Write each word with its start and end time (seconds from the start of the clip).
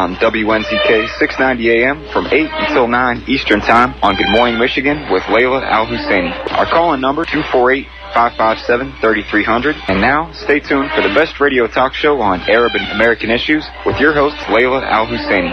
on 0.00 0.16
WNZK 0.16 1.18
690 1.18 1.84
AM 1.84 2.00
from 2.08 2.26
8 2.26 2.48
until 2.64 2.88
9 2.88 3.24
Eastern 3.28 3.60
Time 3.60 3.92
on 4.02 4.16
Good 4.16 4.30
Morning 4.30 4.58
Michigan 4.58 5.12
with 5.12 5.22
Layla 5.24 5.60
Al 5.60 5.84
Husseini. 5.84 6.32
Our 6.56 6.64
call-in 6.64 7.02
number 7.02 7.26
248 7.26 7.84
557 8.14 8.96
3300. 8.98 9.76
And 9.88 10.00
now, 10.00 10.32
stay 10.32 10.58
tuned 10.58 10.90
for 10.96 11.02
the 11.02 11.12
best 11.12 11.38
radio 11.38 11.66
talk 11.66 11.92
show 11.92 12.18
on 12.22 12.40
Arab 12.48 12.72
and 12.74 12.90
American 12.92 13.30
issues 13.30 13.68
with 13.84 14.00
your 14.00 14.14
host, 14.14 14.36
Layla 14.48 14.80
Al 14.88 15.06
Husseini. 15.06 15.52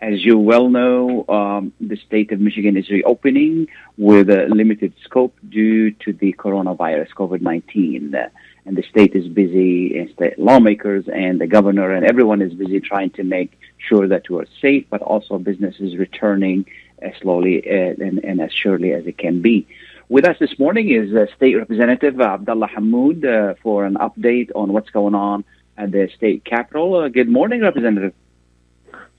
As 0.00 0.24
you 0.24 0.38
well 0.38 0.68
know, 0.68 1.24
um, 1.28 1.72
the 1.80 1.96
state 1.96 2.32
of 2.32 2.40
Michigan 2.40 2.76
is 2.76 2.88
reopening 2.88 3.68
with 3.98 4.30
a 4.30 4.46
limited 4.46 4.94
scope 5.04 5.36
due 5.48 5.90
to 5.92 6.12
the 6.12 6.32
coronavirus, 6.32 7.10
COVID-19. 7.10 8.14
Uh, 8.14 8.28
and 8.70 8.78
the 8.78 8.84
state 8.88 9.16
is 9.16 9.26
busy, 9.26 9.98
and 9.98 10.08
state 10.10 10.38
lawmakers 10.38 11.04
and 11.12 11.40
the 11.40 11.46
governor 11.48 11.92
and 11.92 12.06
everyone 12.06 12.40
is 12.40 12.54
busy 12.54 12.78
trying 12.78 13.10
to 13.10 13.24
make 13.24 13.58
sure 13.78 14.06
that 14.06 14.30
we're 14.30 14.46
safe, 14.62 14.86
but 14.88 15.02
also 15.02 15.38
business 15.38 15.74
is 15.80 15.96
returning 15.96 16.64
as 17.02 17.12
slowly 17.20 17.66
and, 17.68 18.20
and, 18.22 18.40
as 18.40 18.52
surely 18.52 18.92
as 18.92 19.04
it 19.08 19.18
can 19.18 19.42
be. 19.42 19.66
With 20.08 20.24
us 20.24 20.36
this 20.38 20.56
morning 20.56 20.88
is 20.88 21.12
uh, 21.12 21.26
State 21.34 21.56
Representative 21.56 22.20
Abdullah 22.20 22.68
Hammoud 22.68 23.24
uh, 23.24 23.54
for 23.60 23.84
an 23.84 23.94
update 23.94 24.52
on 24.54 24.72
what's 24.72 24.90
going 24.90 25.16
on 25.16 25.44
at 25.76 25.90
the 25.90 26.08
state 26.16 26.44
capitol. 26.44 26.94
Uh, 26.94 27.08
good 27.08 27.28
morning, 27.28 27.62
Representative. 27.62 28.14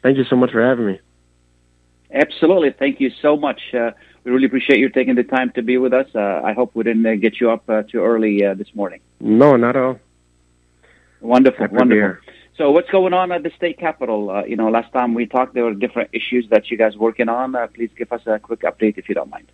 Thank 0.01 0.17
you 0.17 0.23
so 0.23 0.37
much 0.37 0.51
for 0.53 0.63
having 0.63 0.85
me. 0.85 1.01
Absolutely. 2.13 2.71
Thank 2.71 3.01
you 3.01 3.11
so 3.21 3.35
much. 3.35 3.59
Uh, 3.73 3.91
we 4.23 4.31
really 4.31 4.45
appreciate 4.45 4.79
you 4.79 4.87
taking 4.87 5.15
the 5.15 5.25
time 5.25 5.51
to 5.55 5.61
be 5.61 5.77
with 5.77 5.91
us. 5.91 6.07
Uh, 6.15 6.39
I 6.41 6.53
hope 6.53 6.73
we 6.73 6.85
didn't 6.85 7.05
uh, 7.05 7.15
get 7.15 7.41
you 7.41 7.51
up 7.51 7.69
uh, 7.69 7.83
too 7.83 8.01
early 8.01 8.45
uh, 8.45 8.53
this 8.53 8.73
morning. 8.73 9.01
No, 9.21 9.55
not 9.55 9.75
at 9.75 9.81
all. 9.81 9.99
Wonderful, 11.21 11.67
wonderful. 11.71 12.21
So, 12.57 12.71
what's 12.71 12.89
going 12.89 13.13
on 13.13 13.31
at 13.31 13.43
the 13.43 13.51
state 13.55 13.79
capitol? 13.79 14.29
Uh, 14.29 14.43
you 14.43 14.55
know, 14.55 14.69
last 14.69 14.91
time 14.91 15.13
we 15.13 15.25
talked, 15.25 15.53
there 15.53 15.63
were 15.63 15.73
different 15.73 16.09
issues 16.11 16.47
that 16.49 16.69
you 16.69 16.77
guys 16.77 16.95
were 16.95 17.03
working 17.03 17.29
on. 17.29 17.55
please 17.73 17.91
give 17.97 18.11
us 18.11 18.21
a 18.25 18.39
quick 18.39 18.61
update 18.61 18.97
if 18.97 19.07
you 19.07 19.15
don't 19.15 19.29
mind. 19.29 19.51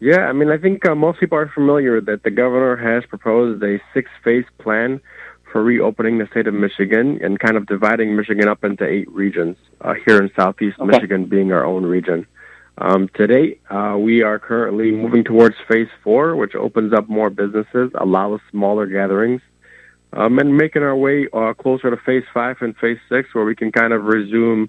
Yeah, 0.00 0.20
I 0.20 0.32
mean, 0.32 0.50
I 0.50 0.58
think 0.58 0.84
most 0.96 1.20
people 1.20 1.38
are 1.38 1.50
familiar 1.54 2.00
that 2.00 2.24
the 2.24 2.30
governor 2.30 2.76
has 2.76 3.06
proposed 3.08 3.62
a 3.62 3.80
six-phase 3.92 4.44
plan 4.58 5.00
for 5.50 5.62
reopening 5.62 6.18
the 6.18 6.26
state 6.26 6.46
of 6.46 6.54
Michigan 6.54 7.20
and 7.22 7.38
kind 7.38 7.56
of 7.56 7.66
dividing 7.66 8.16
Michigan 8.16 8.48
up 8.48 8.64
into 8.64 8.84
eight 8.84 9.10
regions, 9.12 9.56
uh, 9.82 9.94
here 10.04 10.20
in 10.20 10.30
southeast 10.34 10.78
okay. 10.80 10.90
Michigan 10.90 11.26
being 11.26 11.52
our 11.52 11.64
own 11.64 11.86
region. 11.86 12.26
Um, 12.76 13.08
today, 13.14 13.58
uh, 13.70 13.96
we 13.98 14.22
are 14.22 14.38
currently 14.38 14.90
moving 14.90 15.22
towards 15.22 15.54
phase 15.68 15.88
four, 16.02 16.34
which 16.34 16.56
opens 16.56 16.92
up 16.92 17.08
more 17.08 17.30
businesses, 17.30 17.92
allows 17.94 18.40
smaller 18.50 18.86
gatherings, 18.86 19.42
um, 20.12 20.38
and 20.40 20.56
making 20.56 20.82
our 20.82 20.96
way 20.96 21.28
uh, 21.32 21.54
closer 21.54 21.90
to 21.90 21.96
phase 21.96 22.24
five 22.34 22.56
and 22.60 22.76
phase 22.76 22.98
six, 23.08 23.32
where 23.32 23.44
we 23.44 23.54
can 23.54 23.70
kind 23.70 23.92
of 23.92 24.04
resume, 24.04 24.68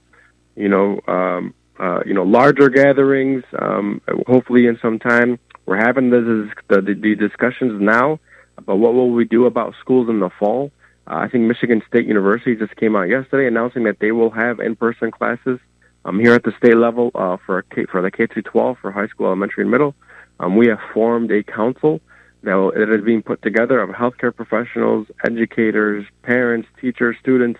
you 0.55 0.69
know, 0.69 0.99
um, 1.07 1.53
uh, 1.79 2.01
you 2.05 2.13
know, 2.13 2.23
larger 2.23 2.69
gatherings. 2.69 3.43
Um, 3.57 4.01
hopefully, 4.27 4.67
in 4.67 4.77
some 4.81 4.99
time, 4.99 5.39
we're 5.65 5.77
having 5.77 6.11
the, 6.11 6.51
the, 6.67 6.81
the 6.81 7.15
discussions 7.15 7.81
now 7.81 8.19
about 8.57 8.77
what 8.77 8.93
will 8.93 9.09
we 9.09 9.25
do 9.25 9.47
about 9.47 9.73
schools 9.79 10.09
in 10.09 10.19
the 10.19 10.29
fall. 10.37 10.71
Uh, 11.07 11.15
I 11.15 11.27
think 11.27 11.45
Michigan 11.45 11.81
State 11.87 12.05
University 12.05 12.55
just 12.55 12.75
came 12.75 12.95
out 12.95 13.09
yesterday 13.09 13.47
announcing 13.47 13.83
that 13.85 13.99
they 13.99 14.11
will 14.11 14.29
have 14.29 14.59
in-person 14.59 15.09
classes 15.09 15.59
um, 16.05 16.19
here 16.19 16.33
at 16.33 16.43
the 16.43 16.53
state 16.57 16.77
level 16.77 17.11
uh, 17.15 17.37
for 17.45 17.63
K, 17.63 17.85
for 17.85 18.01
the 18.01 18.11
K 18.11 18.27
through 18.27 18.43
12 18.43 18.77
for 18.81 18.91
high 18.91 19.07
school, 19.07 19.27
elementary, 19.27 19.63
and 19.63 19.71
middle. 19.71 19.95
Um, 20.39 20.55
we 20.55 20.67
have 20.67 20.79
formed 20.93 21.31
a 21.31 21.43
council 21.43 21.99
that, 22.43 22.71
that 22.75 22.93
is 22.93 23.03
being 23.03 23.23
put 23.23 23.41
together 23.41 23.79
of 23.79 23.89
healthcare 23.89 24.33
professionals, 24.33 25.07
educators, 25.25 26.05
parents, 26.21 26.67
teachers, 26.79 27.17
students 27.19 27.59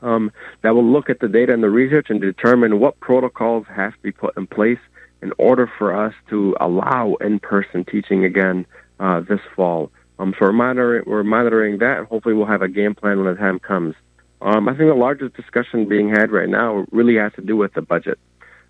um, 0.00 0.32
that 0.62 0.74
will 0.74 0.84
look 0.84 1.10
at 1.10 1.20
the 1.20 1.28
data 1.28 1.52
and 1.52 1.62
the 1.62 1.70
research 1.70 2.06
and 2.08 2.20
determine 2.20 2.80
what 2.80 2.98
protocols 3.00 3.66
have 3.68 3.92
to 3.92 4.02
be 4.02 4.12
put 4.12 4.36
in 4.36 4.46
place 4.46 4.78
in 5.20 5.32
order 5.38 5.70
for 5.78 5.94
us 5.94 6.14
to 6.30 6.56
allow 6.60 7.14
in-person 7.20 7.84
teaching 7.84 8.24
again 8.24 8.66
uh, 8.98 9.20
this 9.20 9.40
fall. 9.54 9.90
Um, 10.18 10.34
so 10.38 10.46
we're 10.46 10.52
monitoring, 10.52 11.04
we're 11.06 11.22
monitoring 11.22 11.78
that, 11.78 11.98
and 11.98 12.06
hopefully 12.06 12.34
we'll 12.34 12.46
have 12.46 12.62
a 12.62 12.68
game 12.68 12.94
plan 12.94 13.18
when 13.18 13.32
the 13.32 13.40
time 13.40 13.58
comes. 13.58 13.94
Um, 14.42 14.68
I 14.68 14.72
think 14.72 14.90
the 14.90 14.94
largest 14.94 15.34
discussion 15.34 15.88
being 15.88 16.08
had 16.08 16.32
right 16.32 16.48
now 16.48 16.84
really 16.90 17.16
has 17.16 17.32
to 17.34 17.42
do 17.42 17.56
with 17.56 17.74
the 17.74 17.82
budget. 17.82 18.18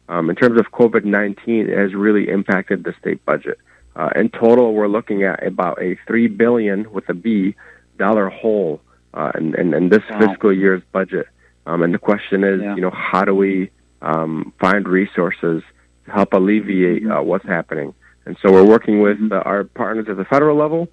Um, 0.08 0.28
in 0.28 0.36
terms 0.36 0.60
of 0.60 0.70
COVID 0.70 1.04
19, 1.04 1.70
it 1.70 1.78
has 1.78 1.94
really 1.94 2.28
impacted 2.28 2.84
the 2.84 2.94
state 3.00 3.24
budget. 3.24 3.58
Uh, 3.96 4.10
in 4.14 4.28
total, 4.28 4.74
we're 4.74 4.88
looking 4.88 5.22
at 5.22 5.46
about 5.46 5.80
a 5.80 5.96
$3 6.08 6.36
billion, 6.36 6.90
with 6.92 7.08
a 7.08 7.14
B 7.14 7.54
dollar 7.98 8.28
hole 8.28 8.80
uh, 9.14 9.32
in, 9.36 9.54
in, 9.58 9.74
in, 9.74 9.88
this 9.88 10.02
wow. 10.10 10.20
fiscal 10.20 10.52
year's 10.52 10.82
budget. 10.92 11.26
Um, 11.66 11.82
and 11.82 11.94
the 11.94 11.98
question 11.98 12.44
is, 12.44 12.60
yeah. 12.60 12.74
you 12.74 12.80
know, 12.82 12.90
how 12.90 13.24
do 13.24 13.34
we 13.34 13.70
um, 14.02 14.52
find 14.58 14.86
resources 14.86 15.62
to 16.04 16.10
help 16.10 16.32
alleviate 16.32 17.06
uh, 17.06 17.20
what's 17.22 17.46
happening? 17.46 17.94
And 18.26 18.36
so 18.42 18.52
we're 18.52 18.64
working 18.64 19.00
with 19.00 19.18
mm-hmm. 19.18 19.32
uh, 19.32 19.40
our 19.40 19.64
partners 19.64 20.06
at 20.08 20.16
the 20.16 20.24
federal 20.24 20.56
level 20.56 20.88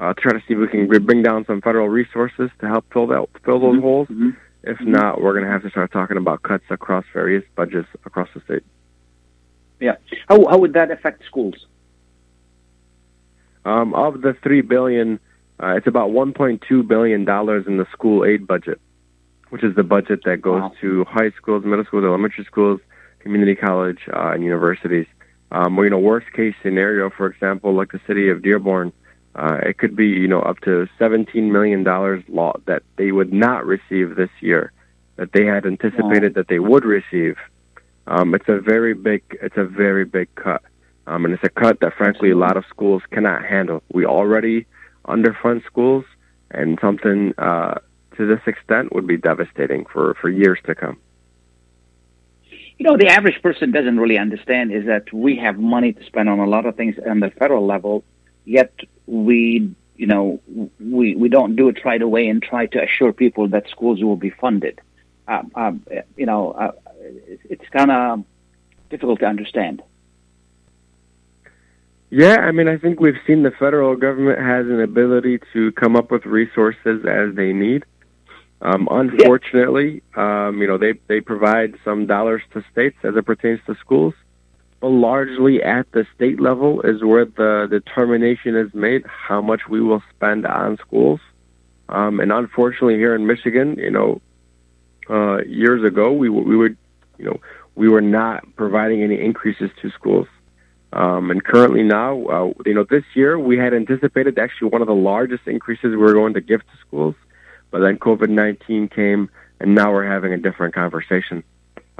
uh, 0.00 0.14
try 0.16 0.32
to 0.32 0.40
see 0.48 0.54
if 0.54 0.58
we 0.58 0.66
can 0.66 0.88
bring 1.04 1.22
down 1.22 1.44
some 1.44 1.60
federal 1.60 1.88
resources 1.88 2.50
to 2.60 2.66
help 2.66 2.86
fill 2.92 3.06
that 3.08 3.26
fill 3.44 3.60
those 3.60 3.74
mm-hmm. 3.74 3.82
holes. 3.82 4.08
Mm-hmm. 4.08 4.30
If 4.62 4.80
not, 4.80 5.20
we're 5.20 5.32
going 5.32 5.44
to 5.44 5.50
have 5.50 5.62
to 5.62 5.70
start 5.70 5.92
talking 5.92 6.16
about 6.16 6.42
cuts 6.42 6.64
across 6.70 7.04
various 7.12 7.44
budgets 7.54 7.88
across 8.04 8.28
the 8.34 8.40
state. 8.40 8.62
Yeah, 9.78 9.96
how 10.28 10.46
how 10.48 10.58
would 10.58 10.72
that 10.72 10.90
affect 10.90 11.24
schools? 11.26 11.66
Um, 13.64 13.94
of 13.94 14.22
the 14.22 14.34
three 14.42 14.62
billion, 14.62 15.20
uh, 15.62 15.76
it's 15.76 15.86
about 15.86 16.10
1.2 16.10 16.88
billion 16.88 17.26
dollars 17.26 17.66
in 17.66 17.76
the 17.76 17.86
school 17.92 18.24
aid 18.24 18.46
budget, 18.46 18.80
which 19.50 19.62
is 19.62 19.74
the 19.76 19.82
budget 19.82 20.20
that 20.24 20.40
goes 20.40 20.62
wow. 20.62 20.72
to 20.80 21.04
high 21.04 21.30
schools, 21.32 21.64
middle 21.64 21.84
schools, 21.84 22.04
elementary 22.04 22.44
schools, 22.44 22.80
community 23.18 23.54
college, 23.54 24.00
uh, 24.14 24.30
and 24.32 24.42
universities. 24.42 25.06
Um, 25.52 25.76
well, 25.76 25.84
you 25.84 25.90
know, 25.90 25.98
worst 25.98 26.32
case 26.32 26.54
scenario, 26.62 27.10
for 27.10 27.26
example, 27.26 27.74
like 27.74 27.92
the 27.92 28.00
city 28.06 28.30
of 28.30 28.42
Dearborn, 28.42 28.92
uh, 29.34 29.58
it 29.62 29.78
could 29.78 29.94
be, 29.94 30.06
you 30.06 30.28
know, 30.28 30.40
up 30.40 30.60
to 30.60 30.88
$17 30.98 31.50
million 31.50 31.84
law 32.28 32.52
that 32.66 32.82
they 32.96 33.12
would 33.12 33.32
not 33.32 33.64
receive 33.64 34.16
this 34.16 34.30
year, 34.40 34.72
that 35.16 35.32
they 35.32 35.44
had 35.44 35.66
anticipated 35.66 36.34
that 36.34 36.48
they 36.48 36.58
would 36.58 36.84
receive. 36.84 37.36
Um, 38.06 38.34
it's 38.34 38.48
a 38.48 38.58
very 38.58 38.94
big, 38.94 39.22
it's 39.40 39.56
a 39.56 39.64
very 39.64 40.04
big 40.04 40.34
cut. 40.34 40.62
Um, 41.06 41.24
and 41.24 41.34
it's 41.34 41.44
a 41.44 41.48
cut 41.48 41.80
that, 41.80 41.94
frankly, 41.94 42.30
a 42.30 42.36
lot 42.36 42.56
of 42.56 42.64
schools 42.68 43.02
cannot 43.10 43.44
handle. 43.44 43.82
We 43.92 44.04
already 44.04 44.66
underfund 45.06 45.64
schools, 45.64 46.04
and 46.50 46.78
something 46.80 47.34
uh, 47.38 47.78
to 48.16 48.26
this 48.26 48.40
extent 48.46 48.94
would 48.94 49.06
be 49.06 49.16
devastating 49.16 49.86
for, 49.86 50.14
for 50.20 50.28
years 50.28 50.58
to 50.66 50.74
come. 50.74 50.98
You 52.78 52.84
know, 52.84 52.96
the 52.96 53.08
average 53.08 53.42
person 53.42 53.72
doesn't 53.72 53.98
really 53.98 54.18
understand 54.18 54.72
is 54.72 54.86
that 54.86 55.12
we 55.12 55.36
have 55.36 55.58
money 55.58 55.92
to 55.92 56.04
spend 56.06 56.28
on 56.28 56.38
a 56.38 56.46
lot 56.46 56.64
of 56.64 56.76
things 56.76 56.96
on 57.08 57.20
the 57.20 57.30
federal 57.30 57.66
level, 57.66 58.04
yet 58.50 58.72
we 59.06 59.72
you 59.96 60.06
know 60.06 60.40
we 60.80 61.14
we 61.14 61.28
don't 61.28 61.54
do 61.56 61.68
it 61.68 61.84
right 61.84 62.02
away 62.02 62.28
and 62.28 62.42
try 62.42 62.66
to 62.66 62.82
assure 62.82 63.12
people 63.12 63.48
that 63.48 63.68
schools 63.68 64.02
will 64.02 64.16
be 64.16 64.30
funded. 64.30 64.80
Uh, 65.28 65.42
uh, 65.54 65.72
you 66.16 66.26
know, 66.26 66.50
uh, 66.52 66.72
it's 67.52 67.68
kind 67.68 67.90
of 67.90 68.24
difficult 68.88 69.20
to 69.20 69.26
understand. 69.26 69.80
Yeah, 72.10 72.38
I 72.38 72.50
mean, 72.50 72.66
I 72.66 72.76
think 72.76 72.98
we've 72.98 73.22
seen 73.24 73.44
the 73.44 73.52
federal 73.52 73.94
government 73.94 74.40
has 74.40 74.66
an 74.66 74.80
ability 74.80 75.38
to 75.52 75.70
come 75.72 75.94
up 75.94 76.10
with 76.10 76.26
resources 76.26 77.04
as 77.06 77.36
they 77.36 77.52
need. 77.52 77.84
Um, 78.62 78.88
unfortunately, 78.90 80.02
yeah. 80.16 80.48
um, 80.48 80.60
you 80.60 80.66
know, 80.66 80.76
they 80.76 80.94
they 81.06 81.20
provide 81.20 81.76
some 81.84 82.06
dollars 82.06 82.42
to 82.52 82.64
states 82.72 82.96
as 83.04 83.14
it 83.14 83.24
pertains 83.24 83.60
to 83.66 83.76
schools 83.76 84.14
largely 84.88 85.62
at 85.62 85.90
the 85.92 86.06
state 86.14 86.40
level 86.40 86.80
is 86.82 87.04
where 87.04 87.26
the 87.26 87.66
determination 87.70 88.56
is 88.56 88.72
made 88.72 89.04
how 89.06 89.42
much 89.42 89.68
we 89.68 89.80
will 89.80 90.02
spend 90.14 90.46
on 90.46 90.78
schools. 90.78 91.20
Um, 91.88 92.20
and 92.20 92.32
unfortunately, 92.32 92.96
here 92.96 93.14
in 93.14 93.26
Michigan, 93.26 93.76
you 93.76 93.90
know, 93.90 94.20
uh, 95.10 95.42
years 95.44 95.84
ago, 95.84 96.12
we 96.12 96.28
we 96.28 96.56
would, 96.56 96.76
you 97.18 97.24
know, 97.24 97.40
we 97.74 97.88
were 97.88 98.00
not 98.00 98.44
providing 98.56 99.02
any 99.02 99.20
increases 99.20 99.70
to 99.82 99.90
schools. 99.90 100.28
Um, 100.92 101.30
and 101.30 101.44
currently 101.44 101.82
now, 101.82 102.24
uh, 102.26 102.52
you 102.66 102.74
know, 102.74 102.84
this 102.84 103.04
year 103.14 103.38
we 103.38 103.58
had 103.58 103.74
anticipated 103.74 104.38
actually 104.38 104.70
one 104.70 104.82
of 104.82 104.88
the 104.88 104.94
largest 104.94 105.46
increases 105.46 105.90
we 105.90 105.96
were 105.96 106.14
going 106.14 106.34
to 106.34 106.40
give 106.40 106.60
to 106.60 106.76
schools, 106.80 107.14
but 107.70 107.80
then 107.80 107.98
COVID 107.98 108.28
nineteen 108.28 108.88
came, 108.88 109.28
and 109.60 109.74
now 109.74 109.92
we're 109.92 110.06
having 110.06 110.32
a 110.32 110.38
different 110.38 110.74
conversation. 110.74 111.44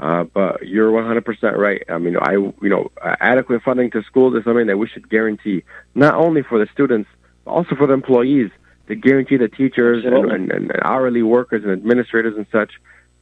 Uh, 0.01 0.23
but 0.23 0.67
you're 0.67 0.91
100% 0.91 1.57
right. 1.57 1.83
I 1.87 1.99
mean, 1.99 2.17
I 2.17 2.31
you 2.31 2.55
know, 2.61 2.91
adequate 3.03 3.61
funding 3.61 3.91
to 3.91 4.01
schools 4.01 4.35
is 4.35 4.43
something 4.43 4.65
that 4.65 4.77
we 4.77 4.87
should 4.87 5.07
guarantee 5.09 5.63
not 5.93 6.15
only 6.15 6.41
for 6.41 6.57
the 6.57 6.67
students 6.73 7.07
but 7.45 7.51
also 7.51 7.75
for 7.75 7.85
the 7.85 7.93
employees 7.93 8.49
to 8.87 8.95
guarantee 8.95 9.37
the 9.37 9.47
teachers 9.47 10.03
and, 10.03 10.31
and, 10.31 10.51
and 10.51 10.71
hourly 10.83 11.21
workers 11.21 11.63
and 11.63 11.71
administrators 11.71 12.35
and 12.35 12.47
such 12.51 12.71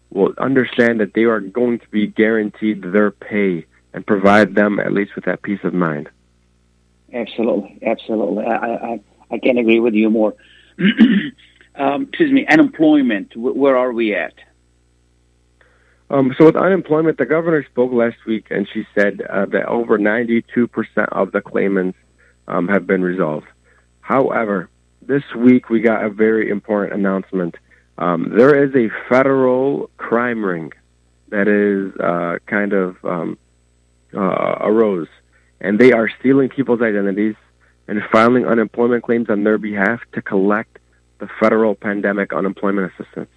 will 0.10 0.34
understand 0.38 1.02
that 1.02 1.14
they 1.14 1.24
are 1.24 1.42
going 1.42 1.80
to 1.80 1.88
be 1.90 2.08
guaranteed 2.08 2.82
their 2.82 3.12
pay 3.12 3.66
and 3.94 4.08
provide 4.08 4.56
them 4.56 4.80
at 4.80 4.94
least 4.94 5.16
with 5.16 5.26
that 5.26 5.42
peace 5.42 5.60
of 5.64 5.74
mind. 5.74 6.10
Absolutely, 7.12 7.78
absolutely. 7.86 8.46
I 8.46 8.56
I, 8.56 9.00
I 9.32 9.38
can't 9.40 9.60
agree 9.60 9.82
with 9.82 9.96
you 9.96 10.10
more. 10.10 10.34
um, 11.76 12.04
excuse 12.04 12.32
me. 12.32 12.48
Unemployment. 12.48 13.36
Where 13.36 13.76
are 13.76 13.92
we 13.92 14.16
at? 14.16 14.34
Um, 16.12 16.34
so 16.38 16.46
with 16.46 16.56
unemployment, 16.56 17.18
the 17.18 17.26
governor 17.26 17.64
spoke 17.66 17.92
last 17.92 18.18
week, 18.26 18.48
and 18.50 18.68
she 18.74 18.86
said 18.96 19.22
uh, 19.30 19.46
that 19.48 19.66
over 19.66 20.00
92% 20.00 20.64
of 21.12 21.32
the 21.32 21.42
claimants 21.42 21.98
um, 22.48 22.68
have 22.68 22.88
been 22.88 23.04
resolved. 23.04 23.46
However, 24.02 24.70
this 25.02 25.24
week 25.36 25.70
we 25.70 25.82
got 25.82 26.04
a 26.04 26.10
very 26.10 26.50
important 26.50 27.00
announcement. 27.00 27.56
Um, 28.00 28.34
there 28.36 28.64
is 28.64 28.74
a 28.76 28.90
federal 29.08 29.90
crime 29.98 30.44
ring 30.44 30.74
that 31.30 31.48
is 31.48 31.96
uh, 32.00 32.40
kind 32.48 32.74
of 32.74 32.98
um, 33.06 33.38
uh, 34.16 34.58
arose, 34.62 35.08
and 35.62 35.78
they 35.78 35.92
are 35.92 36.10
stealing 36.20 36.50
people's 36.50 36.82
identities 36.82 37.36
and 37.88 38.02
filing 38.12 38.46
unemployment 38.46 39.04
claims 39.04 39.30
on 39.30 39.44
their 39.44 39.58
behalf 39.58 40.00
to 40.14 40.22
collect 40.22 40.80
the 41.20 41.28
federal 41.40 41.76
pandemic 41.76 42.34
unemployment 42.34 42.92
assistance. 42.94 43.30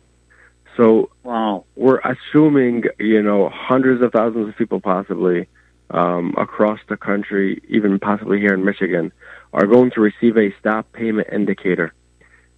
So 0.76 1.10
wow. 1.22 1.64
we're 1.76 2.00
assuming, 2.00 2.84
you 2.98 3.22
know, 3.22 3.50
hundreds 3.50 4.02
of 4.02 4.12
thousands 4.12 4.48
of 4.48 4.56
people 4.56 4.80
possibly 4.80 5.48
um, 5.90 6.34
across 6.38 6.80
the 6.88 6.96
country, 6.96 7.62
even 7.69 7.98
possibly 7.98 8.38
here 8.38 8.54
in 8.54 8.64
Michigan, 8.64 9.12
are 9.52 9.66
going 9.66 9.90
to 9.92 10.00
receive 10.00 10.36
a 10.38 10.54
stop 10.58 10.90
payment 10.92 11.28
indicator. 11.30 11.92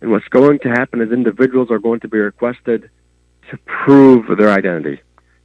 And 0.00 0.10
what's 0.10 0.28
going 0.28 0.60
to 0.60 0.68
happen 0.68 1.00
is 1.00 1.10
individuals 1.10 1.70
are 1.70 1.78
going 1.78 2.00
to 2.00 2.08
be 2.08 2.18
requested 2.18 2.90
to 3.50 3.56
prove 3.66 4.38
their 4.38 4.50
identity. 4.50 5.00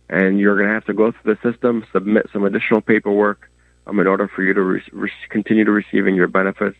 And 0.10 0.40
you're 0.40 0.56
going 0.56 0.68
to 0.68 0.74
have 0.74 0.86
to 0.86 0.94
go 0.94 1.12
through 1.12 1.36
the 1.36 1.52
system, 1.52 1.86
submit 1.92 2.30
some 2.32 2.44
additional 2.44 2.82
paperwork 2.82 3.50
um, 3.88 4.00
in 4.00 4.08
order 4.08 4.28
for 4.28 4.44
you 4.44 4.54
to 4.54 4.62
re- 4.62 5.12
continue 5.30 5.66
to 5.66 5.72
receiving 5.72 6.16
your 6.16 6.28
benefits 6.28 6.78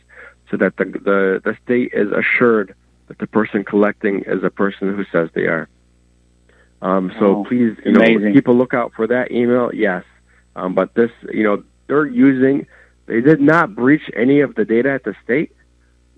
so 0.52 0.58
that 0.58 0.78
the, 0.78 0.86
the, 0.86 1.42
the 1.44 1.58
state 1.64 1.92
is 1.94 2.12
assured 2.12 2.76
that 3.08 3.18
the 3.18 3.28
person 3.28 3.64
collecting 3.64 4.24
is 4.26 4.44
a 4.44 4.50
person 4.50 4.96
who 4.96 5.04
says 5.12 5.30
they 5.34 5.46
are. 5.46 5.68
Um, 6.82 7.12
so 7.20 7.26
oh, 7.26 7.46
please, 7.46 7.76
you 7.84 7.96
amazing. 7.96 8.24
know, 8.26 8.34
keep 8.34 8.48
a 8.48 8.52
lookout 8.52 8.94
for 8.96 9.08
that 9.08 9.32
email. 9.32 9.72
Yes, 9.74 10.04
um, 10.56 10.74
but 10.74 10.94
this, 10.94 11.12
you 11.32 11.44
know, 11.44 11.64
they're 11.88 12.06
using. 12.06 12.68
They 13.06 13.22
did 13.22 13.42
not 13.42 13.76
breach 13.76 14.04
any 14.16 14.42
of 14.42 14.56
the 14.56 14.66
data 14.66 14.92
at 14.92 15.04
the 15.04 15.16
state. 15.24 15.52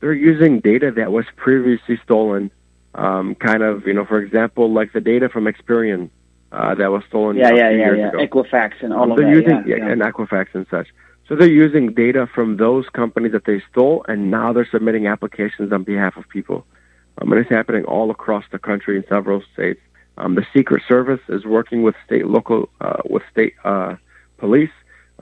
They're 0.02 0.14
using 0.14 0.60
data 0.60 0.92
that 0.98 1.12
was 1.12 1.26
previously 1.36 2.00
stolen. 2.04 2.52
Um, 2.94 3.36
kind 3.36 3.64
of, 3.64 3.88
you 3.88 3.94
know, 3.94 4.06
for 4.06 4.20
example, 4.20 4.72
like 4.72 4.92
the 4.92 5.00
data 5.00 5.30
from 5.30 5.46
Experian 5.46 6.10
uh, 6.52 6.76
that 6.76 6.92
was 6.92 7.04
stolen. 7.08 7.38
Yeah, 7.38 7.54
yeah, 7.54 7.70
yeah, 7.70 7.94
yeah. 7.94 8.10
Ago. 8.10 8.18
Equifax 8.18 8.72
and 8.82 8.94
all 8.94 9.10
of 9.10 9.18
they're 9.18 9.28
that. 9.28 9.48
Using, 9.48 9.64
yeah, 9.66 9.78
yeah. 9.78 9.92
and 9.92 10.02
Equifax 10.02 10.48
and 10.54 10.66
such. 10.70 10.90
So 11.28 11.36
they're 11.36 11.48
using 11.48 11.94
data 11.94 12.28
from 12.36 12.58
those 12.58 12.90
companies 12.90 13.32
that 13.32 13.46
they 13.46 13.64
stole, 13.72 14.04
and 14.10 14.30
now 14.30 14.52
they're 14.52 14.68
submitting 14.70 15.08
applications 15.08 15.72
on 15.72 15.84
behalf 15.84 16.18
of 16.18 16.28
people. 16.28 16.66
Um, 17.18 17.32
and 17.32 17.40
it's 17.40 17.50
happening 17.50 17.86
all 17.86 18.12
across 18.12 18.44
the 18.52 18.60
country 18.60 18.98
in 18.98 19.06
several 19.08 19.42
states. 19.54 19.80
Um, 20.22 20.36
the 20.36 20.46
Secret 20.54 20.84
Service 20.88 21.20
is 21.30 21.46
working 21.46 21.82
with 21.82 21.96
state, 22.06 22.28
local, 22.28 22.70
uh, 22.80 23.02
with 23.10 23.24
state 23.32 23.56
uh, 23.64 23.96
police 24.38 24.70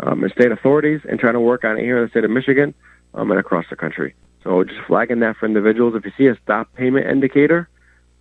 um, 0.01 0.23
and 0.23 0.31
state 0.33 0.51
authorities, 0.51 0.99
and 1.09 1.17
trying 1.17 1.33
to 1.33 1.39
work 1.39 1.63
on 1.63 1.77
it 1.77 1.83
here 1.83 1.97
in 1.97 2.03
the 2.03 2.09
state 2.09 2.25
of 2.25 2.31
Michigan 2.31 2.73
um, 3.13 3.31
and 3.31 3.39
across 3.39 3.65
the 3.69 3.77
country. 3.77 4.13
So 4.43 4.61
just 4.65 4.81
flagging 4.87 5.19
that 5.21 5.37
for 5.37 5.45
individuals. 5.45 5.95
If 5.95 6.03
you 6.03 6.11
see 6.17 6.27
a 6.27 6.37
stop 6.43 6.73
payment 6.73 7.07
indicator 7.07 7.69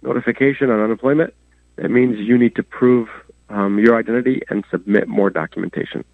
notification 0.02 0.70
on 0.70 0.78
unemployment, 0.78 1.34
that 1.76 1.90
means 1.90 2.16
you 2.19 2.38
need 2.38 2.54
to 2.54 2.62
prove 2.62 3.08
um, 3.48 3.80
your 3.80 3.98
identity 3.98 4.42
and 4.48 4.64
submit 4.70 5.08
more 5.08 5.30
documentation. 5.30 6.04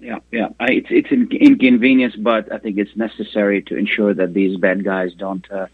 Yeah, 0.00 0.18
yeah. 0.30 0.48
I, 0.58 0.72
it's 0.72 0.88
it's 0.90 1.12
an 1.12 1.28
inconvenience, 1.32 2.14
but 2.16 2.52
I 2.52 2.58
think 2.58 2.76
it's 2.76 2.94
necessary 2.94 3.62
to 3.62 3.76
ensure 3.76 4.12
that 4.12 4.34
these 4.34 4.58
bad 4.58 4.84
guys 4.84 5.14
don't 5.14 5.50
uh, 5.50 5.66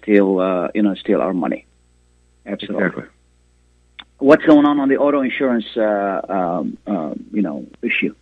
steal, 0.00 0.38
uh, 0.38 0.68
you 0.74 0.82
know, 0.82 0.94
steal 0.94 1.20
our 1.20 1.34
money. 1.34 1.66
Absolutely. 2.46 2.86
Exactly. 2.86 3.04
What's 4.18 4.44
going 4.44 4.66
on 4.66 4.78
on 4.80 4.88
the 4.88 4.98
auto 4.98 5.22
insurance, 5.22 5.64
uh, 5.76 6.20
um, 6.28 6.78
uh, 6.86 7.14
you 7.32 7.40
know, 7.40 7.66
issue? 7.82 8.14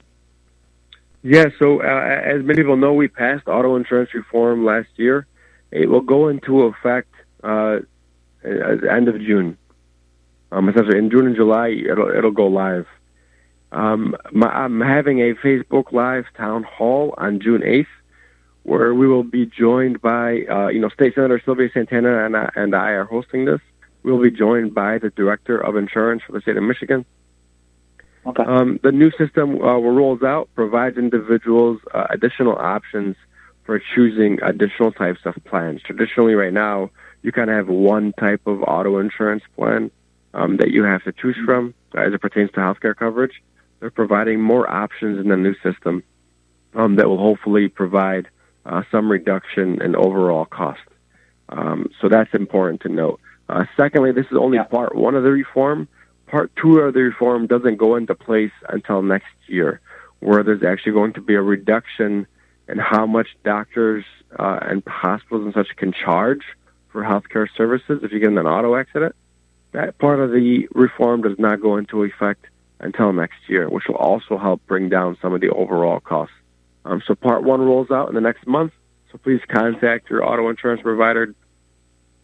Yeah, 1.22 1.46
so 1.58 1.82
uh, 1.82 1.84
as 1.84 2.44
many 2.44 2.58
people 2.58 2.76
know, 2.76 2.92
we 2.92 3.08
passed 3.08 3.48
auto 3.48 3.74
insurance 3.74 4.14
reform 4.14 4.64
last 4.64 4.88
year. 4.96 5.26
It 5.72 5.90
will 5.90 6.00
go 6.00 6.28
into 6.28 6.62
effect 6.62 7.12
uh, 7.42 7.78
at 8.44 8.80
the 8.80 8.88
end 8.90 9.08
of 9.08 9.20
June. 9.20 9.58
Um, 10.52 10.68
essentially, 10.68 10.98
in 10.98 11.10
June 11.10 11.26
and 11.26 11.36
July, 11.36 11.68
it'll 11.68 12.10
it'll 12.10 12.30
go 12.30 12.46
live. 12.46 12.86
Um, 13.72 14.16
my, 14.32 14.48
I'm 14.48 14.80
having 14.80 15.20
a 15.20 15.34
Facebook 15.34 15.92
Live 15.92 16.24
town 16.36 16.62
hall 16.62 17.14
on 17.18 17.40
June 17.40 17.60
8th, 17.60 17.86
where 18.62 18.94
we 18.94 19.06
will 19.06 19.24
be 19.24 19.44
joined 19.44 20.00
by, 20.00 20.42
uh, 20.50 20.68
you 20.68 20.80
know, 20.80 20.88
State 20.88 21.14
Senator 21.14 21.40
Sylvia 21.44 21.68
Santana 21.74 22.24
and 22.24 22.36
I, 22.36 22.50
and 22.54 22.74
I 22.74 22.90
are 22.90 23.04
hosting 23.04 23.44
this. 23.44 23.60
We'll 24.08 24.22
be 24.22 24.30
joined 24.30 24.74
by 24.74 24.96
the 24.96 25.10
Director 25.10 25.58
of 25.58 25.76
Insurance 25.76 26.22
for 26.26 26.32
the 26.32 26.40
state 26.40 26.56
of 26.56 26.62
Michigan. 26.62 27.04
Okay. 28.24 28.42
Um, 28.42 28.80
the 28.82 28.90
new 28.90 29.10
system 29.12 29.60
uh, 29.60 29.76
rolls 29.76 30.22
out 30.22 30.48
provides 30.54 30.96
individuals 30.96 31.78
uh, 31.92 32.06
additional 32.08 32.56
options 32.56 33.16
for 33.64 33.78
choosing 33.94 34.38
additional 34.42 34.92
types 34.92 35.20
of 35.26 35.34
plans. 35.44 35.82
Traditionally, 35.82 36.34
right 36.34 36.54
now, 36.54 36.90
you 37.22 37.32
kind 37.32 37.50
of 37.50 37.56
have 37.56 37.68
one 37.68 38.14
type 38.14 38.40
of 38.46 38.62
auto 38.62 38.98
insurance 38.98 39.42
plan 39.56 39.90
um, 40.32 40.56
that 40.56 40.70
you 40.70 40.84
have 40.84 41.04
to 41.04 41.12
choose 41.12 41.36
from 41.44 41.74
uh, 41.94 42.00
as 42.00 42.14
it 42.14 42.20
pertains 42.22 42.50
to 42.52 42.60
healthcare 42.60 42.96
coverage. 42.96 43.42
They're 43.80 43.90
providing 43.90 44.40
more 44.40 44.68
options 44.70 45.18
in 45.18 45.28
the 45.28 45.36
new 45.36 45.54
system 45.62 46.02
um, 46.74 46.96
that 46.96 47.08
will 47.08 47.18
hopefully 47.18 47.68
provide 47.68 48.28
uh, 48.64 48.84
some 48.90 49.12
reduction 49.12 49.82
in 49.82 49.94
overall 49.94 50.46
cost. 50.46 50.80
Um, 51.50 51.90
so 52.00 52.08
that's 52.08 52.32
important 52.32 52.80
to 52.82 52.88
note. 52.88 53.20
Uh, 53.48 53.64
secondly, 53.76 54.12
this 54.12 54.26
is 54.30 54.36
only 54.36 54.58
yeah. 54.58 54.64
part 54.64 54.94
one 54.94 55.14
of 55.14 55.22
the 55.22 55.30
reform. 55.30 55.88
Part 56.26 56.52
two 56.56 56.78
of 56.80 56.94
the 56.94 57.00
reform 57.00 57.46
doesn't 57.46 57.76
go 57.76 57.96
into 57.96 58.14
place 58.14 58.52
until 58.68 59.02
next 59.02 59.34
year, 59.46 59.80
where 60.20 60.42
there's 60.42 60.62
actually 60.62 60.92
going 60.92 61.14
to 61.14 61.22
be 61.22 61.34
a 61.34 61.42
reduction 61.42 62.26
in 62.68 62.78
how 62.78 63.06
much 63.06 63.28
doctors 63.44 64.04
uh, 64.38 64.58
and 64.62 64.82
hospitals 64.86 65.46
and 65.46 65.54
such 65.54 65.74
can 65.76 65.92
charge 65.92 66.42
for 66.90 67.02
healthcare 67.02 67.48
services 67.56 68.00
if 68.02 68.12
you 68.12 68.18
get 68.18 68.28
in 68.28 68.38
an 68.38 68.46
auto 68.46 68.76
accident. 68.76 69.14
That 69.72 69.98
part 69.98 70.20
of 70.20 70.30
the 70.30 70.68
reform 70.74 71.22
does 71.22 71.38
not 71.38 71.60
go 71.60 71.76
into 71.76 72.02
effect 72.02 72.46
until 72.80 73.12
next 73.12 73.36
year, 73.48 73.68
which 73.68 73.84
will 73.88 73.96
also 73.96 74.38
help 74.38 74.64
bring 74.66 74.88
down 74.88 75.16
some 75.20 75.32
of 75.32 75.40
the 75.40 75.50
overall 75.50 76.00
costs. 76.00 76.34
Um, 76.84 77.02
so 77.06 77.14
part 77.14 77.42
one 77.42 77.60
rolls 77.60 77.90
out 77.90 78.08
in 78.08 78.14
the 78.14 78.20
next 78.20 78.46
month. 78.46 78.72
So 79.10 79.18
please 79.18 79.40
contact 79.48 80.10
your 80.10 80.24
auto 80.24 80.48
insurance 80.48 80.82
provider 80.82 81.34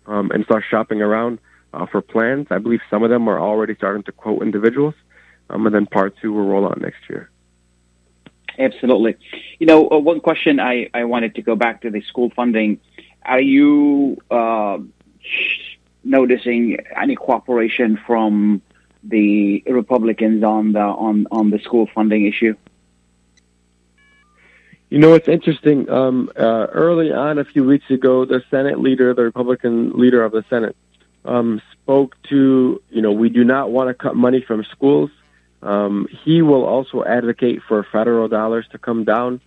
um, 0.06 0.30
and 0.30 0.44
start 0.44 0.64
shopping 0.68 1.02
around 1.02 1.38
uh, 1.72 1.86
for 1.86 2.00
plans. 2.00 2.46
I 2.50 2.58
believe 2.58 2.80
some 2.90 3.02
of 3.02 3.10
them 3.10 3.28
are 3.28 3.40
already 3.40 3.74
starting 3.74 4.02
to 4.04 4.12
quote 4.12 4.42
individuals, 4.42 4.94
um, 5.50 5.66
and 5.66 5.74
then 5.74 5.86
part 5.86 6.14
two 6.20 6.32
will 6.32 6.46
roll 6.46 6.66
out 6.66 6.80
next 6.80 7.08
year. 7.08 7.30
Absolutely. 8.58 9.16
You 9.58 9.66
know, 9.66 9.88
uh, 9.90 9.98
one 9.98 10.20
question 10.20 10.60
I, 10.60 10.88
I 10.94 11.04
wanted 11.04 11.34
to 11.36 11.42
go 11.42 11.56
back 11.56 11.82
to 11.82 11.90
the 11.90 12.02
school 12.02 12.30
funding. 12.36 12.78
Are 13.24 13.40
you 13.40 14.18
uh, 14.30 14.78
noticing 16.04 16.76
any 16.96 17.16
cooperation 17.16 17.98
from 18.06 18.62
the 19.02 19.62
Republicans 19.66 20.42
on 20.44 20.72
the 20.72 20.80
on 20.80 21.26
on 21.30 21.50
the 21.50 21.58
school 21.58 21.88
funding 21.94 22.26
issue? 22.26 22.54
You 24.94 25.00
know, 25.00 25.14
it's 25.14 25.26
interesting. 25.26 25.90
Um, 25.90 26.30
uh, 26.36 26.68
early 26.72 27.10
on, 27.10 27.38
a 27.38 27.44
few 27.44 27.64
weeks 27.64 27.90
ago, 27.90 28.24
the 28.24 28.44
Senate 28.48 28.78
leader, 28.78 29.12
the 29.12 29.24
Republican 29.24 29.98
leader 29.98 30.22
of 30.22 30.30
the 30.30 30.44
Senate, 30.48 30.76
um, 31.24 31.60
spoke 31.72 32.14
to, 32.30 32.80
you 32.90 33.02
know, 33.02 33.10
we 33.10 33.28
do 33.28 33.42
not 33.42 33.72
want 33.72 33.88
to 33.88 33.94
cut 33.94 34.14
money 34.14 34.40
from 34.46 34.62
schools. 34.70 35.10
Um, 35.62 36.06
he 36.22 36.42
will 36.42 36.64
also 36.64 37.02
advocate 37.02 37.62
for 37.66 37.84
federal 37.90 38.28
dollars 38.28 38.68
to 38.70 38.78
come 38.78 39.02
down 39.02 39.40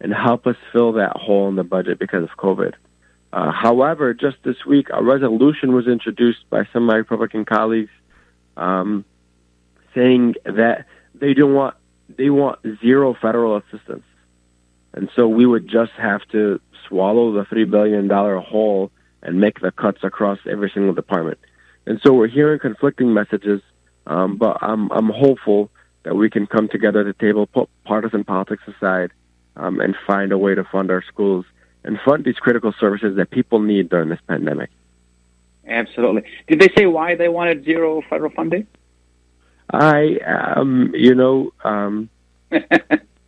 and 0.00 0.10
help 0.10 0.46
us 0.46 0.56
fill 0.72 0.92
that 0.92 1.18
hole 1.18 1.50
in 1.50 1.56
the 1.56 1.64
budget 1.64 1.98
because 1.98 2.22
of 2.22 2.30
COVID. 2.38 2.72
Uh, 3.30 3.52
however, 3.52 4.14
just 4.14 4.38
this 4.42 4.64
week, 4.64 4.88
a 4.90 5.04
resolution 5.04 5.74
was 5.74 5.86
introduced 5.86 6.48
by 6.48 6.66
some 6.72 6.84
of 6.84 6.86
my 6.86 6.96
Republican 6.96 7.44
colleagues 7.44 7.92
um, 8.56 9.04
saying 9.94 10.36
that 10.46 10.86
they 11.14 11.34
don't 11.34 11.52
want 11.52 11.76
they 12.08 12.30
want 12.30 12.60
zero 12.80 13.14
federal 13.20 13.58
assistance, 13.58 14.04
and 14.94 15.10
so 15.14 15.28
we 15.28 15.44
would 15.44 15.68
just 15.68 15.92
have 15.92 16.26
to 16.28 16.60
swallow 16.88 17.32
the 17.32 17.44
three 17.44 17.64
billion 17.64 18.08
dollar 18.08 18.38
hole 18.38 18.90
and 19.22 19.40
make 19.40 19.60
the 19.60 19.72
cuts 19.72 19.98
across 20.02 20.38
every 20.48 20.70
single 20.72 20.94
department. 20.94 21.38
And 21.86 22.00
so 22.02 22.12
we're 22.12 22.28
hearing 22.28 22.58
conflicting 22.58 23.12
messages, 23.12 23.60
um, 24.06 24.36
but 24.36 24.58
I'm 24.62 24.90
I'm 24.92 25.10
hopeful 25.10 25.70
that 26.04 26.14
we 26.14 26.30
can 26.30 26.46
come 26.46 26.68
together 26.68 27.00
at 27.00 27.06
the 27.06 27.24
table, 27.24 27.46
put 27.46 27.68
partisan 27.84 28.24
politics 28.24 28.62
aside, 28.68 29.10
um, 29.56 29.80
and 29.80 29.96
find 30.06 30.32
a 30.32 30.38
way 30.38 30.54
to 30.54 30.64
fund 30.64 30.90
our 30.90 31.02
schools 31.02 31.44
and 31.82 31.98
fund 32.04 32.24
these 32.24 32.36
critical 32.36 32.72
services 32.78 33.16
that 33.16 33.30
people 33.30 33.60
need 33.60 33.88
during 33.88 34.08
this 34.08 34.20
pandemic. 34.28 34.70
Absolutely. 35.66 36.22
Did 36.46 36.60
they 36.60 36.68
say 36.76 36.86
why 36.86 37.14
they 37.14 37.28
wanted 37.28 37.64
zero 37.64 38.02
federal 38.08 38.30
funding? 38.30 38.66
I, 39.70 40.18
um, 40.56 40.92
you 40.94 41.14
know, 41.14 41.52
um, 41.64 42.10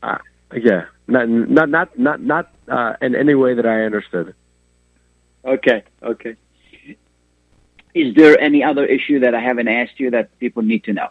uh, 0.02 0.18
yeah, 0.54 0.85
not 1.08 1.28
not 1.28 1.68
not 1.68 1.98
not 1.98 2.20
not 2.20 2.52
uh, 2.68 2.94
in 3.00 3.14
any 3.14 3.34
way 3.34 3.54
that 3.54 3.66
I 3.66 3.82
understood. 3.82 4.34
Okay, 5.44 5.84
okay. 6.02 6.36
Is 7.94 8.14
there 8.14 8.38
any 8.38 8.62
other 8.62 8.84
issue 8.84 9.20
that 9.20 9.34
I 9.34 9.40
haven't 9.40 9.68
asked 9.68 9.98
you 9.98 10.10
that 10.10 10.38
people 10.38 10.62
need 10.62 10.84
to 10.84 10.92
know? 10.92 11.08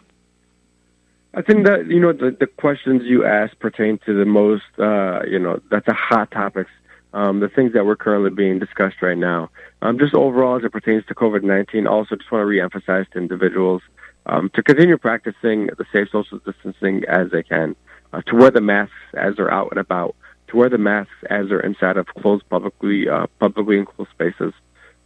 I 1.33 1.41
think 1.41 1.65
that 1.65 1.87
you 1.87 1.99
know 1.99 2.13
the, 2.13 2.35
the 2.39 2.47
questions 2.47 3.03
you 3.05 3.25
ask 3.25 3.57
pertain 3.59 3.97
to 4.05 4.13
the 4.17 4.25
most, 4.25 4.63
uh, 4.77 5.23
you 5.27 5.39
know, 5.39 5.59
that's 5.69 5.87
a 5.87 5.93
hot 5.93 6.31
topics, 6.31 6.69
um, 7.13 7.39
the 7.39 7.49
things 7.49 7.73
that 7.73 7.85
we're 7.85 7.95
currently 7.95 8.29
being 8.29 8.59
discussed 8.59 9.01
right 9.01 9.17
now. 9.17 9.49
Um, 9.81 9.97
just 9.97 10.13
overall, 10.13 10.57
as 10.57 10.63
it 10.63 10.71
pertains 10.71 11.05
to 11.07 11.15
COVID 11.15 11.43
nineteen, 11.43 11.87
also 11.87 12.15
just 12.15 12.31
want 12.31 12.43
to 12.43 12.45
reemphasize 12.45 13.09
to 13.11 13.17
individuals 13.17 13.81
um, 14.27 14.49
to 14.53 14.63
continue 14.63 14.97
practicing 14.97 15.67
the 15.77 15.85
safe 15.91 16.09
social 16.11 16.39
distancing 16.39 17.03
as 17.07 17.31
they 17.31 17.43
can, 17.43 17.75
uh, 18.13 18.21
to 18.27 18.35
wear 18.35 18.51
the 18.51 18.61
masks 18.61 18.93
as 19.13 19.35
they're 19.35 19.51
out 19.51 19.69
and 19.71 19.79
about, 19.79 20.15
to 20.47 20.57
wear 20.57 20.69
the 20.69 20.77
masks 20.77 21.13
as 21.29 21.49
they're 21.49 21.59
inside 21.59 21.97
of 21.97 22.07
closed 22.07 22.47
publicly, 22.49 23.09
uh, 23.09 23.27
publicly 23.39 23.77
enclosed 23.77 24.11
spaces, 24.11 24.53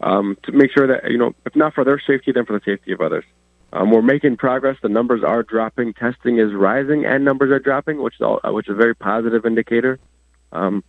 um, 0.01 0.37
to 0.43 0.51
make 0.51 0.71
sure 0.71 0.87
that 0.87 1.09
you 1.09 1.17
know, 1.17 1.33
if 1.45 1.55
not 1.55 1.73
for 1.73 1.83
their 1.83 2.01
safety, 2.05 2.31
then 2.31 2.45
for 2.45 2.53
the 2.53 2.63
safety 2.65 2.91
of 2.91 3.01
others. 3.01 3.25
Um, 3.71 3.91
we're 3.91 4.01
making 4.01 4.37
progress. 4.37 4.77
The 4.81 4.89
numbers 4.89 5.23
are 5.23 5.43
dropping. 5.43 5.93
Testing 5.93 6.39
is 6.39 6.53
rising, 6.53 7.05
and 7.05 7.23
numbers 7.23 7.51
are 7.51 7.59
dropping, 7.59 8.01
which 8.01 8.15
is 8.15 8.21
all, 8.21 8.39
uh, 8.43 8.51
which 8.51 8.67
is 8.67 8.73
a 8.73 8.75
very 8.75 8.95
positive 8.95 9.45
indicator. 9.45 9.99
Um, 10.51 10.83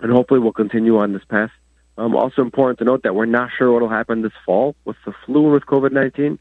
and 0.00 0.10
hopefully, 0.10 0.40
we'll 0.40 0.52
continue 0.52 0.96
on 0.98 1.12
this 1.12 1.24
path. 1.24 1.50
Um, 1.98 2.14
also 2.14 2.42
important 2.42 2.78
to 2.78 2.84
note 2.84 3.02
that 3.02 3.14
we're 3.14 3.26
not 3.26 3.50
sure 3.56 3.72
what 3.72 3.82
will 3.82 3.88
happen 3.88 4.22
this 4.22 4.32
fall 4.44 4.76
with 4.84 4.96
the 5.04 5.12
flu 5.24 5.44
and 5.44 5.52
with 5.52 5.66
COVID 5.66 5.92
nineteen, 5.92 6.38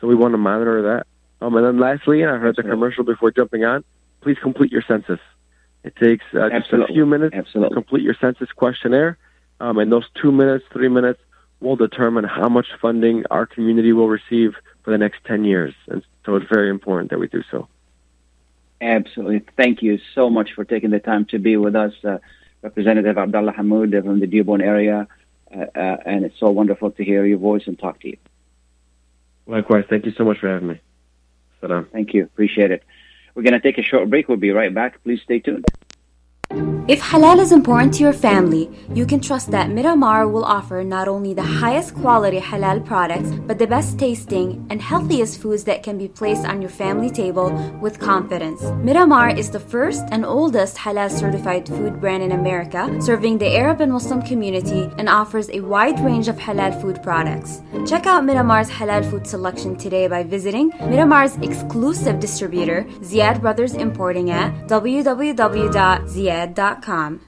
so 0.00 0.06
we 0.06 0.14
want 0.14 0.32
to 0.32 0.38
monitor 0.38 0.82
that. 0.82 1.06
Um, 1.44 1.54
and 1.56 1.64
then 1.64 1.78
lastly, 1.78 2.22
and 2.22 2.30
I 2.30 2.38
heard 2.38 2.56
the 2.56 2.62
commercial 2.62 3.04
before 3.04 3.30
jumping 3.30 3.64
on. 3.64 3.84
Please 4.20 4.38
complete 4.42 4.72
your 4.72 4.82
census. 4.86 5.20
It 5.84 5.94
takes 5.96 6.24
uh, 6.34 6.50
just 6.50 6.72
a 6.72 6.86
few 6.86 7.06
minutes 7.06 7.34
Absolutely. 7.36 7.70
to 7.70 7.74
complete 7.74 8.02
your 8.02 8.16
census 8.20 8.48
questionnaire, 8.52 9.16
um, 9.60 9.78
and 9.78 9.90
those 9.90 10.06
two 10.20 10.32
minutes, 10.32 10.64
three 10.72 10.88
minutes 10.88 11.20
will 11.60 11.76
determine 11.76 12.24
how 12.24 12.48
much 12.48 12.66
funding 12.80 13.24
our 13.30 13.46
community 13.46 13.92
will 13.92 14.08
receive 14.08 14.54
for 14.82 14.90
the 14.90 14.98
next 14.98 15.24
10 15.24 15.44
years. 15.44 15.74
And 15.88 16.04
so 16.24 16.36
it's 16.36 16.46
very 16.52 16.70
important 16.70 17.10
that 17.10 17.18
we 17.18 17.28
do 17.28 17.42
so. 17.50 17.68
Absolutely. 18.80 19.42
Thank 19.56 19.82
you 19.82 19.98
so 20.14 20.30
much 20.30 20.50
for 20.54 20.64
taking 20.64 20.90
the 20.90 21.00
time 21.00 21.24
to 21.26 21.38
be 21.38 21.56
with 21.56 21.74
us, 21.74 21.92
uh, 22.04 22.18
Representative 22.62 23.18
Abdullah 23.18 23.52
Hammoud 23.52 24.04
from 24.04 24.20
the 24.20 24.26
Dearborn 24.26 24.60
area. 24.60 25.08
Uh, 25.52 25.64
uh, 25.74 25.96
and 26.04 26.24
it's 26.24 26.38
so 26.38 26.50
wonderful 26.50 26.90
to 26.92 27.04
hear 27.04 27.24
your 27.24 27.38
voice 27.38 27.62
and 27.66 27.78
talk 27.78 28.00
to 28.00 28.08
you. 28.08 28.16
Likewise. 29.46 29.84
Thank 29.88 30.04
you 30.04 30.12
so 30.16 30.24
much 30.24 30.38
for 30.38 30.48
having 30.48 30.68
me. 30.68 30.80
Salam. 31.60 31.88
Thank 31.92 32.14
you. 32.14 32.24
Appreciate 32.24 32.70
it. 32.70 32.84
We're 33.38 33.44
going 33.44 33.52
to 33.52 33.60
take 33.60 33.78
a 33.78 33.84
short 33.84 34.10
break. 34.10 34.26
We'll 34.26 34.36
be 34.36 34.50
right 34.50 34.74
back. 34.74 35.00
Please 35.04 35.20
stay 35.22 35.38
tuned. 35.38 35.64
If 36.88 37.02
halal 37.02 37.38
is 37.38 37.52
important 37.52 37.92
to 37.94 38.02
your 38.02 38.14
family, 38.14 38.70
you 38.94 39.04
can 39.04 39.20
trust 39.20 39.50
that 39.50 39.68
Miramar 39.68 40.26
will 40.26 40.46
offer 40.46 40.82
not 40.82 41.06
only 41.06 41.34
the 41.34 41.42
highest 41.42 41.94
quality 41.94 42.40
halal 42.40 42.82
products, 42.82 43.30
but 43.46 43.58
the 43.58 43.66
best 43.66 43.98
tasting 43.98 44.66
and 44.70 44.80
healthiest 44.80 45.38
foods 45.42 45.64
that 45.64 45.82
can 45.82 45.98
be 45.98 46.08
placed 46.08 46.46
on 46.46 46.62
your 46.62 46.70
family 46.70 47.10
table 47.10 47.52
with 47.82 48.00
confidence. 48.00 48.62
Miramar 48.82 49.28
is 49.28 49.50
the 49.50 49.60
first 49.60 50.02
and 50.10 50.24
oldest 50.24 50.78
halal 50.78 51.10
certified 51.10 51.68
food 51.68 52.00
brand 52.00 52.22
in 52.22 52.32
America, 52.32 52.88
serving 53.02 53.36
the 53.36 53.54
Arab 53.54 53.82
and 53.82 53.92
Muslim 53.92 54.22
community 54.22 54.90
and 54.96 55.10
offers 55.10 55.50
a 55.50 55.60
wide 55.60 56.00
range 56.00 56.28
of 56.28 56.36
halal 56.36 56.80
food 56.80 57.02
products. 57.02 57.60
Check 57.86 58.06
out 58.06 58.24
Miramar's 58.24 58.70
halal 58.70 59.04
food 59.10 59.26
selection 59.26 59.76
today 59.76 60.06
by 60.08 60.22
visiting 60.22 60.70
Miramar's 60.80 61.36
exclusive 61.42 62.18
distributor, 62.18 62.86
Ziad 63.02 63.42
Brothers 63.42 63.74
Importing 63.74 64.30
at 64.30 64.54
www.ziad.com. 66.38 67.27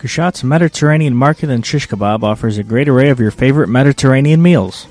Kashat's 0.00 0.42
Mediterranean 0.42 1.14
Market 1.14 1.50
and 1.50 1.64
Shish 1.64 1.86
Kebab 1.86 2.22
offers 2.22 2.56
a 2.56 2.62
great 2.62 2.88
array 2.88 3.10
of 3.10 3.20
your 3.20 3.30
favorite 3.30 3.68
Mediterranean 3.68 4.40
meals. 4.40 4.86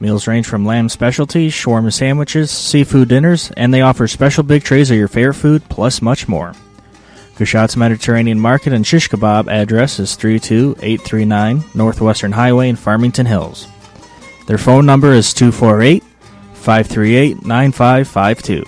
Meals 0.00 0.26
range 0.26 0.46
from 0.46 0.66
lamb 0.66 0.90
specialties, 0.90 1.54
shawarma 1.54 1.90
sandwiches, 1.90 2.50
seafood 2.50 3.08
dinners, 3.08 3.50
and 3.56 3.72
they 3.72 3.80
offer 3.80 4.06
special 4.06 4.42
big 4.42 4.62
trays 4.62 4.90
of 4.90 4.98
your 4.98 5.08
favorite 5.08 5.32
food, 5.32 5.66
plus 5.70 6.02
much 6.02 6.28
more. 6.28 6.52
Kashat's 7.36 7.74
Mediterranean 7.74 8.38
Market 8.38 8.74
and 8.74 8.86
Shish 8.86 9.08
Kebab 9.08 9.50
address 9.50 9.98
is 9.98 10.14
32839 10.16 11.64
Northwestern 11.72 12.32
Highway 12.32 12.68
in 12.68 12.76
Farmington 12.76 13.24
Hills. 13.24 13.66
Their 14.46 14.58
phone 14.58 14.84
number 14.84 15.14
is 15.14 15.32
248 15.32 16.04
538 16.52 17.46
9552. 17.46 18.64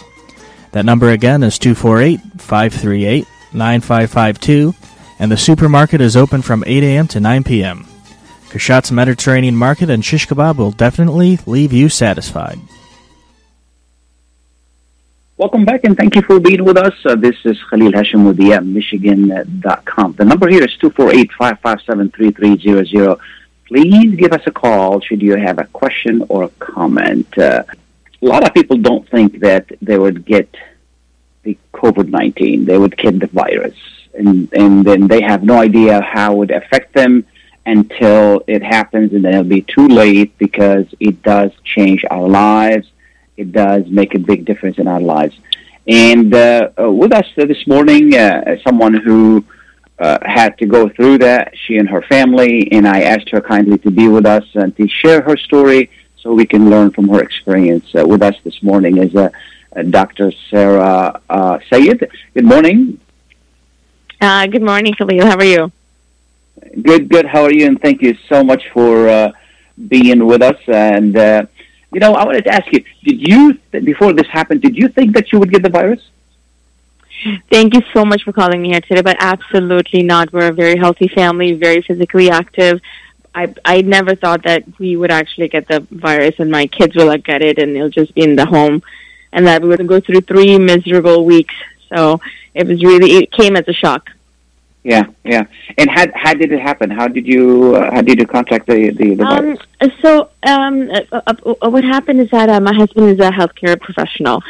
That 0.71 0.87
number 0.87 1.11
again 1.11 1.43
is 1.43 1.59
248 1.59 2.19
538 2.41 3.27
9552 3.53 4.75
and 5.23 5.31
the 5.31 5.37
supermarket 5.37 6.00
is 6.00 6.17
open 6.17 6.43
from 6.43 6.64
8 6.67 6.83
a.m. 6.83 7.07
to 7.07 7.21
9 7.21 7.45
p.m. 7.45 7.87
Kashat's 8.50 8.91
Mediterranean 8.91 9.55
Market 9.55 9.88
and 9.88 10.05
Shish 10.05 10.26
Kebab 10.26 10.57
will 10.57 10.73
definitely 10.73 11.38
leave 11.47 11.73
you 11.73 11.88
satisfied. 11.88 12.59
Welcome 15.37 15.64
back 15.64 15.85
and 15.85 15.97
thank 15.97 16.17
you 16.17 16.23
for 16.23 16.41
being 16.41 16.64
with 16.64 16.76
us. 16.76 16.95
Uh, 17.05 17.14
this 17.14 17.37
is 17.45 17.57
Khalil 17.71 17.93
Hashim 17.93 18.26
with 18.26 18.38
YaMichigan.com. 18.38 20.14
The 20.14 20.25
number 20.25 20.49
here 20.49 20.64
is 20.64 20.76
248-557-3300. 20.79 23.21
Please 23.69 24.17
give 24.17 24.33
us 24.33 24.43
a 24.47 24.50
call 24.50 25.00
should 25.00 25.23
you 25.23 25.37
have 25.37 25.61
a 25.61 25.67
question 25.67 26.26
or 26.31 26.43
a 26.43 26.49
comment. 26.59 27.38
Uh, 27.38 27.62
a 28.21 28.26
lot 28.26 28.45
of 28.45 28.52
people 28.52 28.76
don't 28.76 29.09
think 29.09 29.38
that 29.38 29.71
they 29.81 29.99
would 29.99 30.25
get 30.25 30.52
the 31.45 31.57
COVID-19. 31.73 32.67
They 32.67 32.76
would 32.76 32.97
get 32.97 33.21
the 33.21 33.29
virus 33.29 33.76
and 34.14 34.52
and 34.52 34.85
then 34.85 35.09
they 35.09 35.23
have 35.23 35.42
no 35.42 35.59
idea 35.59 36.00
how 36.00 36.33
it 36.33 36.37
would 36.37 36.50
affect 36.50 36.95
them 36.95 37.25
until 37.66 38.42
it 38.47 38.62
happens, 38.62 39.12
and 39.12 39.25
then 39.25 39.35
it'll 39.35 39.45
be 39.45 39.62
too 39.62 39.88
late 39.88 40.37
because 40.38 40.87
it 41.00 41.23
does 41.23 41.50
change 41.64 42.04
our 42.11 42.28
lives. 42.28 42.88
It 43.37 43.52
does 43.52 43.87
make 43.87 44.14
a 44.14 44.19
big 44.19 44.45
difference 44.45 44.78
in 44.78 44.88
our 44.88 45.00
lives. 45.00 45.37
And 45.87 46.35
uh, 46.35 46.71
uh, 46.81 46.90
with 46.90 47.12
us 47.12 47.26
this 47.37 47.66
morning, 47.66 48.14
uh, 48.14 48.57
someone 48.64 48.95
who 48.95 49.45
uh, 49.99 50.19
had 50.23 50.59
to 50.59 50.66
go 50.66 50.88
through 50.88 51.19
that, 51.19 51.52
she 51.57 51.76
and 51.76 51.88
her 51.88 52.02
family, 52.02 52.71
and 52.73 52.87
I 52.87 53.02
asked 53.02 53.31
her 53.31 53.40
kindly 53.40 53.78
to 53.78 53.90
be 53.90 54.09
with 54.09 54.26
us 54.26 54.45
and 54.54 54.76
to 54.76 54.87
share 54.88 55.23
her 55.23 55.37
story 55.37 55.90
so 56.16 56.33
we 56.33 56.47
can 56.47 56.71
learn 56.71 56.90
from 56.90 57.09
her 57.09 57.21
experience. 57.21 57.87
Uh, 57.95 58.07
with 58.07 58.23
us 58.23 58.37
this 58.45 58.62
morning 58.62 58.99
is 58.99 59.14
uh, 59.14 59.31
uh 59.75 59.83
Dr. 59.83 60.33
Sarah 60.50 61.21
uh, 61.28 61.59
Sayed. 61.69 62.09
Good 62.35 62.45
morning. 62.45 63.00
Uh, 64.23 64.47
good 64.47 64.62
morning, 64.62 64.95
Khalil. 64.95 65.26
How 65.26 65.37
are 65.37 65.45
you? 65.45 65.73
Good, 66.81 67.09
good. 67.09 67.26
How 67.26 67.43
are 67.43 67.52
you? 67.52 67.67
And 67.67 67.83
thank 67.83 68.00
you 68.02 68.17
so 68.29 68.45
much 68.45 68.62
for 68.73 69.09
uh, 69.09 69.33
being 69.88 70.25
with 70.26 70.43
us. 70.43 70.61
And, 70.69 71.17
uh, 71.17 71.47
you 71.93 71.99
know, 71.99 72.14
I 72.14 72.25
wanted 72.25 72.45
to 72.45 72.55
ask 72.55 72.73
you, 72.73 72.85
did 73.02 73.21
you, 73.21 73.59
before 73.73 74.12
this 74.12 74.29
happened, 74.29 74.62
did 74.62 74.76
you 74.76 74.87
think 74.87 75.14
that 75.17 75.33
you 75.33 75.41
would 75.41 75.50
get 75.50 75.64
the 75.64 75.71
virus? 75.71 76.00
Thank 77.50 77.75
you 77.75 77.83
so 77.93 78.05
much 78.05 78.23
for 78.23 78.33
calling 78.33 78.62
me 78.62 78.69
here 78.69 78.81
today, 78.81 79.02
but 79.02 79.17
absolutely 79.19 80.05
not. 80.05 80.33
We're 80.33 80.50
a 80.50 80.52
very 80.52 80.76
healthy 80.76 81.09
family, 81.09 81.55
very 81.55 81.83
physically 81.83 82.31
active. 82.31 82.81
I 83.35 83.52
I 83.64 83.83
never 83.83 84.14
thought 84.14 84.45
that 84.45 84.62
we 84.79 84.97
would 84.97 85.11
actually 85.11 85.49
get 85.49 85.67
the 85.67 85.81
virus 85.91 86.37
and 86.38 86.49
my 86.49 86.69
kids 86.69 86.95
will 86.95 87.17
get 87.19 87.43
it 87.43 87.59
and 87.59 87.75
it'll 87.75 87.88
just 87.88 88.14
be 88.14 88.23
in 88.23 88.37
the 88.37 88.47
home 88.47 88.83
and 89.33 89.49
that 89.49 89.62
we 89.62 89.69
would 89.69 89.87
go 89.88 89.99
through 89.99 90.21
three 90.21 90.59
miserable 90.59 91.25
weeks. 91.25 91.55
So 91.88 92.21
it 92.54 92.66
was 92.66 92.82
really 92.82 93.16
it 93.16 93.32
came 93.32 93.56
as 93.56 93.66
a 93.68 93.73
shock. 93.73 94.11
Yeah, 94.85 95.04
yeah. 95.25 95.44
And 95.78 95.88
how 95.88 96.06
how 96.14 96.35
did 96.35 96.50
it 96.50 96.61
happen? 96.61 96.90
How 96.90 97.06
did 97.06 97.26
you 97.26 97.76
uh, 97.76 97.92
how 97.94 98.02
did 98.02 98.18
you 98.18 98.26
contact 98.26 98.66
the 98.66 98.90
the, 98.90 99.14
the? 99.14 99.25
Um, 99.25 99.56
so 100.02 100.30
um, 100.42 100.90
uh, 100.90 101.21
uh, 101.26 101.54
uh, 101.62 101.71
what 101.71 101.85
happened 101.85 102.21
is 102.21 102.30
that 102.30 102.49
uh, 102.49 102.61
my 102.61 102.75
husband 102.75 103.09
is 103.09 103.21
a 103.21 103.30
healthcare 103.30 103.80
professional. 103.80 104.42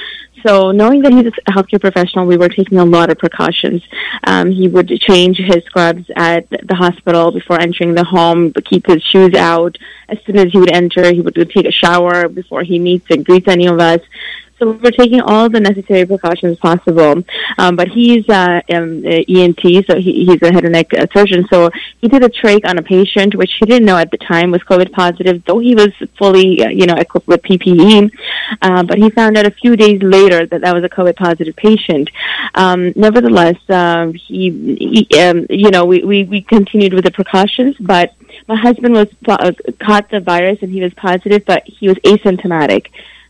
So 0.44 0.72
knowing 0.72 1.02
that 1.02 1.12
he's 1.12 1.26
a 1.26 1.52
healthcare 1.52 1.80
professional, 1.80 2.26
we 2.26 2.36
were 2.36 2.48
taking 2.48 2.78
a 2.78 2.84
lot 2.84 3.10
of 3.10 3.18
precautions. 3.18 3.82
Um, 4.24 4.50
he 4.50 4.68
would 4.68 4.88
change 5.00 5.38
his 5.38 5.64
scrubs 5.64 6.10
at 6.16 6.48
the 6.50 6.74
hospital 6.74 7.30
before 7.30 7.60
entering 7.60 7.94
the 7.94 8.04
home, 8.04 8.52
keep 8.52 8.86
his 8.86 9.02
shoes 9.02 9.34
out. 9.34 9.78
As 10.08 10.18
soon 10.26 10.38
as 10.38 10.52
he 10.52 10.58
would 10.58 10.72
enter, 10.72 11.12
he 11.12 11.20
would 11.20 11.34
take 11.50 11.66
a 11.66 11.72
shower 11.72 12.28
before 12.28 12.62
he 12.62 12.78
meets 12.78 13.06
and 13.10 13.24
greets 13.24 13.48
any 13.48 13.66
of 13.66 13.78
us. 13.80 14.00
So 14.62 14.70
we're 14.70 14.92
taking 14.92 15.20
all 15.20 15.48
the 15.48 15.58
necessary 15.58 16.06
precautions 16.06 16.56
possible. 16.58 17.24
Um, 17.58 17.74
but 17.74 17.88
he's 17.88 18.28
uh, 18.28 18.60
um, 18.72 19.04
ENT, 19.04 19.60
so 19.88 19.98
he, 19.98 20.24
he's 20.24 20.40
a 20.40 20.52
head 20.52 20.62
and 20.62 20.72
neck 20.74 20.94
uh, 20.94 21.06
surgeon. 21.12 21.44
So 21.50 21.68
he 22.00 22.06
did 22.06 22.22
a 22.22 22.28
trach 22.28 22.64
on 22.64 22.78
a 22.78 22.82
patient, 22.82 23.34
which 23.34 23.54
he 23.58 23.66
didn't 23.66 23.86
know 23.86 23.98
at 23.98 24.12
the 24.12 24.18
time 24.18 24.52
was 24.52 24.62
COVID 24.62 24.92
positive, 24.92 25.42
though 25.46 25.58
he 25.58 25.74
was 25.74 25.88
fully, 26.16 26.62
uh, 26.64 26.68
you 26.68 26.86
know, 26.86 26.94
equipped 26.94 27.26
with 27.26 27.42
PPE. 27.42 28.12
Uh, 28.60 28.84
but 28.84 28.98
he 28.98 29.10
found 29.10 29.36
out 29.36 29.46
a 29.46 29.50
few 29.50 29.74
days 29.74 30.00
later 30.00 30.31
that 30.40 30.60
that 30.62 30.74
was 30.74 30.84
a 30.84 30.88
COVID 30.88 31.16
positive 31.16 31.56
patient. 31.56 32.10
Um, 32.54 32.92
nevertheless, 32.96 33.58
um, 33.68 34.14
he, 34.14 35.06
he 35.08 35.20
um, 35.20 35.46
you 35.48 35.70
know, 35.70 35.84
we, 35.84 35.98
we, 36.10 36.18
we 36.24 36.40
continued 36.42 36.94
with 36.94 37.04
the 37.04 37.14
precautions, 37.20 37.76
but 37.78 38.14
my 38.48 38.56
husband 38.56 38.92
was 38.94 39.08
uh, 39.28 39.52
caught 39.86 40.10
the 40.10 40.20
virus 40.20 40.58
and 40.62 40.70
he 40.72 40.82
was 40.82 40.92
positive, 40.94 41.44
but 41.44 41.62
he 41.66 41.88
was 41.88 41.98
asymptomatic. 41.98 42.84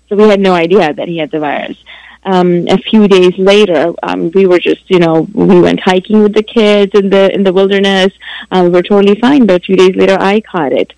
So 0.09 0.17
we 0.17 0.29
had 0.29 0.41
no 0.41 0.55
idea 0.55 0.93
that 0.93 1.09
he 1.09 1.19
had 1.19 1.31
the 1.31 1.41
virus. 1.41 1.79
Um, 2.25 2.69
a 2.69 2.79
few 2.79 3.09
days 3.09 3.37
later, 3.37 3.93
um, 4.03 4.31
we 4.31 4.47
were 4.47 4.61
just, 4.61 4.89
you 4.89 5.01
know, 5.01 5.27
we 5.33 5.61
went 5.61 5.81
hiking 5.81 6.23
with 6.23 6.35
the 6.35 6.43
kids 6.43 6.93
in 6.95 7.11
the 7.11 7.35
in 7.35 7.43
the 7.43 7.53
wilderness. 7.53 8.13
Uh, 8.51 8.63
we 8.65 8.71
were 8.71 8.83
totally 8.83 9.19
fine. 9.19 9.47
But 9.47 9.63
a 9.63 9.65
few 9.65 9.77
days 9.77 9.97
later, 9.97 10.17
I 10.21 10.41
caught 10.41 10.73
it. 10.73 10.93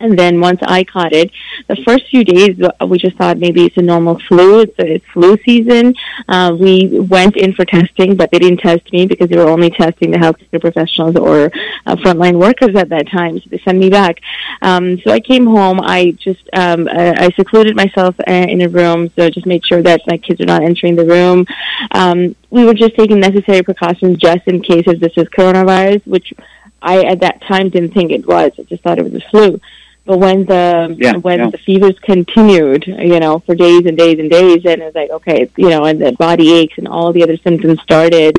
And 0.00 0.18
then 0.18 0.40
once 0.40 0.60
I 0.62 0.84
caught 0.84 1.12
it, 1.12 1.30
the 1.66 1.76
first 1.86 2.06
few 2.08 2.24
days 2.24 2.56
we 2.86 2.98
just 2.98 3.16
thought 3.16 3.38
maybe 3.38 3.64
it's 3.64 3.76
a 3.76 3.82
normal 3.82 4.20
flu. 4.28 4.60
It's, 4.60 4.74
it's 4.78 5.04
flu 5.12 5.36
season. 5.44 5.94
Uh, 6.28 6.56
we 6.58 7.00
went 7.00 7.36
in 7.36 7.52
for 7.54 7.64
testing, 7.64 8.16
but 8.16 8.30
they 8.30 8.38
didn't 8.38 8.60
test 8.60 8.92
me 8.92 9.06
because 9.06 9.28
they 9.28 9.36
were 9.36 9.48
only 9.48 9.70
testing 9.70 10.10
the 10.10 10.18
healthcare 10.18 10.60
professionals 10.60 11.16
or 11.16 11.50
uh, 11.86 11.96
frontline 11.96 12.38
workers 12.38 12.76
at 12.76 12.88
that 12.90 13.08
time. 13.08 13.40
So 13.40 13.50
they 13.50 13.58
sent 13.58 13.78
me 13.78 13.90
back. 13.90 14.20
Um, 14.62 15.00
so 15.00 15.10
I 15.10 15.20
came 15.20 15.46
home. 15.46 15.80
I 15.80 16.12
just 16.12 16.48
um, 16.52 16.88
I, 16.88 17.26
I 17.26 17.30
secluded 17.30 17.74
myself 17.74 18.14
uh, 18.20 18.32
in 18.32 18.62
a 18.62 18.68
room, 18.68 19.10
so 19.16 19.28
just 19.30 19.46
made 19.46 19.66
sure 19.66 19.82
that 19.82 20.02
my 20.06 20.16
kids 20.16 20.40
are 20.40 20.46
not 20.46 20.62
entering 20.62 20.96
the 20.96 21.06
room. 21.06 21.44
Um, 21.90 22.36
we 22.50 22.64
were 22.64 22.74
just 22.74 22.94
taking 22.94 23.20
necessary 23.20 23.62
precautions 23.62 24.18
just 24.18 24.46
in 24.46 24.62
case 24.62 24.84
if 24.86 25.00
this 25.00 25.12
is 25.16 25.28
coronavirus, 25.28 26.06
which 26.06 26.32
I 26.80 27.02
at 27.02 27.20
that 27.20 27.42
time 27.42 27.70
didn't 27.70 27.92
think 27.92 28.12
it 28.12 28.26
was. 28.26 28.52
I 28.58 28.62
just 28.62 28.82
thought 28.82 28.98
it 28.98 29.04
was 29.04 29.14
a 29.14 29.28
flu. 29.30 29.60
But 30.08 30.20
when 30.20 30.46
the 30.46 30.96
yeah, 30.98 31.16
when 31.16 31.38
yeah. 31.38 31.50
the 31.50 31.58
fevers 31.58 31.98
continued, 31.98 32.86
you 32.86 33.20
know, 33.20 33.40
for 33.40 33.54
days 33.54 33.84
and 33.84 33.94
days 33.94 34.18
and 34.18 34.30
days, 34.30 34.64
and 34.64 34.80
it's 34.80 34.96
like, 34.96 35.10
okay, 35.10 35.50
you 35.58 35.68
know, 35.68 35.84
and 35.84 36.00
the 36.00 36.12
body 36.12 36.50
aches 36.54 36.78
and 36.78 36.88
all 36.88 37.12
the 37.12 37.22
other 37.22 37.36
symptoms 37.36 37.78
started. 37.82 38.38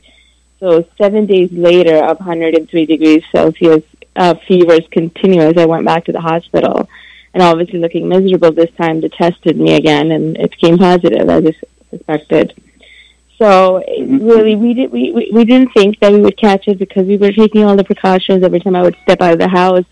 So 0.60 0.84
seven 0.98 1.28
days 1.28 1.52
later, 1.52 2.04
of 2.04 2.18
103 2.18 2.86
degrees 2.88 3.24
Celsius 3.32 3.84
uh, 4.16 4.34
fevers 4.48 4.88
continue 4.90 5.42
as 5.42 5.58
I 5.58 5.68
went 5.68 5.86
back 5.86 6.06
to 6.06 6.12
the 6.12 6.20
hospital, 6.20 6.90
and 7.36 7.44
obviously 7.44 7.78
looking 7.78 8.10
miserable 8.10 8.52
this 8.52 8.72
time. 8.72 9.02
They 9.02 9.10
tested 9.10 9.56
me 9.60 9.76
again, 9.76 10.10
and 10.12 10.38
it 10.38 10.58
came 10.58 10.80
positive 10.80 11.30
as 11.30 11.46
I 11.46 11.54
suspected. 11.92 12.60
So 13.38 13.84
mm-hmm. 13.88 14.26
really, 14.28 14.56
we 14.56 14.74
did 14.74 14.92
we, 14.92 15.12
we 15.12 15.30
we 15.32 15.46
didn't 15.46 15.72
think 15.74 16.00
that 16.00 16.14
we 16.14 16.20
would 16.20 16.36
catch 16.36 16.68
it 16.68 16.80
because 16.80 17.06
we 17.06 17.18
were 17.18 17.32
taking 17.32 17.64
all 17.64 17.76
the 17.76 17.84
precautions 17.84 18.44
every 18.44 18.60
time 18.60 18.76
I 18.76 18.82
would 18.82 18.98
step 19.04 19.22
out 19.22 19.34
of 19.34 19.40
the 19.40 19.48
house 19.48 19.86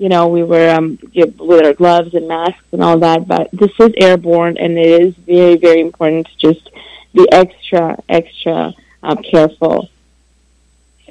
you 0.00 0.08
know, 0.08 0.28
we 0.28 0.42
were 0.42 0.70
um, 0.70 0.98
with 1.14 1.62
our 1.62 1.74
gloves 1.74 2.14
and 2.14 2.26
masks 2.26 2.64
and 2.72 2.82
all 2.82 2.98
that. 3.00 3.28
But 3.28 3.50
this 3.52 3.70
is 3.78 3.90
airborne, 3.98 4.56
and 4.56 4.78
it 4.78 5.02
is 5.02 5.14
very, 5.14 5.56
very 5.56 5.80
important 5.80 6.26
to 6.26 6.36
just 6.38 6.70
be 7.12 7.30
extra, 7.30 8.02
extra 8.08 8.72
um, 9.02 9.18
careful. 9.18 9.90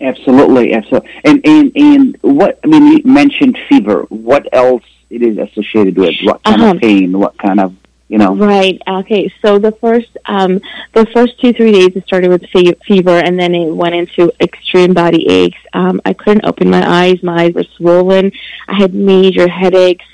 Absolutely, 0.02 0.73
absolutely. 0.73 1.12
And 1.23 1.45
and 1.45 1.71
and 1.75 2.17
what 2.21 2.60
I 2.63 2.67
mean, 2.67 2.88
you 2.88 3.02
mentioned 3.06 3.60
fever. 3.69 4.08
What 4.10 4.49
else 4.52 4.86
it 5.12 5.21
is 5.21 5.38
associated 5.38 5.95
with? 5.95 6.15
What 6.23 6.41
kind 6.41 6.60
uh-huh. 6.60 6.71
of 6.71 6.82
pain? 6.82 7.19
What 7.19 7.38
kind 7.38 7.60
of 7.60 7.75
you 8.10 8.17
know. 8.17 8.36
Right. 8.36 8.82
Okay. 8.88 9.32
So 9.41 9.60
the 9.60 9.72
first, 9.72 10.10
um, 10.26 10.60
the 10.93 11.06
first 11.13 11.39
two 11.39 11.54
three 11.54 11.72
days 11.72 11.95
it 11.95 12.06
started 12.06 12.30
with 12.30 12.43
fe- 12.50 12.76
fever, 12.86 13.17
and 13.17 13.39
then 13.39 13.56
it 13.56 13.72
went 13.74 13.95
into 13.95 14.34
extreme 14.41 14.93
body 14.93 15.26
aches. 15.30 15.60
Um, 15.74 16.02
I 16.04 16.13
couldn't 16.13 16.45
open 16.45 16.69
my 16.69 16.86
eyes. 16.86 17.24
My 17.24 17.43
eyes 17.43 17.54
were 17.54 17.65
swollen. 17.78 18.32
I 18.67 18.76
had 18.76 18.93
major 18.93 19.48
headaches. 19.48 20.06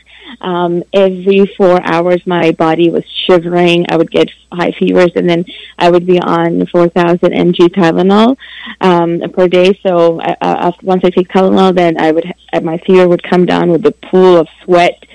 Um, 0.41 0.83
every 0.93 1.45
four 1.57 1.81
hours, 1.83 2.21
my 2.25 2.51
body 2.51 2.89
was 2.89 3.03
shivering. 3.25 3.85
I 3.89 3.95
would 3.95 4.11
get 4.11 4.29
high 4.51 4.71
fevers, 4.71 5.11
and 5.15 5.29
then 5.29 5.45
I 5.77 5.89
would 5.89 6.05
be 6.05 6.19
on 6.19 6.65
4,000 6.67 7.19
mg 7.19 7.57
Tylenol 7.69 8.35
um, 8.81 9.21
per 9.31 9.47
day. 9.47 9.79
So 9.83 10.19
uh, 10.19 10.35
uh, 10.41 10.71
once 10.81 11.03
I 11.03 11.09
take 11.09 11.29
Tylenol, 11.29 11.75
then 11.75 11.99
I 11.99 12.11
would 12.11 12.25
my 12.63 12.77
fever 12.79 13.07
would 13.07 13.23
come 13.23 13.45
down 13.45 13.69
with 13.69 13.85
a 13.85 13.91
pool 13.91 14.37
of 14.37 14.47
sweat 14.63 15.05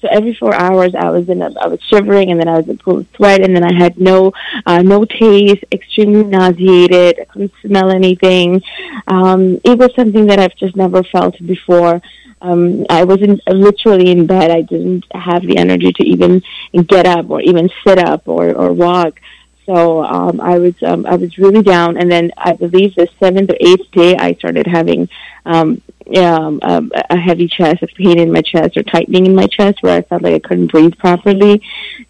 so 0.00 0.08
every 0.10 0.34
four 0.34 0.54
hours, 0.54 0.94
I 0.94 1.10
was 1.10 1.28
in 1.28 1.42
a, 1.42 1.52
I 1.60 1.68
was 1.68 1.80
shivering, 1.82 2.30
and 2.30 2.40
then 2.40 2.48
I 2.48 2.56
was 2.56 2.68
in 2.68 2.74
a 2.76 2.78
pool 2.78 2.98
of 2.98 3.06
sweat, 3.16 3.42
and 3.42 3.54
then 3.54 3.64
I 3.64 3.72
had 3.72 3.98
no, 3.98 4.32
uh, 4.64 4.82
no 4.82 5.04
taste, 5.04 5.64
extremely 5.72 6.24
nauseated. 6.24 7.20
I 7.20 7.24
couldn't 7.24 7.52
smell 7.62 7.90
anything. 7.90 8.62
Um, 9.06 9.60
it 9.64 9.78
was 9.78 9.94
something 9.94 10.26
that 10.26 10.38
I've 10.38 10.56
just 10.56 10.76
never 10.76 11.02
felt 11.02 11.38
before. 11.46 12.00
Um, 12.40 12.84
I 12.90 13.04
wasn't 13.04 13.40
literally 13.46 14.10
in 14.10 14.26
bed. 14.26 14.50
I 14.50 14.60
didn't 14.60 15.04
have 15.12 15.42
the 15.42 15.56
energy 15.56 15.92
to 15.92 16.04
even 16.04 16.42
get 16.86 17.06
up 17.06 17.30
or 17.30 17.40
even 17.40 17.70
sit 17.86 17.98
up 17.98 18.28
or, 18.28 18.54
or 18.54 18.72
walk. 18.72 19.20
So 19.66 20.04
um, 20.04 20.40
I 20.40 20.58
was 20.58 20.74
um, 20.84 21.04
I 21.06 21.16
was 21.16 21.36
really 21.38 21.62
down, 21.62 21.96
and 21.96 22.10
then 22.10 22.30
I 22.38 22.52
believe 22.52 22.94
the 22.94 23.08
seventh 23.18 23.50
or 23.50 23.56
eighth 23.60 23.90
day 23.90 24.16
I 24.16 24.34
started 24.34 24.66
having 24.66 25.08
um, 25.44 25.82
um, 26.16 26.60
a, 26.62 26.82
a 27.10 27.16
heavy 27.16 27.48
chest, 27.48 27.82
a 27.82 27.88
pain 27.88 28.20
in 28.20 28.30
my 28.30 28.42
chest, 28.42 28.76
or 28.76 28.84
tightening 28.84 29.26
in 29.26 29.34
my 29.34 29.48
chest, 29.48 29.82
where 29.82 29.98
I 29.98 30.02
felt 30.02 30.22
like 30.22 30.34
I 30.34 30.48
couldn't 30.48 30.68
breathe 30.70 30.96
properly. 30.98 31.60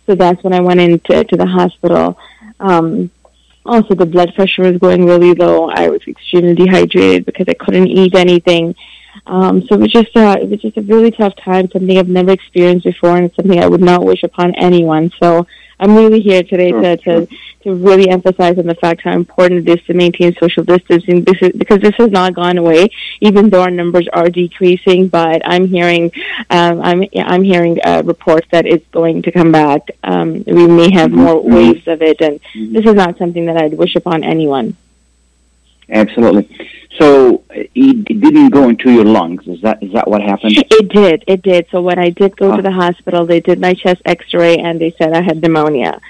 So 0.04 0.14
that's 0.14 0.42
when 0.44 0.52
I 0.52 0.60
went 0.60 0.80
into 0.80 1.24
to 1.24 1.36
the 1.36 1.46
hospital. 1.46 2.18
Um, 2.60 3.10
also, 3.64 3.94
the 3.94 4.06
blood 4.06 4.34
pressure 4.34 4.62
was 4.62 4.78
going 4.78 5.06
really 5.06 5.34
low. 5.34 5.70
I 5.70 5.88
was 5.88 6.02
extremely 6.06 6.54
dehydrated 6.54 7.24
because 7.24 7.46
I 7.48 7.54
couldn't 7.54 7.88
eat 7.88 8.14
anything. 8.14 8.74
Um, 9.26 9.62
so 9.66 9.74
it 9.74 9.80
was 9.80 9.92
just 9.92 10.16
uh, 10.16 10.36
it 10.40 10.48
was 10.48 10.60
just 10.60 10.76
a 10.76 10.82
really 10.82 11.10
tough 11.10 11.34
time, 11.36 11.70
something 11.70 11.98
I've 11.98 12.08
never 12.08 12.32
experienced 12.32 12.84
before, 12.84 13.16
and 13.16 13.26
it's 13.26 13.36
something 13.36 13.58
I 13.58 13.66
would 13.68 13.80
not 13.80 14.04
wish 14.04 14.22
upon 14.22 14.54
anyone. 14.54 15.12
So 15.20 15.46
I'm 15.78 15.94
really 15.94 16.20
here 16.20 16.42
today 16.42 16.70
sure, 16.70 16.80
to, 16.80 16.96
to, 16.96 17.26
to 17.64 17.74
really 17.74 18.08
emphasize 18.08 18.58
on 18.58 18.66
the 18.66 18.74
fact 18.74 19.02
how 19.02 19.12
important 19.12 19.68
it 19.68 19.78
is 19.78 19.84
to 19.86 19.94
maintain 19.94 20.34
social 20.40 20.64
distancing 20.64 21.22
this 21.22 21.36
is, 21.42 21.52
because 21.52 21.80
this 21.80 21.94
has 21.96 22.10
not 22.10 22.34
gone 22.34 22.56
away, 22.56 22.88
even 23.20 23.50
though 23.50 23.62
our 23.62 23.70
numbers 23.70 24.08
are 24.12 24.28
decreasing. 24.28 25.08
But 25.08 25.42
I'm 25.44 25.66
hearing, 25.66 26.12
um, 26.50 26.80
I'm, 26.80 27.04
I'm 27.18 27.42
hearing 27.42 27.78
uh, 27.84 28.02
reports 28.04 28.46
that 28.52 28.66
it's 28.66 28.86
going 28.88 29.22
to 29.22 29.32
come 29.32 29.52
back. 29.52 29.82
Um, 30.02 30.44
we 30.46 30.66
may 30.66 30.90
have 30.92 31.10
mm-hmm. 31.10 31.20
more 31.20 31.42
waves 31.42 31.86
of 31.88 32.00
it, 32.00 32.20
and 32.20 32.40
mm-hmm. 32.40 32.72
this 32.72 32.86
is 32.86 32.94
not 32.94 33.18
something 33.18 33.46
that 33.46 33.56
I'd 33.56 33.74
wish 33.74 33.96
upon 33.96 34.24
anyone. 34.24 34.76
Absolutely. 35.90 36.48
So 36.98 37.44
it 37.50 38.04
didn't 38.04 38.50
go 38.50 38.68
into 38.68 38.90
your 38.90 39.04
lungs. 39.04 39.46
Is 39.46 39.60
that 39.62 39.82
is 39.82 39.92
that 39.92 40.08
what 40.08 40.22
happened? 40.22 40.56
It 40.56 40.88
did. 40.88 41.24
It 41.26 41.42
did. 41.42 41.66
So 41.70 41.82
when 41.82 41.98
I 41.98 42.10
did 42.10 42.36
go 42.36 42.56
to 42.56 42.62
the 42.62 42.72
hospital, 42.72 43.26
they 43.26 43.40
did 43.40 43.60
my 43.60 43.74
chest 43.74 44.02
X-ray 44.04 44.56
and 44.58 44.80
they 44.80 44.94
said 44.98 45.12
I 45.12 45.22
had 45.22 45.40
pneumonia. 45.42 46.00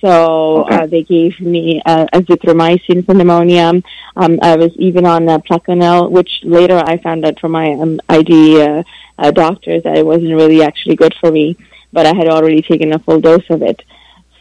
So 0.00 0.64
Okay. 0.64 0.74
uh, 0.76 0.86
they 0.86 1.02
gave 1.02 1.38
me 1.40 1.82
uh, 1.84 2.06
azithromycin 2.14 3.04
for 3.04 3.14
pneumonia. 3.14 3.82
Um, 4.16 4.38
I 4.42 4.56
was 4.56 4.72
even 4.76 5.04
on 5.04 5.28
uh, 5.28 5.38
Plaquenil, 5.40 6.10
which 6.10 6.40
later 6.42 6.78
I 6.78 6.96
found 6.98 7.26
out 7.26 7.38
from 7.38 7.52
my 7.52 7.72
um, 7.72 8.00
ID 8.08 8.62
uh, 8.62 8.82
uh, 9.18 9.30
doctors 9.30 9.82
that 9.82 9.98
it 9.98 10.06
wasn't 10.06 10.34
really 10.34 10.62
actually 10.62 10.96
good 10.96 11.14
for 11.20 11.30
me, 11.30 11.56
but 11.92 12.06
I 12.06 12.14
had 12.14 12.28
already 12.28 12.62
taken 12.62 12.94
a 12.94 12.98
full 12.98 13.20
dose 13.20 13.48
of 13.50 13.62
it. 13.62 13.82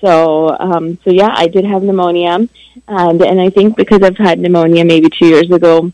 So, 0.02 0.50
um, 0.58 0.98
so 1.04 1.12
yeah, 1.12 1.34
I 1.34 1.48
did 1.48 1.66
have 1.66 1.84
pneumonia, 1.84 2.48
and 2.88 3.22
and 3.22 3.42
I 3.42 3.50
think 3.50 3.76
because 3.76 4.02
I've 4.02 4.18
had 4.18 4.40
pneumonia 4.40 4.86
maybe 4.86 5.10
two 5.10 5.28
years 5.28 5.52
ago, 5.52 5.92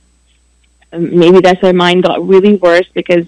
um, 0.93 1.19
maybe 1.19 1.39
that's 1.41 1.61
why 1.61 1.71
mine 1.71 2.01
got 2.01 2.25
really 2.27 2.55
worse 2.55 2.87
because 2.93 3.25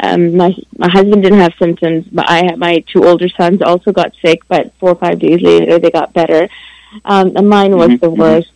um, 0.00 0.36
my 0.36 0.54
my 0.78 0.88
husband 0.88 1.22
didn't 1.22 1.40
have 1.40 1.54
symptoms, 1.58 2.06
but 2.10 2.28
I 2.30 2.44
had 2.44 2.58
my 2.58 2.80
two 2.86 3.04
older 3.04 3.28
sons 3.28 3.60
also 3.62 3.92
got 3.92 4.14
sick, 4.24 4.46
but 4.48 4.72
four 4.78 4.90
or 4.90 4.94
five 4.96 5.18
days 5.18 5.40
later 5.42 5.78
they 5.78 5.90
got 5.90 6.12
better. 6.12 6.48
Um, 7.04 7.32
and 7.36 7.48
mine 7.48 7.76
was 7.76 7.90
Mhm, 7.90 8.00
the 8.00 8.10
mhm. 8.10 8.16
worst. 8.16 8.52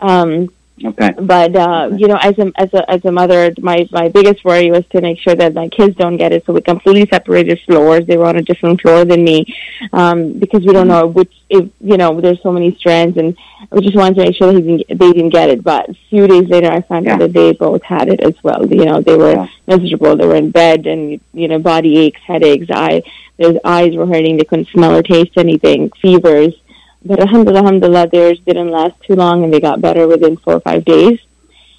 Um, 0.00 0.48
Okay. 0.84 1.12
but 1.12 1.54
uh, 1.54 1.90
you 1.96 2.08
know, 2.08 2.18
as 2.20 2.36
a 2.38 2.50
as 2.56 2.72
a 2.74 2.90
as 2.90 3.04
a 3.04 3.12
mother, 3.12 3.52
my 3.60 3.88
my 3.92 4.08
biggest 4.08 4.44
worry 4.44 4.70
was 4.70 4.84
to 4.92 5.00
make 5.00 5.18
sure 5.18 5.34
that 5.34 5.54
my 5.54 5.68
kids 5.68 5.96
don't 5.96 6.16
get 6.16 6.32
it. 6.32 6.44
So 6.44 6.52
we 6.52 6.60
completely 6.60 7.06
separated 7.10 7.60
floors. 7.66 8.06
They 8.06 8.16
were 8.16 8.26
on 8.26 8.36
a 8.36 8.42
different 8.42 8.80
floor 8.80 9.04
than 9.04 9.22
me 9.24 9.46
um, 9.92 10.32
because 10.38 10.64
we 10.66 10.72
don't 10.72 10.88
know 10.88 11.06
which. 11.06 11.32
If 11.50 11.68
you 11.80 11.96
know, 11.98 12.18
there's 12.20 12.42
so 12.42 12.50
many 12.50 12.74
strands, 12.76 13.16
and 13.18 13.36
we 13.70 13.82
just 13.82 13.94
wanted 13.94 14.14
to 14.16 14.22
make 14.24 14.34
sure 14.36 14.52
that 14.52 14.64
he 14.64 14.78
didn't, 14.78 14.98
they 14.98 15.12
didn't 15.12 15.30
get 15.30 15.50
it. 15.50 15.62
But 15.62 15.90
a 15.90 15.94
few 16.08 16.26
days 16.26 16.48
later, 16.48 16.70
I 16.72 16.80
found 16.80 17.04
Yeah. 17.04 17.14
out 17.14 17.18
that 17.20 17.32
they 17.34 17.52
both 17.52 17.82
had 17.82 18.08
it 18.08 18.20
as 18.20 18.34
well. 18.42 18.66
You 18.66 18.86
know, 18.86 19.00
they 19.02 19.16
were 19.16 19.32
Yeah. 19.32 19.46
miserable. 19.66 20.16
They 20.16 20.26
were 20.26 20.36
in 20.36 20.50
bed, 20.50 20.86
and 20.86 21.20
you 21.34 21.48
know, 21.48 21.58
body 21.58 21.98
aches, 21.98 22.20
headaches, 22.26 22.68
eye. 22.70 23.02
Their 23.38 23.54
eyes 23.64 23.94
were 23.96 24.06
hurting. 24.06 24.36
They 24.36 24.44
couldn't 24.44 24.68
smell 24.68 24.94
or 24.96 25.02
taste 25.02 25.32
anything. 25.36 25.90
Fevers. 26.00 26.54
But 27.04 27.20
alhamdulillah, 27.20 27.60
alhamdulillah, 27.60 28.08
theirs 28.08 28.38
didn't 28.46 28.70
last 28.70 28.94
too 29.02 29.14
long, 29.14 29.42
and 29.44 29.52
they 29.52 29.60
got 29.60 29.80
better 29.80 30.06
within 30.06 30.36
four 30.36 30.54
or 30.54 30.60
five 30.60 30.84
days. 30.84 31.18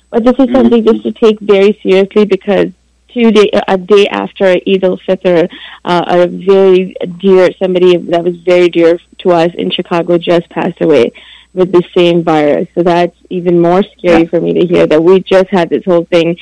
But 0.10 0.24
this 0.26 0.34
is 0.38 0.48
Mhm. 0.48 0.54
something 0.54 0.86
just 0.86 1.04
to 1.04 1.12
take 1.12 1.40
very 1.40 1.80
seriously 1.82 2.26
because 2.26 2.70
two 3.14 3.32
day, 3.32 3.50
a 3.68 3.78
day 3.78 4.08
after 4.08 4.46
Eid 4.46 4.84
al-Fitr, 4.84 5.48
uh, 5.86 6.04
a 6.08 6.28
very 6.28 6.96
dear, 7.20 7.52
somebody 7.62 7.96
that 7.98 8.24
was 8.24 8.36
very 8.38 8.70
dear 8.70 9.00
to 9.20 9.32
us 9.32 9.52
in 9.56 9.70
Chicago 9.70 10.18
just 10.18 10.50
passed 10.50 10.82
away 10.82 11.12
with 11.54 11.72
the 11.72 11.84
same 11.96 12.24
virus. 12.24 12.68
So 12.74 12.82
that's 12.82 13.16
even 13.30 13.62
more 13.62 13.84
scary 13.84 14.24
Yeah. 14.24 14.30
for 14.30 14.42
me 14.42 14.54
to 14.54 14.66
hear 14.66 14.88
that 14.88 15.04
we 15.04 15.20
just 15.22 15.50
had 15.50 15.70
this 15.70 15.86
whole 15.86 16.06
thing. 16.06 16.38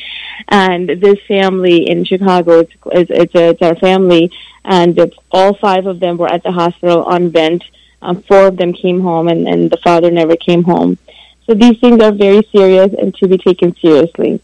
And 0.48 0.88
this 0.88 1.20
family 1.28 1.89
in 1.89 2.06
Chicago, 2.06 2.60
it's, 2.60 2.72
it's, 2.94 3.12
it's, 3.12 3.36
a, 3.36 3.50
it's 3.50 3.62
our 3.62 3.76
family, 3.76 4.32
and 4.63 4.98
it's, 4.98 5.17
all 5.32 5.54
five 5.54 5.86
of 5.86 6.00
them 6.00 6.17
were 6.17 6.32
at 6.32 6.44
the 6.44 6.52
hospital 6.52 7.04
on 7.04 7.30
vent. 7.30 7.63
Um, 8.02 8.24
four 8.24 8.48
of 8.48 8.58
them 8.58 8.74
came 8.74 9.02
home, 9.02 9.28
and, 9.28 9.48
and 9.48 9.70
the 9.70 9.78
father 9.78 10.10
never 10.12 10.36
came 10.36 10.64
home. 10.64 10.98
So 11.46 11.54
these 11.54 11.80
things 11.80 12.02
are 12.02 12.12
very 12.12 12.48
serious 12.52 12.94
and 12.98 13.14
to 13.16 13.28
be 13.28 13.38
taken 13.38 13.76
seriously. 13.76 14.42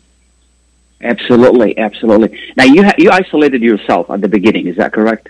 Absolutely, 1.02 1.78
absolutely. 1.78 2.39
Now 2.58 2.65
you 2.65 2.84
ha- 2.84 2.96
you 2.98 3.12
isolated 3.12 3.62
yourself 3.62 4.10
at 4.10 4.22
the 4.22 4.28
beginning. 4.28 4.67
Is 4.67 4.78
that 4.78 4.93
correct? 4.93 5.30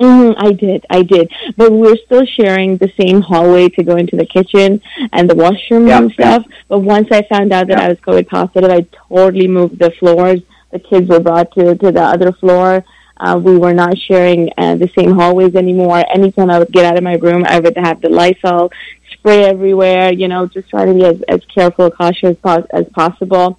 Mm, 0.00 0.34
I 0.36 0.52
did, 0.52 0.84
I 0.90 1.02
did. 1.02 1.32
But 1.56 1.72
we 1.72 1.78
were 1.78 1.98
still 2.04 2.26
sharing 2.26 2.76
the 2.76 2.92
same 3.00 3.20
hallway 3.20 3.68
to 3.70 3.82
go 3.82 3.96
into 3.96 4.16
the 4.16 4.26
kitchen 4.26 4.80
and 5.12 5.30
the 5.30 5.34
washroom 5.34 5.86
Yeah, 5.86 5.98
and 5.98 6.12
stuff. 6.12 6.44
But 6.68 6.80
once 6.80 7.08
I 7.10 7.22
found 7.22 7.52
out 7.52 7.68
that 7.68 7.78
Yeah. 7.78 7.84
I 7.86 7.88
was 7.88 7.98
COVID 7.98 8.28
positive, 8.28 8.70
I 8.70 8.86
totally 9.08 9.48
moved 9.48 9.78
the 9.78 9.90
floors. 9.92 10.40
The 10.72 10.80
kids 10.80 11.08
were 11.08 11.20
brought 11.20 11.52
to, 11.52 11.76
to 11.76 11.92
the 11.92 12.02
other 12.02 12.32
floor. 12.32 12.84
Uh, 13.16 13.40
we 13.42 13.56
were 13.56 13.72
not 13.72 13.96
sharing 13.96 14.50
uh, 14.58 14.74
the 14.74 14.88
same 14.96 15.12
hallways 15.14 15.54
anymore. 15.54 16.04
Anytime 16.12 16.50
I 16.50 16.58
would 16.58 16.72
get 16.72 16.84
out 16.84 16.98
of 16.98 17.04
my 17.04 17.14
room, 17.14 17.44
I 17.46 17.60
would 17.60 17.76
have 17.76 18.00
the 18.00 18.08
Lysol 18.08 18.72
spray 19.12 19.44
everywhere, 19.44 20.12
you 20.12 20.28
know, 20.28 20.46
just 20.46 20.68
trying 20.68 20.88
to 20.88 20.94
be 20.94 21.04
as, 21.04 21.22
as 21.28 21.44
careful, 21.46 21.90
cautious 21.90 22.30
as, 22.30 22.36
pos- 22.38 22.66
as 22.72 22.86
possible. 22.88 23.58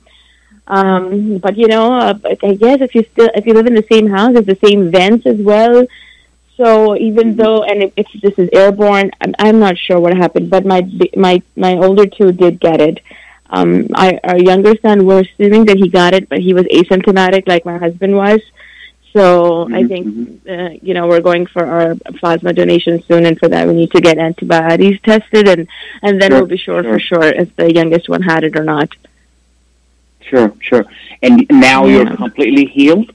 Um, 0.67 1.37
but 1.37 1.57
you 1.57 1.67
know, 1.67 1.93
uh, 1.93 2.17
I 2.25 2.55
guess 2.55 2.81
if 2.81 2.95
you 2.95 3.05
still 3.11 3.29
if 3.35 3.45
you 3.45 3.53
live 3.53 3.67
in 3.67 3.75
the 3.75 3.85
same 3.91 4.07
house, 4.09 4.35
it's 4.35 4.47
the 4.47 4.67
same 4.67 4.91
vents 4.91 5.25
as 5.25 5.37
well. 5.37 5.85
So 6.57 6.95
even 6.95 7.35
though, 7.35 7.63
and 7.63 7.83
if, 7.83 7.93
if 7.97 8.07
this 8.21 8.33
is 8.37 8.49
airborne, 8.53 9.11
I'm, 9.21 9.35
I'm 9.39 9.59
not 9.59 9.77
sure 9.77 9.99
what 9.99 10.15
happened. 10.15 10.49
But 10.49 10.65
my 10.65 10.81
my 11.15 11.41
my 11.55 11.73
older 11.75 12.05
two 12.07 12.31
did 12.31 12.59
get 12.59 12.81
it. 12.81 12.99
Um, 13.47 13.87
I, 13.93 14.19
our 14.23 14.39
younger 14.39 14.73
son, 14.81 15.05
we're 15.05 15.21
assuming 15.21 15.65
that 15.65 15.77
he 15.77 15.87
got 15.87 16.13
it, 16.15 16.29
but 16.29 16.39
he 16.39 16.53
was 16.53 16.63
asymptomatic, 16.65 17.47
like 17.47 17.63
my 17.63 17.77
husband 17.77 18.15
was. 18.15 18.41
So 19.15 19.69
I 19.73 19.83
Mhm, 19.83 19.89
think 19.91 20.09
uh, 20.49 20.69
you 20.81 20.93
know 20.93 21.07
we're 21.07 21.21
going 21.21 21.45
for 21.47 21.65
our 21.65 21.95
plasma 22.19 22.53
donation 22.53 23.01
soon, 23.07 23.25
and 23.25 23.37
for 23.39 23.47
that 23.49 23.67
we 23.67 23.73
need 23.73 23.91
to 23.91 24.01
get 24.01 24.17
antibodies 24.17 24.99
tested, 25.01 25.47
and 25.47 25.67
and 26.03 26.21
then 26.21 26.31
Sure, 26.31 26.39
we'll 26.39 26.47
be 26.47 26.57
sure, 26.57 26.83
sure. 26.83 26.83
for 26.83 26.99
sure 26.99 27.23
if 27.43 27.55
the 27.55 27.73
youngest 27.73 28.09
one 28.09 28.21
had 28.23 28.43
it 28.43 28.57
or 28.57 28.63
not. 28.63 28.89
Sure, 30.21 30.53
sure. 30.61 30.85
And 31.21 31.45
now 31.49 31.85
Yeah. 31.85 32.03
you're 32.03 32.15
completely 32.15 32.65
healed. 32.65 33.11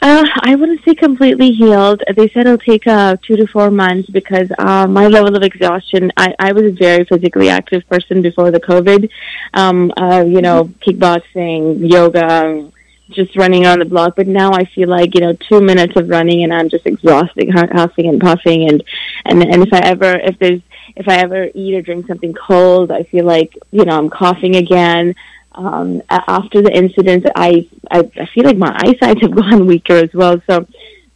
Uh, 0.00 0.24
I 0.42 0.54
wouldn't 0.54 0.82
say 0.84 0.94
completely 0.94 1.50
healed. 1.52 2.02
They 2.16 2.28
said 2.28 2.46
it'll 2.46 2.58
take 2.58 2.86
uh, 2.86 3.16
two 3.22 3.36
to 3.36 3.46
four 3.46 3.70
months 3.70 4.08
because 4.08 4.48
uh, 4.58 4.86
my 4.86 5.08
level 5.08 5.34
of 5.36 5.42
exhaustion. 5.42 6.12
I, 6.16 6.34
I 6.38 6.52
was 6.52 6.64
a 6.64 6.70
very 6.70 7.04
physically 7.04 7.48
active 7.48 7.86
person 7.88 8.22
before 8.22 8.50
the 8.50 8.60
COVID. 8.60 9.08
Um, 9.54 9.92
uh, 9.96 10.24
you 10.26 10.40
know, 10.40 10.70
kickboxing, 10.86 11.90
yoga, 11.90 12.70
just 13.10 13.36
running 13.36 13.66
on 13.66 13.78
the 13.78 13.84
block. 13.84 14.14
But 14.16 14.26
now 14.28 14.52
I 14.52 14.64
feel 14.64 14.88
like 14.88 15.14
you 15.14 15.20
know, 15.20 15.32
two 15.34 15.60
minutes 15.60 15.94
of 15.96 16.08
running 16.08 16.44
and 16.44 16.52
I'm 16.52 16.68
just 16.68 16.86
exhausted, 16.86 17.50
hu- 17.50 17.72
huffing 17.78 18.08
and 18.08 18.20
puffing. 18.20 18.68
And 18.68 18.82
and 19.24 19.42
and 19.42 19.62
if 19.66 19.72
I 19.72 19.80
ever 19.80 20.14
if 20.14 20.38
there's 20.38 20.60
if 20.96 21.08
I 21.08 21.16
ever 21.16 21.48
eat 21.54 21.74
or 21.74 21.82
drink 21.82 22.06
something 22.06 22.34
cold, 22.34 22.90
I 22.90 23.02
feel 23.04 23.24
like 23.24 23.56
you 23.70 23.84
know 23.84 23.96
I'm 23.96 24.10
coughing 24.10 24.56
again 24.56 25.14
um, 25.54 26.02
after 26.08 26.62
the 26.62 26.70
incident, 26.72 27.26
I, 27.34 27.68
I 27.90 28.08
I 28.16 28.26
feel 28.26 28.44
like 28.44 28.56
my 28.56 28.72
eyesight 28.78 29.20
have 29.22 29.34
gone 29.42 29.66
weaker 29.66 29.94
as 29.94 30.12
well. 30.14 30.40
So, 30.48 30.66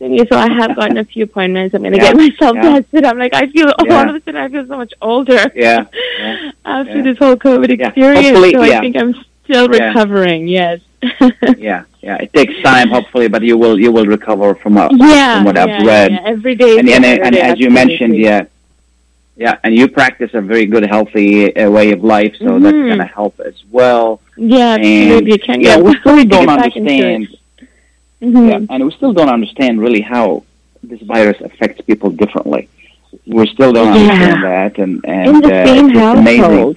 so 0.01 0.37
I 0.37 0.53
have 0.53 0.75
gotten 0.75 0.97
a 0.99 1.05
few 1.05 1.23
appointments. 1.25 1.75
I'm 1.77 1.83
going 1.83 1.93
to 1.93 1.99
Yeah, 1.99 2.13
get 2.13 2.17
myself 2.17 2.57
yeah. 2.57 2.81
tested. 2.81 3.05
I'm 3.05 3.19
like, 3.19 3.35
I 3.35 3.47
feel 3.49 3.69
all 3.79 3.87
Yeah. 3.87 4.09
of 4.09 4.17
a 4.17 4.21
sudden 4.25 4.37
I 4.41 4.49
feel 4.49 4.67
so 4.67 4.77
much 4.77 4.93
older 5.01 5.49
Yeah, 5.55 5.85
after 6.65 7.03
this 7.05 7.19
whole 7.19 7.37
COVID 7.37 7.71
experience. 7.71 8.53
so. 8.53 8.63
I 8.63 8.81
think 8.81 8.97
I'm 8.97 9.15
still 9.45 9.69
recovering. 9.69 10.49
Yes. 10.49 10.81
yeah, 11.59 11.85
yeah. 12.01 12.17
It 12.25 12.33
takes 12.33 12.55
time, 12.63 12.89
hopefully, 12.91 13.29
but 13.29 13.43
you 13.43 13.57
will 13.59 13.79
you 13.79 13.91
will 13.93 14.07
recover 14.07 14.55
from 14.55 14.77
uh, 14.79 14.89
yeah. 14.93 15.37
from 15.37 15.45
what 15.47 15.57
yeah, 15.57 15.65
I've 15.65 15.87
read. 15.87 16.13
yeah. 16.13 16.21
Every 16.25 16.55
day. 16.55 16.79
And 16.79 16.89
and, 16.89 17.05
and 17.05 17.37
as 17.37 17.59
you 17.59 17.71
mentioned, 17.71 18.17
yeah, 18.17 18.45
yeah, 19.37 19.59
and 19.65 19.75
you 19.75 19.89
practice 19.89 20.31
a 20.35 20.41
very 20.41 20.67
good, 20.67 20.85
healthy 20.85 21.55
uh, 21.57 21.71
way 21.71 21.91
of 21.93 22.05
life, 22.05 22.35
so 22.39 22.59
that's 22.59 22.75
Mhm. 22.77 22.87
going 22.89 22.99
to 22.99 23.05
help 23.21 23.41
as 23.41 23.55
well. 23.71 24.21
Yeah, 24.37 24.75
And 24.75 24.85
absolutely. 24.85 25.39
Can't 25.39 25.63
yeah, 25.63 25.79
we 25.79 25.97
still 26.01 26.17
don't 26.25 26.29
get 26.29 26.47
back 26.47 26.77
into 26.77 26.93
it. 26.93 27.15
understand. 27.15 27.39
Mhm. 28.23 28.51
Yeah, 28.51 28.75
and 28.75 28.85
we 28.85 28.91
still 28.93 29.13
don't 29.13 29.29
understand 29.39 29.81
really 29.81 30.01
how 30.03 30.45
this 30.85 31.01
virus 31.03 31.41
affects 31.41 31.81
people 31.81 32.11
differently. 32.11 32.69
We 33.27 33.47
still 33.49 33.73
don't 33.73 33.89
understand 33.89 34.43
that, 34.45 34.79
and 34.79 35.01
and 35.05 35.29
In 35.29 35.41
the 35.41 35.63
uh, 35.63 35.67
same 35.67 35.87
it's 35.91 35.95
just 35.99 36.19
amazing. 36.19 36.77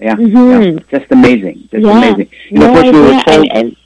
Yeah, 0.00 0.14
Mhm. 0.14 0.74
yeah, 0.76 0.98
just 0.98 1.10
amazing, 1.10 1.68
just 1.72 1.84
Yeah. 1.84 1.98
amazing. 1.98 2.28
You 2.50 2.58
know, 2.60 2.66
no 2.68 2.74
first 2.74 2.92
we 2.92 3.00
were 3.00 3.20
told 3.26 3.46
And, 3.50 3.52
and, 3.58 3.76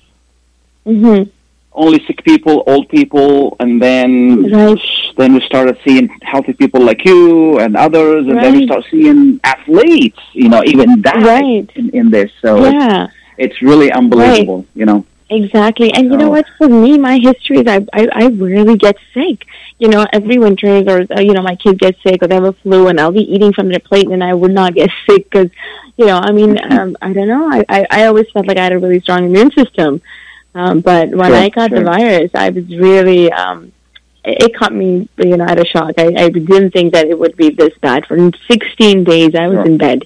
mhm. 0.87 1.29
only 1.75 2.05
sick 2.07 2.23
people, 2.23 2.63
old 2.67 2.89
people, 2.91 3.57
and 3.61 3.81
then 3.81 4.51
Right. 4.53 4.79
then 5.17 5.35
we 5.35 5.41
started 5.41 5.77
seeing 5.87 6.09
healthy 6.23 6.53
people 6.53 6.81
like 6.83 7.05
you 7.05 7.59
and 7.59 7.77
others, 7.77 8.27
and 8.27 8.37
then 8.43 8.53
we 8.53 8.59
Right. 8.61 8.69
start 8.69 8.85
seeing 8.91 9.41
athletes, 9.45 10.19
you 10.35 10.49
know, 10.51 10.63
even 10.67 11.01
that 11.03 11.17
Right. 11.23 11.69
in, 11.77 11.89
in 11.91 12.11
this. 12.11 12.31
So 12.43 12.51
Yeah. 12.65 13.07
it's 13.39 13.63
really 13.63 13.91
unbelievable, 13.91 14.67
you 14.75 14.85
know. 14.85 15.05
Exactly, 15.31 15.91
and 15.95 16.11
you 16.11 16.19
know 16.19 16.29
what? 16.29 16.45
For 16.59 16.69
me, 16.69 16.99
my 16.99 17.17
history 17.19 17.57
is 17.63 17.67
I, 17.67 17.79
I 17.95 18.03
I 18.23 18.27
rarely 18.27 18.77
get 18.77 18.97
sick. 19.15 19.47
You 19.79 19.89
know, 19.89 20.05
every 20.13 20.37
winter 20.39 20.73
or 20.93 21.07
uh, 21.17 21.21
you 21.27 21.33
know 21.33 21.41
my 21.41 21.57
kids 21.57 21.79
get 21.79 21.97
sick 22.07 22.23
or 22.23 22.27
they 22.29 22.35
have 22.35 22.45
a 22.45 22.53
flu, 22.53 22.89
and 22.89 23.01
I'll 23.01 23.13
be 23.23 23.27
eating 23.35 23.55
from 23.55 23.71
their 23.71 23.81
plate, 23.81 24.09
and 24.09 24.23
I 24.23 24.35
would 24.35 24.53
not 24.53 24.75
get 24.75 24.91
sick 25.09 25.23
because, 25.31 25.49
you 25.97 26.07
know, 26.07 26.19
I 26.19 26.33
mean, 26.33 26.59
um, 26.73 26.97
I 27.03 27.13
don't 27.13 27.29
know. 27.29 27.49
I, 27.51 27.65
I 27.69 27.87
I 27.91 28.07
always 28.07 28.27
felt 28.33 28.47
like 28.47 28.57
I 28.59 28.65
had 28.65 28.73
a 28.73 28.79
really 28.79 29.01
strong 29.01 29.25
immune 29.25 29.51
system, 29.53 30.01
um, 30.55 30.81
but 30.81 31.11
when 31.11 31.31
Sure, 31.31 31.37
I 31.37 31.49
got 31.49 31.71
the 31.71 31.83
virus, 31.83 32.31
I 32.35 32.49
was 32.51 32.67
really 32.69 33.31
um, 33.33 33.73
it, 34.25 34.45
it 34.45 34.55
caught 34.57 34.75
me, 34.75 35.09
you 35.19 35.37
know, 35.37 35.45
at 35.45 35.59
a 35.59 35.65
shock. 35.65 35.95
I, 35.99 36.07
I 36.17 36.29
didn't 36.31 36.71
think 36.73 36.93
that 36.95 37.07
it 37.07 37.19
would 37.19 37.37
be 37.37 37.51
this 37.51 37.77
bad. 37.81 38.07
For 38.07 38.17
16 38.51 39.05
days, 39.05 39.35
I 39.35 39.47
was 39.49 39.57
Sure. 39.57 39.67
in 39.67 39.79
bed. 39.79 40.05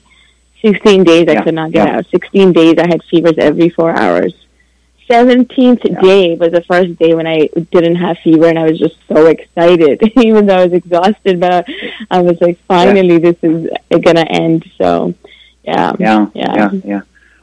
16 0.63 1.05
days, 1.05 1.29
I 1.29 1.33
Yeah, 1.35 1.43
could 1.45 1.55
not 1.55 1.71
get 1.71 1.87
yeah. 1.87 1.97
out. 1.99 2.07
16 2.11 2.53
days, 2.53 2.77
I 2.79 2.87
had 2.89 3.03
fevers 3.05 3.35
every 3.39 3.69
four 3.69 3.91
hours. 3.97 4.35
17th 5.09 5.85
Yeah. 5.85 6.01
day 6.01 6.35
was 6.35 6.51
the 6.51 6.63
first 6.63 6.97
day 6.99 7.15
when 7.15 7.27
I 7.29 7.49
didn't 7.71 7.97
have 7.97 8.19
fever, 8.25 8.47
and 8.49 8.59
I 8.59 8.65
was 8.65 8.79
just 8.79 8.97
so 9.07 9.27
excited, 9.27 10.03
even 10.17 10.47
though 10.47 10.57
I 10.57 10.65
was 10.65 10.73
exhausted. 10.73 11.39
But 11.39 11.53
I, 11.69 11.93
I 12.11 12.23
was 12.23 12.41
like, 12.41 12.59
finally, 12.67 13.19
this 13.19 13.37
is 13.43 13.71
going 13.91 14.17
to 14.17 14.27
end. 14.29 14.65
So, 14.79 15.15
yeah. 15.67 15.93
Yeah, 15.99 16.27
Yeah. 16.35 16.53
yeah, 16.59 16.71
yeah. 16.93 17.01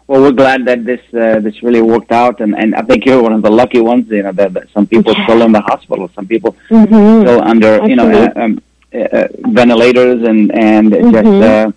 Well, 0.07 0.21
we're 0.23 0.31
glad 0.43 0.65
that 0.65 0.79
this 0.89 0.99
uh, 1.13 1.39
this 1.45 1.55
really 1.63 1.81
worked 1.81 2.11
out, 2.11 2.41
and, 2.41 2.51
and 2.61 2.75
I 2.75 2.81
think 2.81 3.05
you're 3.05 3.21
one 3.21 3.33
of 3.33 3.41
the 3.41 3.49
lucky 3.61 3.79
ones. 3.91 4.05
You 4.09 4.23
know 4.23 4.33
that, 4.33 4.53
that 4.55 4.65
some 4.75 4.85
people 4.93 5.13
Yeah. 5.15 5.23
still 5.25 5.41
in 5.47 5.51
the 5.53 5.61
hospital, 5.71 6.09
some 6.17 6.27
people 6.33 6.51
hmm 6.69 7.21
still 7.23 7.41
under 7.51 7.71
you 7.91 7.95
know 7.99 8.09
uh, 8.21 8.31
um, 8.41 8.51
uh, 8.93 9.27
ventilators 9.59 10.19
and 10.31 10.41
and 10.69 10.91
Mhm. 10.91 11.11
just 11.17 11.33
uh, 11.51 11.71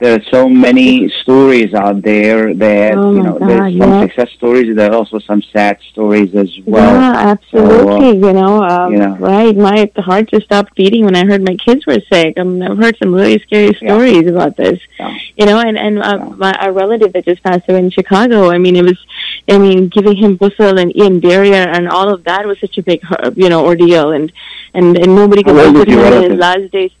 there 0.00 0.14
are 0.18 0.22
so 0.30 0.48
many 0.48 1.08
stories 1.22 1.74
out 1.74 2.02
there 2.02 2.54
that 2.54 2.94
Oh 2.94 3.12
you 3.14 3.22
know 3.22 3.38
God, 3.38 3.48
there's 3.50 3.78
some 3.78 3.90
yeah. 3.90 4.00
success 4.00 4.30
stories. 4.36 4.74
There 4.74 4.90
are 4.90 4.94
also 4.94 5.18
some 5.18 5.42
sad 5.52 5.78
stories 5.92 6.34
as 6.34 6.50
well. 6.66 6.94
yeah, 6.94 7.14
absolutely. 7.34 8.20
So, 8.20 8.26
you 8.28 8.32
know, 8.32 8.62
um, 8.62 8.92
you 8.92 8.98
know. 8.98 9.16
right? 9.16 9.54
My 9.56 9.90
heart 9.96 10.30
just 10.30 10.46
stopped 10.46 10.74
beating 10.74 11.04
when 11.04 11.14
I 11.16 11.24
heard 11.26 11.42
my 11.44 11.56
kids 11.56 11.86
were 11.86 12.00
sick. 12.12 12.38
Um, 12.38 12.62
I've 12.62 12.78
heard 12.78 12.96
some 13.02 13.14
really 13.14 13.38
scary 13.40 13.76
Yeah. 13.80 13.88
stories 13.88 14.26
about 14.28 14.56
this. 14.56 14.78
Yeah. 14.98 15.16
You 15.36 15.46
know, 15.46 15.58
and 15.58 15.76
and 15.78 15.98
uh, 16.02 16.18
Yeah. 16.18 16.34
my 16.44 16.52
our 16.54 16.72
relative 16.72 17.12
that 17.12 17.24
just 17.26 17.42
passed 17.42 17.68
away 17.68 17.80
in 17.80 17.90
Chicago. 17.90 18.50
I 18.50 18.58
mean, 18.58 18.76
it 18.76 18.84
was, 18.84 18.98
I 19.48 19.58
mean, 19.58 19.88
giving 19.88 20.16
him 20.16 20.36
whistle 20.38 20.78
and 20.78 20.96
Ian 20.96 21.20
barrier 21.20 21.64
and 21.76 21.88
all 21.88 22.08
of 22.08 22.24
that 22.24 22.46
was 22.46 22.58
such 22.60 22.78
a 22.78 22.82
big, 22.82 23.00
uh, 23.10 23.30
you 23.36 23.48
know, 23.50 23.64
ordeal, 23.66 24.12
and 24.12 24.32
and 24.72 24.96
and 24.96 25.14
nobody 25.14 25.42
could 25.42 25.56
visit 25.56 25.88
him 25.88 25.98
in 26.00 26.30
his 26.30 26.38
last 26.40 26.70
days. 26.72 26.92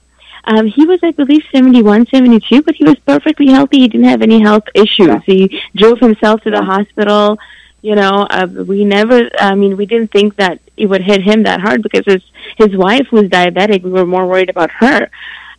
Um, 0.44 0.66
he 0.66 0.84
was, 0.86 1.00
I 1.02 1.10
believe, 1.12 1.42
71, 1.52 2.06
72, 2.06 2.62
but 2.62 2.74
he 2.74 2.84
was 2.84 2.96
perfectly 3.00 3.48
healthy. 3.48 3.80
He 3.80 3.88
didn't 3.88 4.06
have 4.08 4.22
any 4.22 4.40
health 4.40 4.64
issues. 4.74 5.08
Yeah. 5.08 5.20
He 5.26 5.60
drove 5.76 5.98
himself 6.00 6.42
to 6.42 6.50
the 6.50 6.62
hospital. 6.62 7.38
You 7.82 7.94
know, 7.94 8.26
uh, 8.30 8.46
we 8.66 8.84
never, 8.84 9.30
I 9.38 9.54
mean, 9.54 9.76
we 9.76 9.86
didn't 9.86 10.12
think 10.12 10.36
that 10.36 10.60
it 10.76 10.86
would 10.86 11.02
hit 11.02 11.22
him 11.22 11.44
that 11.44 11.60
hard 11.60 11.82
because 11.82 12.04
his, 12.04 12.22
his 12.56 12.76
wife 12.76 13.10
was 13.12 13.24
diabetic. 13.24 13.82
We 13.82 13.90
were 13.90 14.06
more 14.06 14.26
worried 14.26 14.50
about 14.50 14.70
her. 14.72 15.10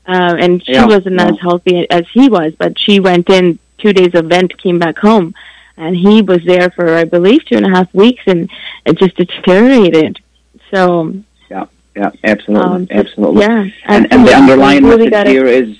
Um, 0.06 0.38
and 0.40 0.66
she 0.66 0.74
Yeah, 0.74 0.86
wasn't 0.88 1.16
yeah. 1.16 1.30
as 1.30 1.40
healthy 1.40 1.90
as 1.90 2.06
he 2.14 2.28
was, 2.30 2.54
but 2.58 2.78
she 2.78 3.00
went 3.00 3.30
in 3.30 3.60
two 3.78 3.94
days 3.94 4.14
of 4.16 4.26
vent, 4.26 4.58
came 4.58 4.80
back 4.80 4.98
home. 4.98 5.34
And 5.78 5.96
he 5.96 6.22
was 6.22 6.44
there 6.46 6.70
for, 6.70 6.96
I 6.96 7.06
believe, 7.06 7.46
two 7.46 7.56
and 7.58 7.66
a 7.66 7.70
half 7.70 7.92
weeks 7.94 8.24
and 8.28 8.50
it 8.86 8.98
just 8.98 9.16
deteriorated. 9.16 10.20
So, 10.72 11.16
Yeah, 11.96 12.12
absolutely, 12.24 12.72
um, 12.72 12.88
absolutely. 12.92 13.42
yeah. 13.42 13.68
And, 13.86 14.12
and 14.14 14.26
the 14.26 14.34
underlying 14.34 14.84
really 14.86 15.10
message 15.10 15.28
here 15.28 15.46
is, 15.46 15.78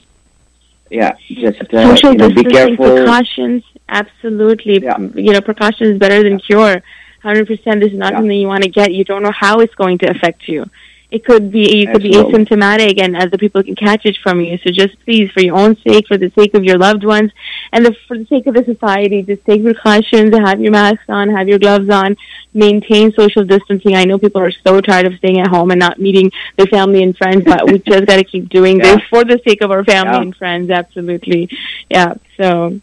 yeah, 0.90 1.14
just 1.30 1.62
uh, 1.74 1.96
social 1.96 2.12
you 2.12 2.18
know, 2.18 2.30
be 2.30 2.44
careful. 2.44 2.86
precautions 2.96 3.64
absolutely 3.88 4.80
Yeah. 4.82 4.98
you 5.16 5.32
know 5.34 5.42
precaution 5.42 5.88
is 5.88 5.98
better 6.00 6.24
than 6.24 6.40
cure 6.40 6.82
100% 7.24 7.48
this 7.82 7.92
is 7.92 7.98
not 7.98 8.12
Yeah. 8.14 8.18
something 8.20 8.38
you 8.40 8.48
want 8.48 8.64
to 8.64 8.70
get 8.70 8.94
you 8.94 9.04
don't 9.04 9.24
know 9.24 9.32
how 9.32 9.60
it's 9.60 9.76
going 9.76 9.98
to 10.00 10.10
affect 10.10 10.48
you 10.48 10.66
it 11.12 11.26
could 11.26 11.52
be 11.52 11.80
you 11.80 11.88
could 11.88 12.06
Absolutely. 12.06 12.32
be 12.32 12.46
asymptomatic 12.46 13.02
and 13.02 13.16
other 13.16 13.38
people 13.38 13.62
can 13.62 13.76
catch 13.76 14.06
it 14.06 14.18
from 14.18 14.42
you 14.42 14.58
so 14.60 14.72
just 14.72 15.00
please 15.04 15.30
for 15.32 15.42
your 15.42 15.58
own 15.58 15.76
sake 15.78 16.08
for 16.08 16.18
the 16.18 16.32
sake 16.32 16.54
of 16.54 16.64
your 16.64 16.78
loved 16.78 17.04
ones 17.04 17.32
and 17.72 17.86
the, 17.86 17.94
for 18.08 18.18
the 18.18 18.26
sake 18.26 18.48
of 18.48 18.56
the 18.56 18.64
society 18.64 19.22
just 19.22 19.46
take 19.46 19.64
precautions 19.64 20.36
have 20.36 20.62
your 20.62 20.72
masks 20.72 21.04
on 21.10 21.30
have 21.30 21.48
your 21.48 21.60
gloves 21.60 21.90
on 21.90 22.16
maintain 22.54 23.12
social 23.12 23.44
distancing 23.44 23.96
i 23.96 24.06
know 24.06 24.18
people 24.18 24.42
are 24.42 24.52
so 24.52 24.80
tired 24.82 25.06
of 25.06 25.14
staying 25.16 25.40
at 25.40 25.48
home 25.48 25.72
and 25.72 25.80
not 25.80 26.00
meeting 26.00 26.32
their 26.58 26.68
family 26.68 27.04
and 27.04 27.18
friends 27.18 27.44
but 27.44 27.70
we 27.70 27.78
just 27.92 28.06
got 28.06 28.16
to 28.16 28.24
keep 28.24 28.50
doing 28.50 28.80
Yeah. 28.80 28.96
this 28.96 29.04
for 29.10 29.24
the 29.24 29.40
sake 29.46 29.62
of 29.62 29.70
our 29.72 29.84
family 29.84 30.14
Yeah. 30.14 30.22
and 30.22 30.36
friends 30.36 30.70
absolutely 30.70 31.50
yeah 31.90 32.14
so 32.38 32.80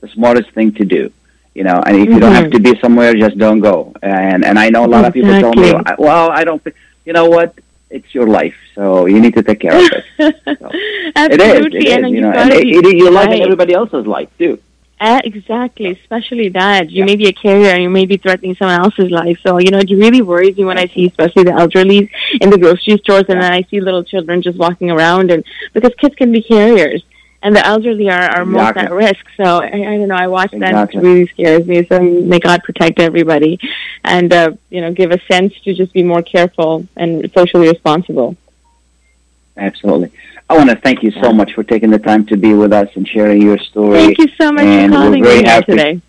the 0.00 0.08
smartest 0.08 0.50
thing 0.52 0.72
to 0.74 0.84
do. 0.84 1.12
You 1.54 1.64
know, 1.64 1.82
and 1.86 1.96
if 1.96 2.08
you 2.10 2.20
don't 2.20 2.32
have 2.32 2.46
mm-hmm. 2.46 2.62
to 2.64 2.74
be 2.74 2.80
somewhere, 2.80 3.14
just 3.14 3.38
don't 3.38 3.60
go. 3.60 3.94
And 4.02 4.44
and 4.44 4.58
I 4.58 4.68
know 4.68 4.84
a 4.84 4.92
lot 4.96 5.06
of 5.06 5.14
people 5.14 5.30
tell 5.40 5.54
me, 5.54 5.72
well, 5.98 6.30
I 6.30 6.44
don't. 6.44 6.62
thi- 6.62 6.74
You 7.06 7.12
know 7.14 7.26
what? 7.26 7.54
It's 7.88 8.12
your 8.14 8.26
life, 8.26 8.56
so 8.74 9.06
you 9.06 9.20
need 9.20 9.34
to 9.36 9.42
take 9.44 9.60
care 9.60 9.76
of 9.76 9.88
it. 9.92 10.04
It 11.32 11.40
is. 11.40 11.54
Absolutely, 11.54 11.86
It 11.86 11.86
is. 11.88 11.94
and 12.04 12.08
You 12.10 12.16
you 12.16 12.20
know, 12.22 12.32
and 12.32 12.52
it, 12.52 12.66
it, 12.66 12.96
your 12.96 13.12
life 13.12 13.26
right. 13.28 13.34
and 13.36 13.42
everybody 13.44 13.72
else's 13.74 14.06
life 14.06 14.28
too. 14.38 14.58
Uh, 15.00 15.20
exactly, 15.24 15.90
especially 15.92 16.48
that. 16.50 16.90
You 16.90 17.00
Yeah. 17.00 17.04
may 17.04 17.16
be 17.16 17.28
a 17.28 17.32
carrier 17.32 17.68
and 17.70 17.82
you 17.82 17.90
may 17.90 18.06
be 18.06 18.16
threatening 18.16 18.54
someone 18.56 18.80
else's 18.80 19.10
life. 19.10 19.38
So, 19.46 19.58
you 19.58 19.70
know, 19.70 19.78
it 19.78 19.90
really 19.90 20.22
worries 20.22 20.56
me 20.56 20.64
when 20.64 20.78
I 20.78 20.86
see 20.88 21.06
especially 21.06 21.44
the 21.44 21.52
elderly 21.52 22.10
in 22.40 22.50
the 22.50 22.58
grocery 22.58 22.96
stores 22.98 23.24
and 23.28 23.40
then 23.40 23.52
I 23.52 23.62
see 23.70 23.78
little 23.80 24.02
children 24.02 24.42
just 24.42 24.58
walking 24.58 24.90
around 24.90 25.30
and 25.30 25.44
because 25.74 25.92
kids 26.00 26.14
can 26.16 26.32
be 26.32 26.42
carriers 26.42 27.02
and 27.46 27.54
the 27.54 27.64
elderly 27.64 28.10
are, 28.10 28.28
are 28.36 28.44
most 28.44 28.70
Exactly. 28.70 28.82
at 28.82 28.92
risk. 28.92 29.24
So 29.36 29.44
I, 29.62 29.66
I 29.90 29.96
don't 29.98 30.08
know, 30.08 30.16
I 30.16 30.26
watch 30.26 30.50
that 30.50 30.62
Exactly. 30.70 30.98
it 30.98 31.02
really 31.04 31.26
scares 31.28 31.64
me. 31.64 31.86
So 31.86 32.00
may 32.00 32.40
God 32.40 32.58
protect 32.64 32.98
everybody 32.98 33.52
and 34.02 34.32
uh, 34.32 34.50
you 34.68 34.80
know, 34.80 34.92
give 34.92 35.12
a 35.12 35.20
sense 35.30 35.52
to 35.64 35.72
just 35.72 35.92
be 35.92 36.02
more 36.02 36.22
careful 36.22 36.86
and 36.96 37.30
socially 37.38 37.68
responsible. 37.68 38.36
Absolutely. 39.56 40.10
I 40.50 40.56
want 40.56 40.70
to 40.70 40.76
thank 40.76 41.04
you 41.04 41.12
so 41.22 41.32
much 41.32 41.52
for 41.54 41.62
taking 41.62 41.90
the 41.90 42.00
time 42.00 42.26
to 42.26 42.36
be 42.36 42.52
with 42.54 42.72
us 42.72 42.88
and 42.96 43.06
sharing 43.06 43.40
your 43.40 43.58
story. 43.58 43.98
Thank 43.98 44.18
you 44.18 44.28
so 44.40 44.50
much 44.52 44.64
and 44.64 44.92
for 44.92 44.98
calling 44.98 45.22
me 45.22 45.42
happy. 45.44 45.72
today. 45.72 46.00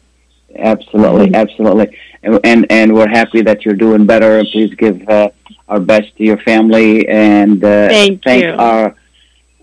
Absolutely, 0.74 1.28
Mhm. 1.28 1.36
absolutely, 1.44 1.88
and, 2.24 2.40
and 2.44 2.66
and 2.78 2.88
we're 2.96 3.08
happy 3.22 3.42
that 3.44 3.64
you're 3.64 3.76
doing 3.88 4.06
better. 4.08 4.44
Please 4.54 4.74
give 4.76 4.98
uh, 5.08 5.30
our 5.68 5.80
best 5.80 6.10
to 6.18 6.24
your 6.24 6.38
family 6.50 7.08
and 7.08 7.64
uh, 7.64 7.90
Thank 7.90 8.26
you. 8.26 8.50
our 8.58 8.96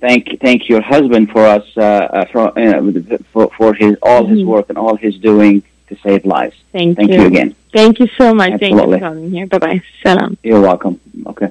thank 0.07 0.23
thank 0.47 0.61
your 0.73 0.83
husband 0.95 1.25
for 1.35 1.45
us 1.57 1.67
uh, 1.77 1.81
uh, 1.83 2.25
for, 2.33 2.43
uh, 2.59 3.19
for 3.33 3.45
for 3.59 3.69
his 3.83 3.93
all 4.09 4.23
his 4.33 4.40
Mhm. 4.40 4.47
work 4.55 4.67
and 4.71 4.77
all 4.85 4.97
his 5.07 5.14
doing 5.29 5.57
to 5.88 5.93
save 6.05 6.23
lives. 6.37 6.57
Thank, 6.77 6.97
Thank 6.99 7.11
you 7.17 7.25
again. 7.33 7.51
Thank 7.79 7.95
you 8.01 8.09
so 8.21 8.27
much. 8.40 8.51
Thank 8.62 8.62
you 8.62 8.69
Absolutely. 8.85 8.99
for 9.01 9.05
calling 9.07 9.31
here. 9.37 9.47
Bye 9.53 9.59
bye. 9.67 9.81
Salam. 10.05 10.37
You're 10.49 10.61
welcome. 10.71 10.95
Okay, 11.33 11.51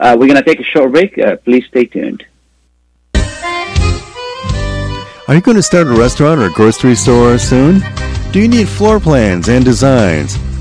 uh, 0.00 0.12
we're 0.18 0.28
gonna 0.30 0.48
take 0.50 0.60
a 0.66 0.68
short 0.74 0.90
break. 0.96 1.10
Uh, 1.18 1.36
please 1.46 1.64
stay 1.72 1.84
tuned. 1.94 2.20
Are 5.28 5.34
you 5.34 5.40
going 5.40 5.56
to 5.56 5.62
start 5.72 5.88
a 5.88 5.90
restaurant 5.90 6.40
or 6.40 6.48
grocery 6.50 6.94
store 6.94 7.36
soon? 7.36 7.82
Do 8.32 8.38
you 8.42 8.46
need 8.56 8.68
floor 8.68 9.00
plans 9.00 9.48
and 9.48 9.64
designs? 9.64 10.38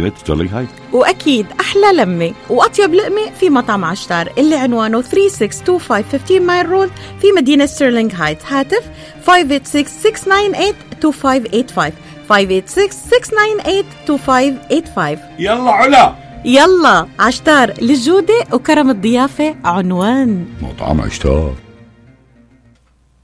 مدينة 0.00 0.16
ستيرلينغ 0.18 0.58
هايت 0.58 0.68
وأكيد 0.92 1.46
أحلى 1.60 1.92
لمة. 1.94 2.32
وأطيب 2.50 2.94
لقمة 2.94 3.30
في 3.40 3.50
مطعم 3.50 3.84
عشتار 3.84 4.32
اللي 4.38 4.56
عنوانه 4.56 5.02
3625 5.02 6.42
مايل 6.42 6.68
رود 6.68 6.90
في 7.20 7.26
مدينة 7.36 7.66
ستيرلينغ 7.66 8.10
هايت. 8.14 8.38
هاتف 8.48 8.82
586-698-2585 9.26 9.30
586-698-2585 12.30 15.18
يلا 15.38 15.70
علا. 15.70 16.14
يلا 16.44 17.06
عشتار 17.18 17.72
للجودة 17.82 18.44
وكرم 18.52 18.90
الضيافة 18.90 19.54
عنوان. 19.64 20.46
مطعم 20.62 21.00
عشتار. 21.00 21.54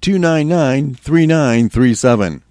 299 0.00 0.94
3937. 0.94 2.42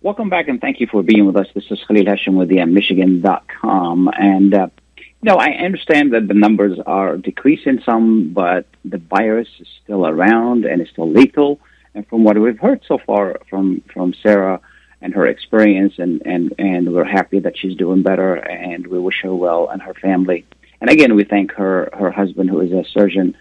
Welcome 0.00 0.30
back 0.30 0.48
and 0.48 0.60
thank 0.60 0.80
you 0.80 0.86
for 0.86 1.02
being 1.02 1.26
with 1.26 1.36
us. 1.36 1.46
This 1.54 1.70
is 1.70 1.78
Khalil 1.86 2.04
Hashim 2.04 2.34
with 2.34 2.48
YaMichigan.com. 2.48 4.10
And, 4.18 4.54
uh, 4.54 4.68
you 4.96 5.04
know, 5.22 5.36
I 5.36 5.50
understand 5.50 6.12
that 6.14 6.28
the 6.28 6.34
numbers 6.34 6.78
are 6.86 7.18
decreasing 7.18 7.80
some, 7.84 8.32
but 8.32 8.66
the 8.84 8.98
virus 8.98 9.48
is 9.60 9.68
still 9.84 10.06
around 10.06 10.64
and 10.64 10.80
it's 10.80 10.90
still 10.90 11.10
lethal. 11.10 11.60
And 11.94 12.08
from 12.08 12.24
what 12.24 12.38
we've 12.38 12.58
heard 12.58 12.80
so 12.88 12.98
far 12.98 13.38
from, 13.50 13.82
from 13.92 14.14
Sarah 14.22 14.60
and 15.02 15.12
her 15.14 15.26
experience, 15.26 15.94
and, 15.98 16.22
and, 16.24 16.54
and 16.58 16.92
we're 16.92 17.04
happy 17.04 17.38
that 17.40 17.58
she's 17.58 17.76
doing 17.76 18.02
better 18.02 18.34
and 18.34 18.86
we 18.86 18.98
wish 18.98 19.20
her 19.22 19.34
well 19.34 19.68
and 19.68 19.82
her 19.82 19.94
family. 19.94 20.46
And 20.80 20.90
again, 20.90 21.14
we 21.14 21.24
thank 21.24 21.52
her, 21.52 21.90
her 21.92 22.10
husband, 22.10 22.50
who 22.50 22.60
is 22.60 22.72
a 22.72 22.84
surgeon, 22.88 23.36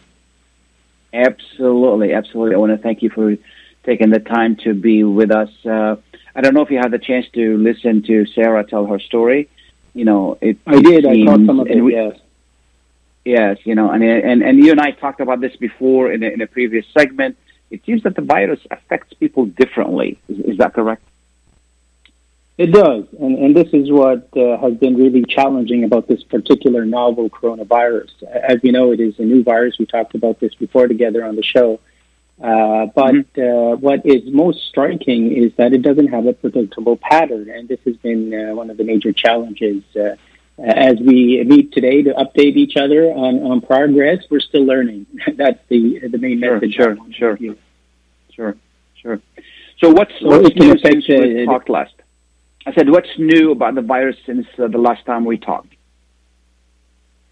Absolutely, 1.12 2.12
absolutely. 2.12 2.54
I 2.54 2.58
want 2.58 2.72
to 2.72 2.78
thank 2.78 3.02
you 3.02 3.10
for 3.10 3.36
taking 3.84 4.10
the 4.10 4.20
time 4.20 4.56
to 4.64 4.74
be 4.74 5.02
with 5.02 5.30
us. 5.32 5.50
Uh, 5.64 5.96
I 6.34 6.40
don't 6.40 6.54
know 6.54 6.62
if 6.62 6.70
you 6.70 6.78
had 6.78 6.92
the 6.92 6.98
chance 6.98 7.26
to 7.34 7.56
listen 7.58 8.02
to 8.04 8.26
Sarah 8.26 8.64
tell 8.64 8.86
her 8.86 9.00
story. 9.00 9.48
You 9.92 10.04
know, 10.04 10.38
it. 10.40 10.58
I 10.66 10.80
did. 10.80 11.04
Seems, 11.04 11.28
I 11.28 11.32
caught 11.32 11.46
some 11.46 11.60
of 11.60 11.66
it. 11.66 11.80
We, 11.80 11.94
yes. 11.94 12.16
Yes, 13.24 13.58
you 13.64 13.74
know, 13.74 13.90
and 13.90 14.02
and 14.02 14.42
and 14.42 14.58
you 14.58 14.70
and 14.70 14.80
I 14.80 14.92
talked 14.92 15.20
about 15.20 15.40
this 15.40 15.54
before 15.56 16.10
in 16.12 16.22
a, 16.22 16.28
in 16.28 16.40
a 16.40 16.46
previous 16.46 16.86
segment. 16.96 17.36
It 17.70 17.84
seems 17.84 18.04
that 18.04 18.14
the 18.14 18.22
virus 18.22 18.60
affects 18.70 19.12
people 19.14 19.46
differently. 19.46 20.18
Is, 20.28 20.38
is 20.52 20.58
that 20.58 20.74
correct? 20.74 21.02
It 22.60 22.72
does, 22.72 23.04
and, 23.18 23.38
and 23.38 23.56
this 23.56 23.68
is 23.72 23.90
what 23.90 24.28
uh, 24.36 24.58
has 24.58 24.74
been 24.74 24.94
really 24.94 25.24
challenging 25.24 25.84
about 25.84 26.06
this 26.06 26.22
particular 26.22 26.84
novel 26.84 27.30
coronavirus. 27.30 28.22
As 28.24 28.60
we 28.62 28.70
know, 28.70 28.92
it 28.92 29.00
is 29.00 29.18
a 29.18 29.22
new 29.22 29.42
virus. 29.42 29.78
We 29.78 29.86
talked 29.86 30.14
about 30.14 30.40
this 30.40 30.54
before 30.56 30.86
together 30.86 31.24
on 31.24 31.36
the 31.36 31.42
show. 31.42 31.80
Uh, 32.38 32.84
but 32.94 33.14
mm-hmm. 33.14 33.40
uh, 33.40 33.76
what 33.76 34.04
is 34.04 34.30
most 34.30 34.68
striking 34.68 35.32
is 35.32 35.54
that 35.56 35.72
it 35.72 35.80
doesn't 35.80 36.08
have 36.08 36.26
a 36.26 36.34
predictable 36.34 36.98
pattern, 36.98 37.48
and 37.48 37.66
this 37.66 37.80
has 37.86 37.96
been 37.96 38.34
uh, 38.34 38.54
one 38.54 38.68
of 38.68 38.76
the 38.76 38.84
major 38.84 39.14
challenges. 39.14 39.82
Uh, 39.96 40.16
as 40.62 40.98
we 40.98 41.42
meet 41.44 41.72
today 41.72 42.02
to 42.02 42.12
update 42.12 42.56
each 42.56 42.76
other 42.76 43.10
on, 43.10 43.42
on 43.42 43.62
progress, 43.62 44.22
we're 44.28 44.38
still 44.38 44.66
learning. 44.66 45.06
That's 45.34 45.60
the 45.68 46.08
the 46.08 46.18
main 46.18 46.42
sure, 46.42 46.54
message. 46.56 46.74
Sure, 46.74 46.98
sure, 47.12 47.38
sure, 48.34 48.56
sure. 49.00 49.20
So 49.78 49.88
what's, 49.88 50.12
what's 50.20 50.54
new 50.56 50.76
since 50.76 51.08
we 51.08 51.46
talked 51.46 51.70
last? 51.70 51.94
I 52.66 52.74
said, 52.74 52.90
what's 52.90 53.08
new 53.18 53.52
about 53.52 53.74
the 53.74 53.82
virus 53.82 54.16
since 54.26 54.46
uh, 54.58 54.68
the 54.68 54.78
last 54.78 55.06
time 55.06 55.24
we 55.24 55.38
talked? 55.38 55.74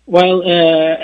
Well, 0.06 0.40
uh, 0.40 0.96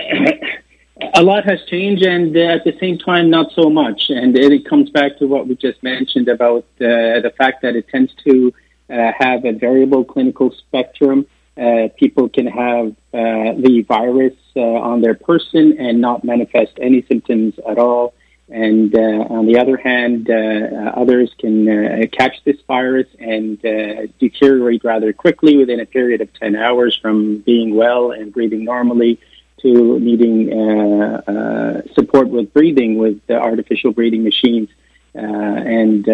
a 1.15 1.23
lot 1.23 1.45
has 1.45 1.63
changed, 1.67 2.03
and 2.03 2.35
uh, 2.35 2.41
at 2.41 2.65
the 2.65 2.75
same 2.81 2.97
time, 2.97 3.29
not 3.29 3.53
so 3.53 3.69
much. 3.69 4.09
And 4.09 4.37
it 4.37 4.67
comes 4.67 4.89
back 4.89 5.19
to 5.19 5.27
what 5.27 5.47
we 5.47 5.57
just 5.57 5.83
mentioned 5.83 6.29
about 6.29 6.65
uh, 6.81 7.21
the 7.21 7.33
fact 7.37 7.61
that 7.63 7.77
it 7.77 7.89
tends 7.89 8.15
to 8.27 8.53
uh, 8.89 9.13
have 9.19 9.45
a 9.45 9.53
variable 9.53 10.05
clinical 10.05 10.51
spectrum. 10.53 11.27
Uh, 11.57 11.89
people 11.99 12.29
can 12.29 12.47
have 12.47 12.95
the 13.13 13.85
virus 13.87 14.35
on 14.57 15.01
their 15.03 15.15
person 15.15 15.79
and 15.79 16.01
not 16.01 16.25
manifest 16.25 16.73
any 16.81 17.05
symptoms 17.09 17.55
at 17.69 17.79
all. 17.79 18.15
And 18.49 18.95
uh, 18.95 18.99
on 19.31 19.47
the 19.47 19.59
other 19.59 19.77
hand, 19.77 20.29
uh, 20.29 20.93
others 20.95 21.33
can 21.39 21.67
uh, 21.67 22.07
catch 22.13 22.45
this 22.45 22.59
virus 22.67 23.07
and 23.19 23.59
uh, 23.65 24.07
deteriorate 24.19 24.85
rather 24.85 25.13
quickly 25.15 25.57
within 25.57 25.81
a 25.81 25.87
period 25.87 26.21
of 26.21 26.33
10 26.35 26.55
hours 26.55 26.97
from 27.01 27.39
being 27.39 27.75
well 27.75 28.13
and 28.13 28.33
breathing 28.33 28.65
normally 28.65 29.19
to 29.63 29.99
needing 29.99 30.53
uh, 30.53 31.23
uh, 31.27 31.83
support 31.95 32.29
with 32.29 32.53
breathing 32.53 32.99
with 32.99 33.19
the 33.27 33.35
artificial 33.35 33.93
breathing 33.93 34.23
machines. 34.23 34.69
and 35.15 36.05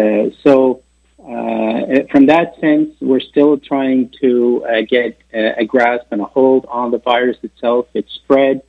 so, 0.41 0.81
eh, 1.27 2.03
from 2.09 2.27
that 2.27 2.57
sense, 2.61 2.91
we're 3.01 3.19
still 3.19 3.57
trying 3.57 4.09
to 4.21 4.63
get 4.87 5.17
a 5.33 5.65
grasp 5.65 6.05
and 6.11 6.21
a 6.21 6.25
hold 6.25 6.65
on 6.69 6.91
the 6.91 6.97
virus 6.99 7.37
itself, 7.43 7.87
its 7.93 8.13
spread, 8.13 8.61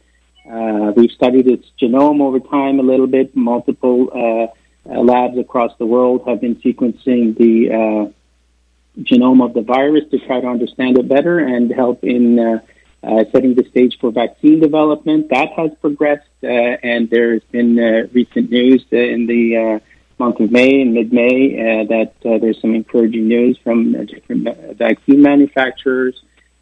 uh, 0.51 0.93
we've 0.97 1.11
studied 1.13 1.47
its 1.47 1.67
genome 1.81 2.21
over 2.21 2.41
time 2.41 2.81
a 2.81 2.83
little 2.83 3.07
bit. 3.07 3.35
Multiple 3.37 4.11
uh, 4.13 4.91
uh, 4.91 5.01
labs 5.01 5.39
across 5.39 5.73
the 5.79 5.87
world 5.87 6.23
have 6.27 6.41
been 6.41 6.57
sequencing 6.57 7.37
the 7.37 7.71
uh, 7.71 9.03
genome 9.03 9.45
of 9.45 9.55
the 9.55 9.63
virus 9.63 10.05
to 10.11 10.19
try 10.27 10.41
to 10.41 10.47
understand 10.47 10.99
it 10.99 11.09
better 11.09 11.39
and 11.39 11.71
help 11.71 12.03
in 12.03 12.39
uh, 12.39 12.59
uh, 13.05 13.25
setting 13.33 13.55
the 13.55 13.65
stage 13.71 13.97
for 14.01 14.11
vaccine 14.11 14.61
development. 14.61 15.29
That 15.31 15.53
has 15.53 15.71
progressed, 15.81 16.29
and 16.43 17.09
there's 17.11 17.43
been 17.51 17.77
recent 18.13 18.51
news 18.51 18.85
in 18.91 19.27
the 19.27 19.81
month 20.19 20.41
of 20.41 20.53
May 20.53 20.83
and 20.83 20.95
mid-May 20.95 21.85
that 21.87 22.13
there's 22.23 22.61
some 22.61 22.75
encouraging 22.75 23.27
news 23.27 23.59
from 23.59 24.07
different 24.07 24.77
vaccine 24.77 25.23
manufacturers. 25.23 26.21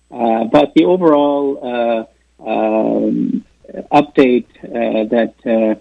but 0.08 0.72
the 0.74 0.84
overall 0.86 2.08
um, 2.38 3.44
update 3.92 4.46
uh, 4.64 5.04
that 5.08 5.34
uh, 5.46 5.74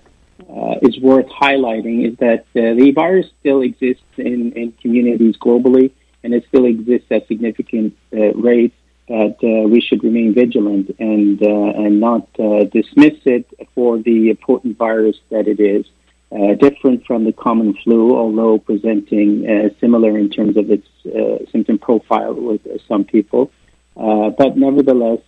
uh, 0.51 0.79
is 0.81 0.99
worth 0.99 1.27
highlighting 1.27 2.09
is 2.09 2.17
that 2.17 2.45
the 2.53 2.91
virus 2.91 3.27
still 3.39 3.61
exists 3.61 4.03
in, 4.17 4.53
in 4.53 4.71
communities 4.81 5.35
globally, 5.37 5.91
and 6.23 6.33
it 6.33 6.45
still 6.47 6.65
exists 6.65 7.07
at 7.11 7.27
significant 7.27 7.95
rates. 8.11 8.75
that 9.07 9.37
we 9.69 9.81
should 9.81 10.03
remain 10.03 10.33
vigilant 10.33 10.95
and 10.99 11.41
and 11.41 11.99
not 11.99 12.31
dismiss 12.71 13.17
it 13.25 13.45
for 13.75 13.97
the 13.97 14.29
important 14.29 14.77
virus 14.77 15.17
that 15.29 15.47
it 15.47 15.59
is. 15.59 15.85
Uh, 16.31 16.53
different 16.53 17.03
from 17.07 17.23
the 17.23 17.33
common 17.33 17.73
flu, 17.83 18.15
although 18.15 18.59
presenting 18.59 19.49
uh, 19.49 19.69
similar 19.79 20.15
in 20.15 20.29
terms 20.29 20.55
of 20.57 20.69
its 20.69 20.87
uh, 21.07 21.43
symptom 21.51 21.79
profile 21.79 22.35
with 22.35 22.61
some 22.87 23.03
people. 23.03 23.51
but 23.95 24.55
nevertheless, 24.55 25.23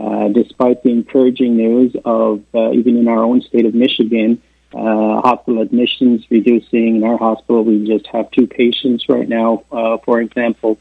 Uh, 0.00 0.28
despite 0.28 0.82
the 0.82 0.90
encouraging 0.90 1.56
news 1.56 1.94
of 2.04 2.42
uh, 2.54 2.70
even 2.72 2.96
in 2.96 3.06
our 3.06 3.22
own 3.22 3.42
state 3.42 3.66
of 3.66 3.74
Michigan, 3.74 4.40
uh, 4.72 5.20
hospital 5.20 5.60
admissions 5.60 6.24
reducing 6.30 6.96
in 6.96 7.04
our 7.04 7.18
hospital, 7.18 7.64
we 7.64 7.86
just 7.86 8.06
have 8.06 8.30
two 8.30 8.46
patients 8.46 9.08
right 9.08 9.28
now, 9.28 9.64
for 10.04 10.20
example, 10.20 10.78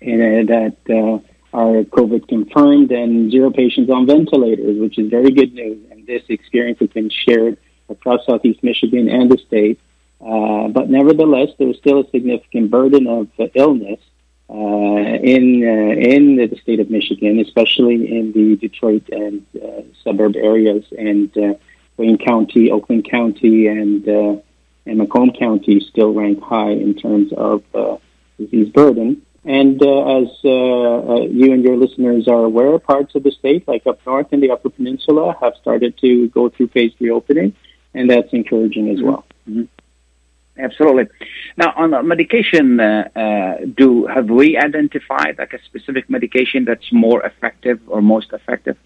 in, 0.00 0.46
that 0.46 0.76
are 1.52 1.84
COVID 1.84 2.26
confirmed 2.28 2.90
and 2.92 3.30
zero 3.30 3.50
patients 3.50 3.90
on 3.90 4.06
ventilators, 4.06 4.78
which 4.78 4.98
is 4.98 5.10
very 5.10 5.30
good 5.30 5.52
news. 5.54 5.78
And 5.90 6.06
this 6.06 6.22
experience 6.28 6.78
has 6.80 6.90
been 6.90 7.10
shared 7.10 7.58
across 7.88 8.26
Southeast 8.26 8.62
Michigan 8.62 9.08
and 9.08 9.30
the 9.30 9.38
state. 9.38 9.78
Uh, 10.20 10.68
but 10.68 10.90
nevertheless, 10.90 11.50
there's 11.58 11.76
still 11.78 12.00
a 12.00 12.10
significant 12.10 12.70
burden 12.70 13.06
of 13.06 13.28
uh, 13.38 13.46
illness 13.54 14.00
uh, 14.50 14.54
in 14.54 15.62
uh, 15.62 16.14
in 16.14 16.36
the 16.36 16.56
state 16.62 16.80
of 16.80 16.90
Michigan, 16.90 17.40
especially 17.40 18.16
in 18.16 18.32
the 18.32 18.56
Detroit 18.56 19.08
and 19.10 19.44
uh, 19.62 19.82
suburb 20.02 20.36
areas, 20.36 20.84
and 20.96 21.36
uh, 21.38 21.54
Wayne 21.96 22.18
County, 22.18 22.70
Oakland 22.70 23.08
County, 23.10 23.66
and 23.68 24.06
and 24.86 24.98
Macomb 24.98 25.32
County 25.32 25.80
still 25.80 26.12
rank 26.12 26.42
high 26.42 26.72
in 26.72 26.94
terms 26.94 27.32
of 27.32 27.62
disease 28.38 28.68
burden. 28.70 29.22
And 29.46 29.82
uh, 29.82 30.20
as 30.20 30.28
uh, 30.42 30.48
uh, 30.48 31.20
you 31.26 31.52
and 31.52 31.62
your 31.62 31.76
listeners 31.76 32.28
are 32.28 32.44
aware, 32.44 32.78
parts 32.78 33.14
of 33.14 33.24
the 33.24 33.30
state, 33.30 33.68
like 33.68 33.86
up 33.86 34.00
north 34.06 34.32
in 34.32 34.40
the 34.40 34.50
Upper 34.50 34.70
Peninsula, 34.70 35.36
have 35.40 35.54
started 35.60 35.98
to 35.98 36.28
go 36.28 36.48
through 36.48 36.68
phased 36.68 36.96
reopening 36.98 37.54
and 37.92 38.10
that's 38.10 38.32
encouraging 38.32 38.90
as 38.90 39.02
well. 39.02 39.24
Mm-hmm. 39.48 39.64
Absolutely. 40.56 41.06
Now, 41.56 41.72
on 41.76 41.90
the 41.90 42.02
medication, 42.02 42.78
uh, 42.78 43.08
uh, 43.16 43.64
do 43.76 44.06
have 44.06 44.30
we 44.30 44.56
identified 44.56 45.36
like 45.38 45.52
a 45.52 45.62
specific 45.64 46.08
medication 46.08 46.64
that's 46.64 46.92
more 46.92 47.24
effective 47.24 47.80
or 47.88 48.00
most 48.00 48.32
effective? 48.32 48.76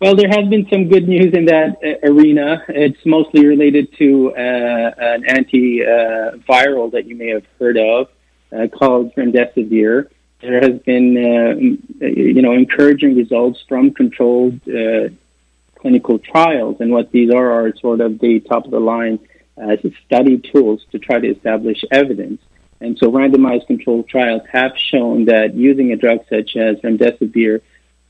Well, 0.00 0.14
there 0.14 0.28
has 0.28 0.48
been 0.48 0.66
some 0.70 0.88
good 0.88 1.08
news 1.08 1.34
in 1.34 1.44
that 1.46 1.76
uh, 1.84 2.08
arena. 2.08 2.64
It's 2.68 3.04
mostly 3.04 3.46
related 3.46 3.92
to 3.98 4.32
uh, 4.32 4.38
an 4.38 5.24
antiviral 5.24 6.92
that 6.92 7.04
you 7.06 7.16
may 7.16 7.28
have 7.28 7.44
heard 7.58 7.76
of 7.76 8.08
uh, 8.52 8.68
called 8.68 9.14
remdesivir. 9.16 10.08
There 10.40 10.60
has 10.60 10.80
been, 10.82 11.16
uh, 11.18 12.06
you 12.06 12.40
know, 12.40 12.52
encouraging 12.52 13.16
results 13.16 13.58
from 13.68 13.92
controlled 13.92 14.60
clinical 15.74 16.18
trials. 16.18 16.76
And 16.80 16.92
what 16.92 17.10
these 17.10 17.30
are 17.30 17.50
are 17.50 17.74
sort 17.76 18.00
of 18.00 18.20
the 18.20 18.40
top 18.40 18.64
of 18.64 18.70
the 18.70 18.80
line 18.80 19.18
uh, 19.60 19.76
study 20.06 20.38
tools 20.38 20.84
to 20.92 20.98
try 20.98 21.18
to 21.18 21.28
establish 21.28 21.84
evidence. 21.90 22.40
And 22.80 22.96
so 22.98 23.10
randomized 23.10 23.66
controlled 23.66 24.08
trials 24.08 24.42
have 24.52 24.72
shown 24.76 25.24
that 25.26 25.54
using 25.54 25.92
a 25.92 25.96
drug 25.96 26.20
such 26.28 26.56
as 26.56 26.76
remdesivir 26.78 27.60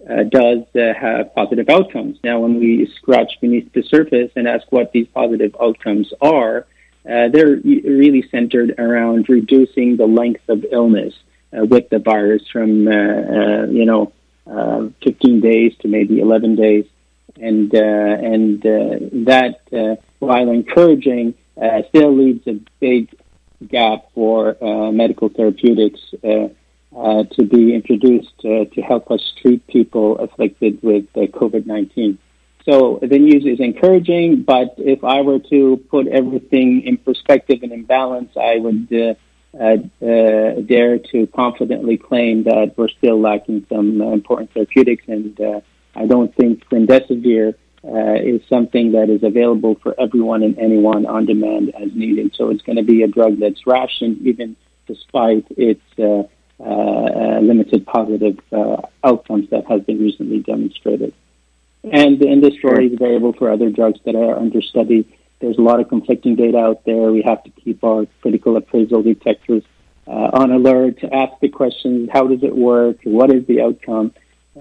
uh, 0.08 0.22
does 0.24 0.62
uh, 0.76 0.94
have 0.94 1.34
positive 1.34 1.68
outcomes. 1.68 2.18
Now, 2.22 2.40
when 2.40 2.58
we 2.58 2.86
scratch 2.96 3.40
beneath 3.40 3.72
the 3.72 3.82
surface 3.82 4.30
and 4.36 4.46
ask 4.46 4.70
what 4.70 4.92
these 4.92 5.08
positive 5.08 5.56
outcomes 5.60 6.12
are, 6.20 6.66
uh, 7.08 7.28
they're 7.28 7.56
really 7.56 8.22
centered 8.30 8.78
around 8.78 9.28
reducing 9.28 9.96
the 9.96 10.06
length 10.06 10.48
of 10.48 10.64
illness 10.70 11.14
uh, 11.56 11.64
with 11.64 11.88
the 11.88 11.98
virus 11.98 12.42
from, 12.52 12.86
uh, 12.86 13.66
you 13.66 13.86
know, 13.86 14.12
15 15.04 15.40
days 15.40 15.74
to 15.80 15.88
maybe 15.88 16.20
11 16.20 16.56
days 16.56 16.86
and 17.36 17.72
and 17.74 18.62
that, 18.62 19.98
while 20.18 20.50
encouraging, 20.50 21.34
uh, 21.60 21.82
still 21.88 22.16
leaves 22.16 22.46
a 22.46 22.60
big 22.80 23.14
gap 23.66 24.06
for 24.14 24.56
uh, 24.62 24.92
medical 24.92 25.28
therapeutics 25.28 26.00
uh, 26.22 26.48
to 27.34 27.42
be 27.44 27.74
introduced 27.74 28.38
to 28.40 28.82
help 28.86 29.10
us 29.10 29.32
treat 29.40 29.66
people 29.66 30.18
afflicted 30.18 30.82
with 30.82 31.06
COVID 31.12 31.66
nineteen. 31.66 32.18
So 32.64 32.98
the 33.00 33.18
news 33.18 33.44
is 33.46 33.60
encouraging, 33.60 34.42
but 34.42 34.74
if 34.76 35.02
I 35.02 35.22
were 35.22 35.38
to 35.38 35.78
put 35.90 36.06
everything 36.06 36.82
in 36.82 36.98
perspective 36.98 37.62
and 37.62 37.72
in 37.72 37.84
balance, 37.84 38.32
I 38.36 38.58
would 38.58 39.16
uh, 39.58 39.76
uh, 40.04 40.60
dare 40.60 40.98
to 40.98 41.26
confidently 41.28 41.96
claim 41.96 42.44
that 42.44 42.74
we're 42.76 42.88
still 42.88 43.18
lacking 43.18 43.64
some 43.70 44.00
uh, 44.00 44.12
important 44.12 44.52
therapeutics 44.52 45.04
and 45.08 45.40
I 45.96 46.06
don't 46.06 46.34
think 46.36 46.68
remdesivir 46.68 47.54
uh, 47.84 48.14
is 48.14 48.40
something 48.48 48.92
that 48.92 49.08
is 49.08 49.22
available 49.22 49.76
for 49.82 49.94
everyone 50.00 50.42
and 50.42 50.58
anyone 50.58 51.06
on 51.06 51.26
demand 51.26 51.74
as 51.74 51.92
needed. 51.94 52.34
So 52.34 52.50
it's 52.50 52.62
going 52.62 52.76
to 52.76 52.82
be 52.82 53.02
a 53.02 53.08
drug 53.08 53.38
that's 53.38 53.66
rationed 53.66 54.26
even 54.26 54.56
despite 54.86 55.46
its 55.50 55.82
uh, 55.98 56.24
uh, 56.60 57.38
limited 57.40 57.86
positive 57.86 58.40
uh, 58.52 58.82
outcomes 59.04 59.48
that 59.50 59.66
has 59.66 59.82
been 59.82 60.00
recently 60.00 60.40
demonstrated. 60.40 61.14
And, 61.84 62.18
this 62.18 62.54
story 62.58 62.86
is 62.86 62.94
available 62.94 63.32
for 63.32 63.50
other 63.50 63.70
drugs 63.70 64.00
that 64.04 64.14
are 64.14 64.36
under 64.36 64.60
study. 64.62 65.06
There's 65.40 65.58
a 65.58 65.62
lot 65.62 65.80
of 65.80 65.88
conflicting 65.88 66.34
data 66.34 66.58
out 66.58 66.84
there. 66.84 67.12
We 67.12 67.22
have 67.22 67.42
to 67.44 67.50
keep 67.50 67.84
our 67.84 68.06
critical 68.20 68.56
appraisal 68.56 69.02
detectors 69.02 69.62
uh, 70.06 70.30
on 70.32 70.50
alert 70.50 71.00
to 71.00 71.14
ask 71.14 71.38
the 71.40 71.48
questions, 71.48 72.08
how 72.12 72.26
does 72.26 72.42
it 72.42 72.54
work? 72.54 72.96
What 73.04 73.30
is 73.30 73.46
the 73.46 73.60
outcome? 73.60 74.12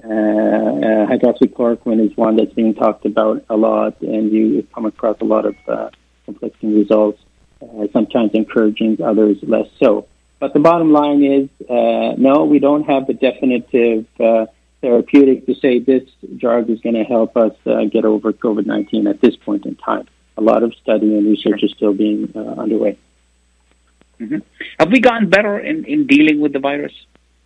Uh, 0.04 0.10
uh, 0.10 1.08
hydroxychloroquine 1.08 2.06
is 2.06 2.16
one 2.18 2.36
that's 2.36 2.54
being 2.54 2.76
talked 2.76 3.06
about 3.06 3.44
a 3.50 3.58
lot, 3.58 4.00
and 4.02 4.32
you 4.32 4.68
come 4.74 4.86
across 4.86 5.18
a 5.22 5.26
lot 5.26 5.46
of 5.46 5.56
uh, 5.68 5.90
conflicting 6.26 6.76
results, 6.76 7.20
uh, 7.62 7.88
sometimes 7.94 8.32
encouraging, 8.34 9.02
others 9.02 9.38
less 9.42 9.68
so. 9.80 10.08
But 10.40 10.54
the 10.54 10.60
bottom 10.60 10.92
line 10.92 11.24
is, 11.24 11.50
uh, 11.68 12.14
no, 12.18 12.46
we 12.46 12.60
don't 12.60 12.84
have 12.84 13.08
the 13.08 13.14
definitive 13.14 14.06
therapeutic 14.82 15.48
to 15.48 15.56
say 15.56 15.80
this 15.80 16.04
drug 16.38 16.70
is 16.70 16.80
going 16.82 16.96
to 16.96 17.04
help 17.04 17.36
us 17.36 17.54
get 17.92 18.06
over 18.06 18.32
COVID 18.34 18.68
19 18.68 19.08
at 19.08 19.20
this 19.20 19.36
point 19.36 19.66
in 19.66 19.76
time. 19.76 20.08
A 20.38 20.42
lot 20.42 20.62
of 20.62 20.76
study 20.76 21.18
and 21.18 21.26
research 21.26 21.64
is 21.64 21.72
still 21.72 21.94
being 21.94 22.32
underway. 22.36 23.00
Mm-hmm. 24.20 24.38
Have 24.80 24.92
we 24.92 25.00
gotten 25.00 25.30
better 25.30 25.58
in, 25.58 25.86
in 25.86 26.06
dealing 26.06 26.40
with 26.40 26.54
the 26.54 26.60
virus? 26.60 26.94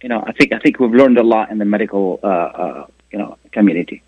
You 0.01 0.09
know, 0.09 0.23
I 0.25 0.31
think 0.31 0.53
I 0.53 0.59
think 0.59 0.79
we've 0.79 0.91
learned 0.91 1.17
a 1.17 1.23
lot 1.23 1.51
in 1.51 1.57
the 1.57 1.65
medical, 1.65 2.19
uh, 2.23 2.27
uh, 2.27 2.85
you 3.11 3.19
know, 3.19 3.37
community. 3.51 4.01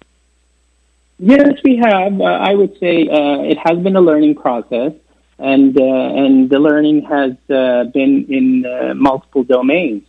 Yes, 1.20 1.54
we 1.64 1.78
have. 1.78 2.20
Uh, 2.20 2.24
I 2.24 2.56
would 2.56 2.78
say 2.80 3.08
uh, 3.08 3.44
it 3.44 3.58
has 3.58 3.78
been 3.80 3.96
a 3.96 4.02
learning 4.02 4.36
process, 4.36 4.94
and 5.38 5.80
uh, 5.80 5.84
and 5.84 6.50
the 6.50 6.60
learning 6.60 7.04
has 7.04 7.34
uh, 7.50 7.86
been 7.86 8.26
in 8.30 8.98
multiple 8.98 9.44
domains, 9.44 10.04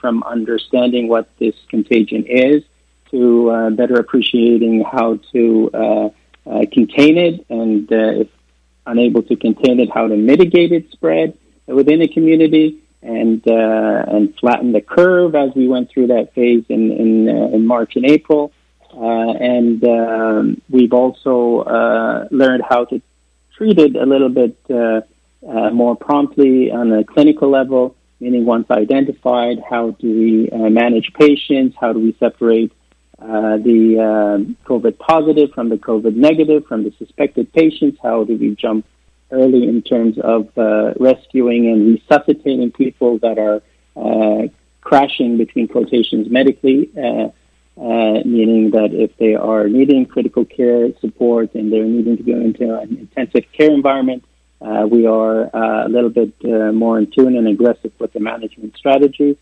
from 0.00 0.22
understanding 0.24 1.08
what 1.08 1.28
this 1.38 1.54
contagion 1.68 2.24
is 2.26 2.62
to 3.10 3.70
better 3.76 3.96
appreciating 3.96 4.84
how 4.84 5.18
to 5.32 6.12
contain 6.72 7.18
it, 7.18 7.46
and 7.48 7.90
if 7.90 8.28
unable 8.86 9.22
to 9.22 9.36
contain 9.36 9.80
it, 9.80 9.88
how 9.92 10.08
to 10.08 10.16
mitigate 10.16 10.72
its 10.72 10.90
spread 10.92 11.38
within 11.66 12.02
a 12.02 12.08
community 12.08 12.82
and 13.02 13.46
uh, 13.48 14.04
and 14.08 14.34
flatten 14.38 14.72
the 14.72 14.80
curve 14.80 15.34
as 15.34 15.50
we 15.54 15.66
went 15.68 15.90
through 15.90 16.08
that 16.08 16.32
phase 16.34 16.64
in 16.68 16.92
in, 16.92 17.28
uh, 17.28 17.56
in 17.56 17.66
March 17.66 17.96
and 17.96 18.06
April. 18.06 18.52
Uh, 18.94 19.32
and 19.32 19.82
um, 19.84 20.62
we've 20.68 20.92
also 20.92 21.60
uh, 21.60 22.28
learned 22.30 22.62
how 22.68 22.84
to 22.84 23.00
treat 23.56 23.78
it 23.78 23.96
a 23.96 24.04
little 24.04 24.28
bit 24.28 24.56
uh, 24.70 25.00
uh, 25.48 25.70
more 25.70 25.96
promptly 25.96 26.70
on 26.70 26.92
a 26.92 27.02
clinical 27.02 27.50
level, 27.50 27.96
meaning 28.20 28.44
once 28.44 28.70
identified, 28.70 29.58
how 29.68 29.90
do 29.92 30.08
we 30.08 30.50
manage 30.68 31.10
patients? 31.14 31.74
How 31.80 31.94
do 31.94 32.00
we 32.00 32.14
separate 32.20 32.72
the 33.18 34.54
COVID 34.66 34.98
positive 34.98 35.52
from 35.52 35.70
the 35.70 35.76
COVID 35.76 36.14
negative 36.14 36.66
from 36.66 36.84
the 36.84 36.92
suspected 36.98 37.50
patients? 37.52 37.98
How 38.02 38.24
do 38.24 38.36
we 38.36 38.54
jump 38.54 38.84
early 39.32 39.68
in 39.68 39.82
terms 39.82 40.18
of 40.18 40.56
uh, 40.56 40.94
rescuing 41.00 41.66
and 41.66 41.94
resuscitating 41.94 42.70
people 42.70 43.18
that 43.18 43.38
are 43.38 43.62
uh, 43.96 44.48
crashing 44.80 45.36
between 45.36 45.68
quotations 45.68 46.28
medically, 46.30 46.90
uh, 46.96 47.28
uh, 47.80 48.22
meaning 48.24 48.70
that 48.70 48.90
if 48.92 49.16
they 49.16 49.34
are 49.34 49.68
needing 49.68 50.04
critical 50.06 50.44
care 50.44 50.92
support 51.00 51.54
and 51.54 51.72
they're 51.72 51.84
needing 51.84 52.16
to 52.16 52.22
go 52.22 52.38
into 52.38 52.78
an 52.78 52.96
intensive 52.98 53.50
care 53.52 53.72
environment, 53.72 54.24
uh, 54.60 54.86
we 54.88 55.06
are 55.06 55.54
uh, 55.54 55.86
a 55.86 55.88
little 55.88 56.10
bit 56.10 56.32
more 56.74 56.98
in 56.98 57.10
tune 57.10 57.36
and 57.36 57.48
aggressive 57.48 57.92
with 57.98 58.12
the 58.12 58.20
management 58.20 58.76
strategies 58.76 59.36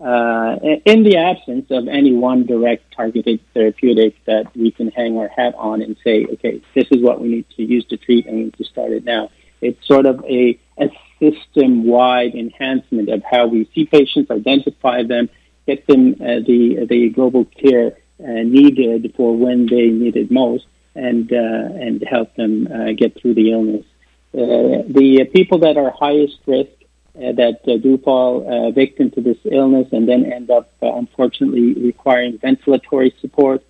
uh, 0.00 0.56
in 0.84 1.02
the 1.02 1.16
absence 1.16 1.66
of 1.70 1.88
any 1.88 2.14
one 2.14 2.46
direct 2.46 2.92
targeted 2.94 3.40
therapeutic 3.52 4.14
that 4.26 4.44
we 4.56 4.70
can 4.70 4.90
hang 4.90 5.18
our 5.18 5.28
hat 5.28 5.54
on 5.56 5.82
and 5.82 5.96
say, 6.04 6.24
okay, 6.24 6.62
this 6.74 6.86
is 6.90 7.02
what 7.02 7.20
we 7.20 7.28
need 7.28 7.46
to 7.56 7.62
use 7.62 7.84
to 7.86 7.96
treat 7.96 8.26
and 8.26 8.36
we 8.36 8.44
need 8.44 8.56
to 8.56 8.64
start 8.64 8.92
it 8.92 9.04
now. 9.04 9.30
It's 9.60 9.84
sort 9.86 10.06
of 10.06 10.24
a, 10.24 10.58
a 10.78 10.88
system 11.18 11.84
wide 11.84 12.34
enhancement 12.34 13.08
of 13.08 13.22
how 13.28 13.46
we 13.46 13.68
see 13.74 13.86
patients, 13.86 14.30
identify 14.30 15.02
them, 15.02 15.28
get 15.66 15.86
them 15.86 16.14
uh, 16.20 16.40
the 16.46 16.86
the 16.88 17.10
global 17.10 17.44
care 17.44 17.98
uh, 18.22 18.42
needed 18.44 19.12
for 19.16 19.36
when 19.36 19.66
they 19.66 19.88
need 19.88 20.16
it 20.16 20.30
most, 20.30 20.66
and 20.94 21.32
uh, 21.32 21.36
and 21.36 22.04
help 22.08 22.34
them 22.36 22.68
uh, 22.72 22.92
get 22.92 23.20
through 23.20 23.34
the 23.34 23.50
illness. 23.50 23.84
Uh, 24.32 24.84
the 24.86 25.28
people 25.34 25.58
that 25.58 25.76
are 25.76 25.90
highest 25.90 26.38
risk 26.46 26.70
that 27.18 27.60
uh, 27.66 27.76
do 27.78 27.98
fall 27.98 28.46
uh, 28.46 28.70
victim 28.70 29.10
to 29.10 29.20
this 29.20 29.38
illness 29.44 29.88
and 29.92 30.08
then 30.08 30.32
end 30.32 30.50
up, 30.50 30.70
uh, 30.82 30.92
unfortunately, 30.94 31.74
requiring 31.74 32.38
ventilatory 32.38 33.12
support, 33.20 33.62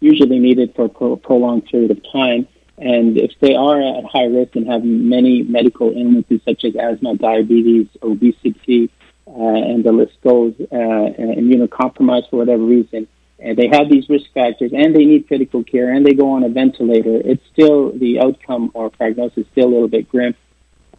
usually 0.00 0.38
needed 0.38 0.74
for 0.74 0.84
a 0.86 0.88
pro- 0.88 1.16
prolonged 1.16 1.66
period 1.66 1.90
of 1.90 2.00
time. 2.12 2.46
And 2.78 3.18
if 3.18 3.32
they 3.40 3.54
are 3.54 3.80
at 3.80 4.04
high 4.04 4.24
risk 4.24 4.56
and 4.56 4.66
have 4.68 4.84
many 4.84 5.42
medical 5.42 5.92
illnesses 5.92 6.40
such 6.44 6.64
as 6.64 6.74
asthma, 6.76 7.16
diabetes, 7.16 7.88
obesity, 8.02 8.90
uh, 9.26 9.32
and 9.32 9.84
the 9.84 9.92
list 9.92 10.20
goes, 10.22 10.54
uh, 10.60 10.74
immunocompromised 10.74 12.30
for 12.30 12.36
whatever 12.36 12.62
reason, 12.62 13.06
and 13.38 13.56
they 13.56 13.68
have 13.68 13.88
these 13.88 14.08
risk 14.08 14.30
factors 14.34 14.72
and 14.74 14.94
they 14.94 15.04
need 15.04 15.26
critical 15.26 15.64
care 15.64 15.92
and 15.92 16.04
they 16.04 16.12
go 16.12 16.32
on 16.32 16.44
a 16.44 16.48
ventilator, 16.48 17.20
it's 17.24 17.42
still 17.52 17.92
the 17.92 18.20
outcome 18.20 18.70
or 18.74 18.90
prognosis 18.90 19.38
is 19.38 19.46
still 19.52 19.68
a 19.68 19.72
little 19.72 19.88
bit 19.88 20.08
grim. 20.08 20.34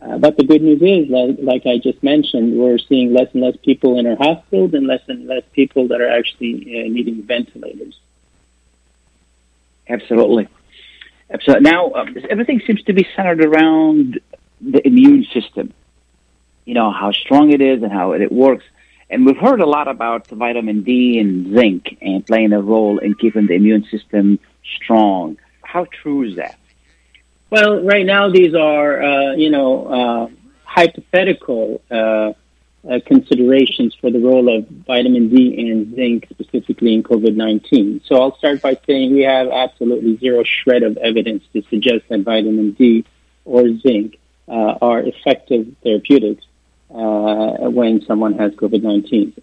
Uh, 0.01 0.17
but 0.17 0.35
the 0.35 0.43
good 0.43 0.63
news 0.63 0.81
is, 0.81 1.09
like, 1.11 1.37
like, 1.39 1.65
I 1.67 1.77
just 1.77 2.01
mentioned, 2.01 2.57
we're 2.57 2.79
seeing 2.79 3.13
less 3.13 3.27
and 3.33 3.43
less 3.43 3.55
people 3.63 3.99
in 3.99 4.07
our 4.07 4.15
hospitals 4.15 4.73
and 4.73 4.87
less 4.87 5.01
and 5.07 5.27
less 5.27 5.43
people 5.53 5.89
that 5.89 6.01
are 6.01 6.09
actually 6.09 6.53
uh, 6.55 6.89
needing 6.89 7.21
ventilators. 7.21 7.99
Absolutely. 9.87 10.47
Absolutely. 11.29 11.69
Now, 11.69 11.91
um, 11.93 12.17
everything 12.29 12.61
seems 12.65 12.81
to 12.83 12.93
be 12.93 13.07
centered 13.15 13.45
around 13.45 14.19
the 14.59 14.85
immune 14.85 15.25
system. 15.33 15.71
You 16.65 16.73
know, 16.73 16.91
how 16.91 17.11
strong 17.11 17.51
it 17.51 17.61
is 17.61 17.83
and 17.83 17.91
how 17.91 18.13
it 18.13 18.31
works. 18.31 18.65
And 19.09 19.25
we've 19.25 19.37
heard 19.37 19.61
a 19.61 19.65
lot 19.65 19.87
about 19.87 20.27
vitamin 20.27 20.83
D 20.83 21.19
and 21.19 21.55
zinc 21.55 21.97
and 22.01 22.25
playing 22.25 22.53
a 22.53 22.61
role 22.61 22.97
in 22.97 23.13
keeping 23.13 23.45
the 23.45 23.53
immune 23.53 23.85
system 23.91 24.39
strong. 24.77 25.37
How 25.61 25.85
true 25.85 26.23
is 26.23 26.37
that? 26.37 26.57
Well, 27.51 27.83
right 27.83 28.05
now 28.05 28.29
these 28.29 28.55
are, 28.55 29.03
uh, 29.03 29.31
you 29.33 29.49
know, 29.49 29.85
uh, 29.85 30.27
hypothetical 30.63 31.81
uh, 31.91 32.31
uh 32.89 32.99
considerations 33.05 33.93
for 33.93 34.09
the 34.09 34.17
role 34.17 34.47
of 34.57 34.67
vitamin 34.67 35.29
D 35.29 35.35
and 35.59 35.93
zinc 35.93 36.27
specifically 36.31 36.93
in 36.95 37.03
COVID-19. 37.03 38.07
So 38.07 38.21
I'll 38.21 38.37
start 38.37 38.61
by 38.61 38.79
saying 38.87 39.13
we 39.13 39.23
have 39.23 39.49
absolutely 39.49 40.17
zero 40.17 40.43
shred 40.43 40.81
of 40.81 40.95
evidence 40.97 41.43
to 41.53 41.61
suggest 41.69 42.05
that 42.09 42.21
vitamin 42.21 42.71
D 42.71 43.05
or 43.43 43.77
zinc 43.79 44.17
uh, 44.47 44.77
are 44.81 45.01
effective 45.01 45.75
therapeutics 45.83 46.45
uh, 46.89 47.69
when 47.69 48.01
someone 48.05 48.33
has 48.39 48.53
COVID-19. 48.53 49.33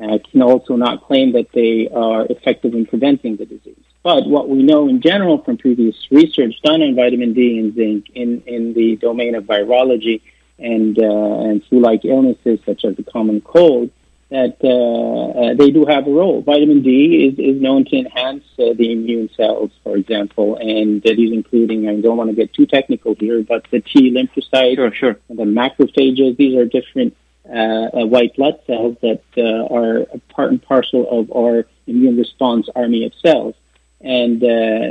I 0.00 0.18
can 0.18 0.42
also 0.42 0.74
not 0.76 1.04
claim 1.04 1.32
that 1.32 1.52
they 1.52 1.88
are 1.90 2.26
effective 2.30 2.72
in 2.72 2.86
preventing 2.86 3.36
the 3.36 3.44
disease. 3.44 3.87
But 4.08 4.26
what 4.26 4.48
we 4.48 4.62
know 4.62 4.88
in 4.88 5.02
general 5.02 5.36
from 5.44 5.58
previous 5.58 5.94
research 6.10 6.54
done 6.64 6.80
on 6.80 6.94
vitamin 6.94 7.34
D 7.34 7.58
and 7.58 7.74
zinc 7.74 8.06
in, 8.14 8.40
in 8.46 8.72
the 8.72 8.96
domain 8.96 9.34
of 9.34 9.44
virology 9.44 10.22
and, 10.58 10.98
uh, 10.98 11.40
and 11.40 11.62
flu-like 11.66 12.06
illnesses 12.06 12.58
such 12.64 12.86
as 12.86 12.96
the 12.96 13.02
common 13.02 13.42
cold, 13.42 13.90
that 14.30 14.56
uh, 14.64 15.38
uh, 15.38 15.54
they 15.56 15.70
do 15.70 15.84
have 15.84 16.06
a 16.06 16.10
role. 16.10 16.40
Vitamin 16.40 16.80
D 16.80 17.26
is, 17.26 17.38
is 17.38 17.60
known 17.60 17.84
to 17.84 17.96
enhance 17.98 18.44
uh, 18.58 18.72
the 18.72 18.92
immune 18.92 19.28
cells, 19.36 19.72
for 19.84 19.98
example, 19.98 20.56
and 20.56 21.02
that 21.02 21.18
is 21.18 21.30
including, 21.30 21.86
I 21.86 22.00
don't 22.00 22.16
want 22.16 22.30
to 22.30 22.34
get 22.34 22.54
too 22.54 22.64
technical 22.64 23.14
here, 23.14 23.42
but 23.42 23.66
the 23.70 23.82
T 23.82 24.10
lymphocytes 24.10 24.76
sure, 24.76 24.94
sure. 24.94 25.16
and 25.28 25.38
the 25.38 25.44
macrophages, 25.44 26.34
these 26.38 26.56
are 26.56 26.64
different 26.64 27.14
uh, 27.46 27.52
uh, 27.52 28.06
white 28.06 28.34
blood 28.36 28.58
cells 28.66 28.96
that 29.02 29.22
uh, 29.36 29.66
are 29.74 30.06
part 30.30 30.50
and 30.52 30.62
parcel 30.62 31.06
of 31.10 31.30
our 31.30 31.66
immune 31.86 32.16
response 32.16 32.70
army 32.74 33.04
of 33.04 33.12
cells. 33.22 33.54
And 34.00 34.40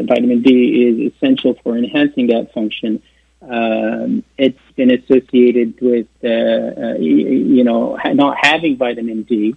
vitamin 0.08 0.42
D 0.42 0.50
is 0.88 1.14
essential 1.14 1.58
for 1.64 1.78
enhancing 1.78 2.28
that 2.28 2.54
function. 2.54 3.02
Um, 3.42 4.24
it's 4.38 4.60
been 4.76 4.92
associated 4.92 5.80
with, 5.80 6.08
uh, 6.24 6.28
uh, 6.28 6.96
you 7.00 7.64
know, 7.64 7.98
not 8.14 8.38
having 8.42 8.78
vitamin 8.78 9.24
D 9.24 9.56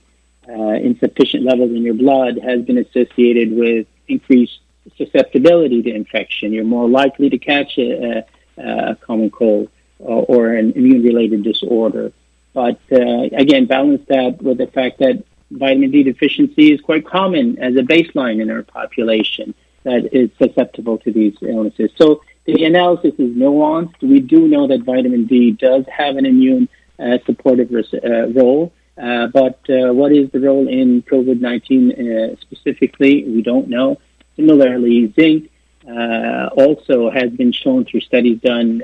uh, 0.48 0.52
in 0.52 0.98
sufficient 0.98 1.44
levels 1.44 1.70
in 1.70 1.82
your 1.82 1.94
blood 1.94 2.38
has 2.42 2.62
been 2.62 2.78
associated 2.78 3.52
with 3.52 3.86
increased 4.06 4.60
susceptibility 4.96 5.82
to 5.82 5.90
infection. 5.90 6.52
You're 6.52 6.64
more 6.64 6.88
likely 6.88 7.30
to 7.30 7.38
catch 7.38 7.78
a, 7.78 8.24
a, 8.58 8.90
a 8.92 8.96
common 8.96 9.30
cold 9.30 9.68
or, 9.98 10.24
or 10.28 10.52
an 10.54 10.72
immune-related 10.72 11.42
disorder. 11.42 12.12
But 12.52 12.80
uh, 12.92 13.22
again, 13.32 13.66
balance 13.66 14.02
that 14.08 14.42
with 14.42 14.58
the 14.58 14.66
fact 14.66 14.98
that 14.98 15.24
vitamin 15.50 15.90
D 15.90 16.02
deficiency 16.02 16.72
is 16.72 16.80
quite 16.80 17.06
common 17.06 17.58
as 17.58 17.74
a 17.76 17.82
baseline 17.82 18.40
in 18.40 18.50
our 18.50 18.62
population 18.62 19.54
that 19.82 20.14
is 20.14 20.30
susceptible 20.38 20.98
to 20.98 21.12
these 21.12 21.34
illnesses. 21.42 21.90
So 21.96 22.22
the 22.44 22.64
analysis 22.64 23.14
is 23.18 23.34
nuanced. 23.36 24.00
We 24.02 24.20
do 24.20 24.48
know 24.48 24.66
that 24.68 24.82
vitamin 24.82 25.26
D 25.26 25.52
does 25.52 25.84
have 25.86 26.16
an 26.16 26.26
immune 26.26 26.68
uh, 26.98 27.18
supportive 27.24 27.70
uh, 27.72 28.28
role, 28.28 28.72
uh, 29.00 29.28
but 29.28 29.58
uh, 29.70 29.92
what 29.92 30.12
is 30.12 30.30
the 30.30 30.40
role 30.40 30.68
in 30.68 31.02
COVID 31.02 31.40
19 31.40 31.92
uh, 31.92 32.36
specifically? 32.40 33.24
We 33.24 33.42
don't 33.42 33.68
know. 33.68 33.98
Similarly, 34.36 35.12
zinc 35.18 35.50
uh, 35.88 36.50
also 36.56 37.10
has 37.10 37.30
been 37.30 37.52
shown 37.52 37.84
through 37.84 38.00
studies 38.00 38.40
done, 38.40 38.82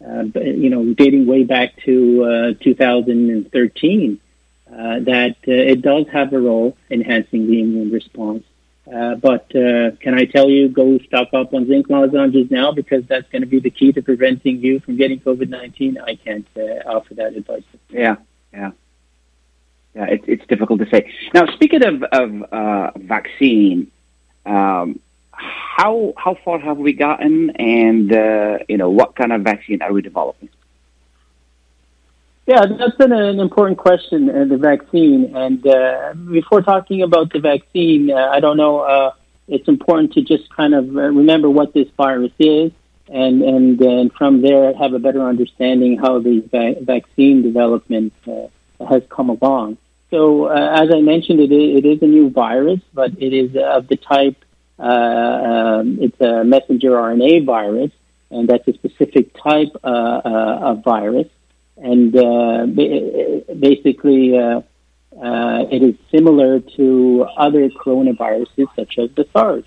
you 0.00 0.70
know, 0.70 0.92
dating 0.94 1.26
way 1.26 1.44
back 1.44 1.76
to 1.84 2.54
2013, 2.60 4.20
that 4.70 5.36
it 5.42 5.82
does 5.82 6.06
have 6.12 6.32
a 6.32 6.40
role 6.40 6.76
enhancing 6.90 7.46
the 7.46 7.60
immune 7.60 7.90
response. 7.90 8.44
Uh, 8.92 9.14
but 9.14 9.54
uh, 9.54 9.92
can 10.00 10.14
I 10.14 10.24
tell 10.24 10.48
you, 10.48 10.68
go 10.68 10.98
stock 10.98 11.28
up 11.32 11.54
on 11.54 11.66
zinc 11.68 11.88
lozenges 11.88 12.50
now 12.50 12.72
because 12.72 13.04
that's 13.06 13.28
going 13.30 13.42
to 13.42 13.46
be 13.46 13.60
the 13.60 13.70
key 13.70 13.92
to 13.92 14.02
preventing 14.02 14.60
you 14.60 14.80
from 14.80 14.96
getting 14.96 15.20
COVID 15.20 15.48
19? 15.48 15.98
I 15.98 16.16
can't 16.16 16.46
uh, 16.56 16.88
offer 16.88 17.14
that 17.14 17.34
advice. 17.34 17.62
Yeah, 17.88 18.16
yeah. 18.52 18.72
Yeah, 19.94 20.04
it, 20.06 20.24
it's 20.26 20.46
difficult 20.46 20.80
to 20.80 20.88
say. 20.88 21.12
Now, 21.34 21.46
speaking 21.54 21.84
of, 21.84 22.02
of 22.04 22.42
uh, 22.52 22.90
vaccine, 22.96 23.90
um, 24.46 25.00
how 25.32 26.12
how 26.16 26.36
far 26.44 26.58
have 26.58 26.76
we 26.76 26.92
gotten, 26.92 27.50
and 27.50 28.12
uh, 28.12 28.58
you 28.68 28.76
know 28.76 28.90
what 28.90 29.16
kind 29.16 29.32
of 29.32 29.42
vaccine 29.42 29.82
are 29.82 29.92
we 29.92 30.02
developing? 30.02 30.48
Yeah, 32.50 32.66
that's 32.66 32.98
an, 32.98 33.12
an 33.12 33.38
important 33.38 33.78
question, 33.78 34.28
uh, 34.28 34.44
the 34.44 34.56
vaccine. 34.56 35.36
And 35.36 35.64
uh, 35.64 36.14
before 36.14 36.62
talking 36.62 37.02
about 37.02 37.32
the 37.32 37.38
vaccine, 37.38 38.10
uh, 38.10 38.28
I 38.32 38.40
don't 38.40 38.56
know, 38.56 38.80
uh, 38.80 39.12
it's 39.46 39.68
important 39.68 40.14
to 40.14 40.22
just 40.22 40.50
kind 40.56 40.74
of 40.74 40.84
uh, 40.96 41.12
remember 41.22 41.48
what 41.48 41.72
this 41.74 41.86
virus 41.96 42.32
is 42.40 42.72
and, 43.08 43.40
and, 43.42 43.80
and 43.80 44.12
from 44.14 44.42
there 44.42 44.74
have 44.74 44.94
a 44.94 44.98
better 44.98 45.22
understanding 45.28 45.96
how 45.96 46.18
the 46.18 46.40
va- 46.50 46.80
vaccine 46.82 47.42
development 47.42 48.12
uh, 48.26 48.48
has 48.84 49.04
come 49.10 49.30
along. 49.30 49.78
So, 50.10 50.48
as 50.48 50.90
I 50.92 51.02
mentioned, 51.02 51.38
it 51.38 51.52
is, 51.52 51.78
it 51.78 51.86
is 51.86 52.02
a 52.02 52.06
new 52.06 52.30
virus, 52.30 52.80
but 52.92 53.12
it 53.16 53.32
is 53.32 53.54
of 53.54 53.86
the 53.86 53.94
type, 53.94 54.44
um, 54.80 55.98
it's 56.00 56.20
a 56.20 56.42
messenger 56.42 56.90
RNA 56.90 57.46
virus, 57.46 57.92
and 58.32 58.48
that's 58.48 58.66
a 58.66 58.72
specific 58.72 59.40
type 59.40 59.72
of 59.84 60.82
virus 60.82 61.28
and 61.80 62.16
uh, 62.16 62.66
basically 63.58 64.38
uh, 64.38 64.60
uh, 65.20 65.66
it 65.70 65.82
is 65.82 65.96
similar 66.10 66.60
to 66.60 67.26
other 67.36 67.68
coronaviruses 67.70 68.68
such 68.76 68.98
as 68.98 69.10
the 69.16 69.26
SARS 69.32 69.64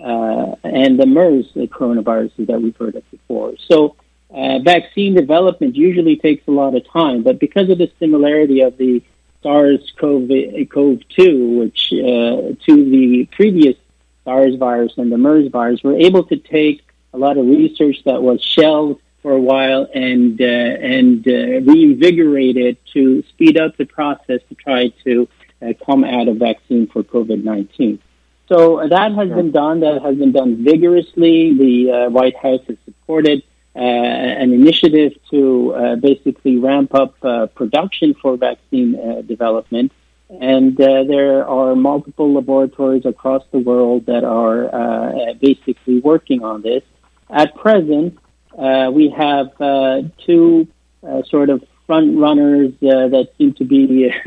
uh, 0.00 0.56
and 0.64 0.98
the 0.98 1.06
MERS 1.06 1.46
coronaviruses 1.54 2.48
that 2.48 2.60
we've 2.60 2.76
heard 2.76 2.96
of 2.96 3.08
before. 3.10 3.54
So 3.68 3.94
uh, 4.30 4.58
vaccine 4.60 5.14
development 5.14 5.76
usually 5.76 6.16
takes 6.16 6.46
a 6.48 6.50
lot 6.50 6.74
of 6.74 6.86
time, 6.90 7.22
but 7.22 7.38
because 7.38 7.70
of 7.70 7.78
the 7.78 7.90
similarity 7.98 8.60
of 8.60 8.76
the 8.76 9.02
SARS-CoV-2, 9.42 11.58
which 11.58 11.92
uh, 11.92 12.52
to 12.66 12.90
the 12.90 13.26
previous 13.32 13.76
SARS 14.24 14.56
virus 14.56 14.92
and 14.96 15.12
the 15.12 15.18
MERS 15.18 15.48
virus, 15.48 15.82
we're 15.82 15.96
able 15.96 16.22
to 16.24 16.36
take 16.36 16.82
a 17.12 17.18
lot 17.18 17.36
of 17.36 17.44
research 17.46 18.02
that 18.04 18.22
was 18.22 18.40
shelved 18.42 19.02
for 19.22 19.32
a 19.32 19.40
while 19.40 19.88
and 19.94 20.40
uh, 20.40 20.44
and 20.44 21.26
uh, 21.26 21.72
reinvigorate 21.72 22.56
it 22.56 22.76
to 22.94 23.22
speed 23.30 23.56
up 23.56 23.76
the 23.76 23.84
process 23.84 24.40
to 24.48 24.54
try 24.56 24.88
to 25.04 25.28
uh, 25.62 25.72
come 25.86 26.02
at 26.04 26.26
a 26.28 26.34
vaccine 26.34 26.86
for 26.88 27.02
COVID 27.02 27.44
nineteen. 27.44 28.00
So 28.48 28.80
uh, 28.80 28.88
that 28.88 29.12
has 29.12 29.28
been 29.28 29.52
done. 29.52 29.80
That 29.80 30.02
has 30.02 30.16
been 30.16 30.32
done 30.32 30.64
vigorously. 30.64 31.54
The 31.64 31.90
uh, 31.90 32.10
White 32.10 32.36
House 32.36 32.60
has 32.66 32.76
supported 32.84 33.42
uh, 33.74 33.78
an 33.78 34.52
initiative 34.52 35.12
to 35.30 35.98
basically 36.02 36.58
ramp 36.58 36.94
up 36.94 37.18
production 37.54 38.14
for 38.20 38.36
vaccine 38.36 38.90
development. 39.26 39.92
And 40.40 40.76
there 40.76 41.46
are 41.46 41.74
multiple 41.76 42.32
laboratories 42.34 43.04
across 43.04 43.44
the 43.50 43.58
world 43.58 44.06
that 44.06 44.24
are 44.24 45.34
basically 45.40 46.00
working 46.00 46.42
on 46.42 46.60
this. 46.62 46.82
At 47.30 47.54
present, 47.54 48.18
uh, 48.18 48.21
we 48.56 49.08
have 49.16 49.48
uh, 49.60 50.02
two 50.24 50.68
uh, 51.06 51.22
sort 51.24 51.50
of 51.50 51.64
front 51.86 52.16
runners 52.18 52.72
uh, 52.82 53.08
that 53.08 53.28
seem 53.36 53.52
to 53.54 53.64
be 53.64 54.10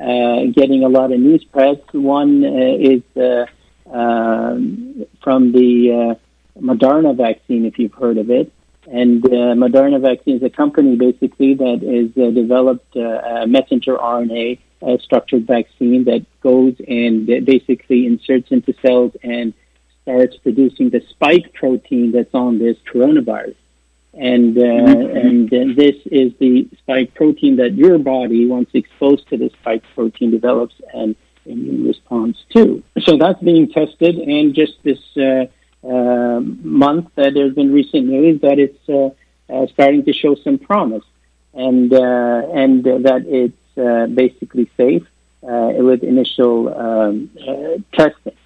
uh, 0.00 0.44
getting 0.54 0.84
a 0.84 0.88
lot 0.88 1.12
of 1.12 1.20
news 1.20 1.44
press. 1.44 1.76
One 1.92 2.44
uh, 2.44 2.76
is 2.78 3.02
uh, 3.16 3.46
um, 3.92 5.04
from 5.22 5.52
the 5.52 6.16
uh, 6.16 6.60
Moderna 6.60 7.16
vaccine, 7.16 7.66
if 7.66 7.78
you've 7.78 7.94
heard 7.94 8.18
of 8.18 8.30
it. 8.30 8.52
And 8.90 9.24
uh, 9.24 9.54
Moderna 9.54 10.00
vaccine 10.00 10.36
is 10.36 10.42
a 10.42 10.50
company 10.50 10.96
basically 10.96 11.54
that 11.54 11.82
has 11.82 12.22
uh, 12.22 12.30
developed 12.30 12.96
a 12.96 13.46
messenger 13.46 13.96
RNA 13.96 14.58
structured 15.00 15.46
vaccine 15.46 16.04
that 16.04 16.26
goes 16.40 16.74
and 16.88 17.26
basically 17.44 18.06
inserts 18.06 18.50
into 18.50 18.74
cells 18.84 19.12
and 19.22 19.54
starts 20.02 20.36
producing 20.38 20.90
the 20.90 21.00
spike 21.10 21.52
protein 21.54 22.10
that's 22.10 22.34
on 22.34 22.58
this 22.58 22.76
coronavirus. 22.92 23.54
And, 24.14 24.58
uh, 24.58 24.60
mm-hmm. 24.60 25.16
and 25.16 25.76
this 25.76 25.96
is 26.06 26.32
the 26.38 26.68
spike 26.78 27.14
protein 27.14 27.56
that 27.56 27.72
your 27.72 27.98
body, 27.98 28.46
once 28.46 28.68
exposed 28.74 29.28
to 29.30 29.38
the 29.38 29.50
spike 29.60 29.82
protein, 29.94 30.30
develops 30.30 30.74
an 30.92 31.16
immune 31.46 31.86
response 31.86 32.36
to. 32.50 32.82
So 33.00 33.16
that's 33.16 33.42
being 33.42 33.70
tested, 33.70 34.16
and 34.16 34.54
just 34.54 34.74
this 34.82 35.00
uh, 35.16 35.46
uh, 35.86 36.40
month, 36.40 37.06
uh, 37.16 37.30
there's 37.30 37.54
been 37.54 37.72
recent 37.72 38.06
news 38.06 38.40
that 38.42 38.58
it's 38.58 38.88
uh, 38.88 39.10
uh, 39.52 39.66
starting 39.68 40.04
to 40.04 40.12
show 40.12 40.34
some 40.36 40.58
promise, 40.58 41.04
and 41.54 41.92
and 41.92 42.84
that 42.84 43.24
it's 43.26 44.14
basically 44.14 44.70
safe 44.76 45.06
with 45.40 46.04
initial 46.04 46.72
um, 46.72 47.30
testing. 47.92 48.36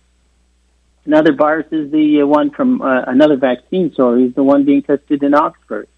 Another 1.07 1.33
virus 1.33 1.67
is 1.71 1.91
the 1.91 2.23
one 2.25 2.51
from 2.51 2.83
another 2.83 3.37
vaccine, 3.37 3.95
sorry, 3.95 4.25
is 4.25 4.35
the 4.35 4.43
one 4.43 4.65
being 4.65 4.83
tested 4.83 5.23
in 5.23 5.35
Oxford 5.35 5.89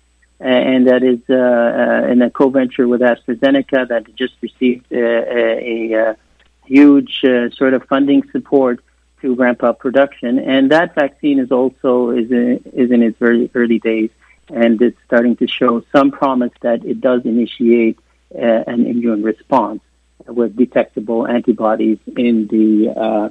and 0.40 0.86
that 0.86 1.02
is 1.02 1.18
uh, 1.28 1.34
uh, 1.34 2.12
in 2.12 2.22
a 2.22 2.30
co-venture 2.30 2.86
with 2.86 3.00
AstraZeneca 3.00 3.88
that 3.88 4.14
just 4.14 4.34
received 4.40 4.86
uh, 4.92 4.96
a, 4.96 5.92
a, 5.92 6.16
huge 6.64 7.22
sort 7.56 7.72
of 7.72 7.82
funding 7.84 8.22
support 8.30 8.78
to 9.22 9.34
ramp 9.34 9.62
up 9.62 9.78
production. 9.78 10.38
And 10.38 10.70
that 10.70 10.94
vaccine 10.94 11.38
is 11.38 11.50
also 11.50 12.10
is 12.10 12.30
in, 12.30 12.62
is 12.74 12.90
in 12.90 13.02
its 13.02 13.18
very 13.18 13.50
early 13.54 13.78
days, 13.78 14.10
and 14.48 14.80
it's 14.82 14.98
starting 15.06 15.34
to 15.36 15.46
show 15.46 15.82
some 15.96 16.10
promise 16.10 16.52
that 16.60 16.84
it 16.84 17.00
does 17.00 17.24
initiate 17.24 17.98
uh, 18.34 18.64
an 18.66 18.84
immune 18.84 19.22
response 19.22 19.80
with 20.26 20.56
detectable 20.56 21.26
antibodies 21.26 21.98
in 22.18 22.46
the 22.48 22.90
uh, 22.90 23.00
uh, 23.00 23.30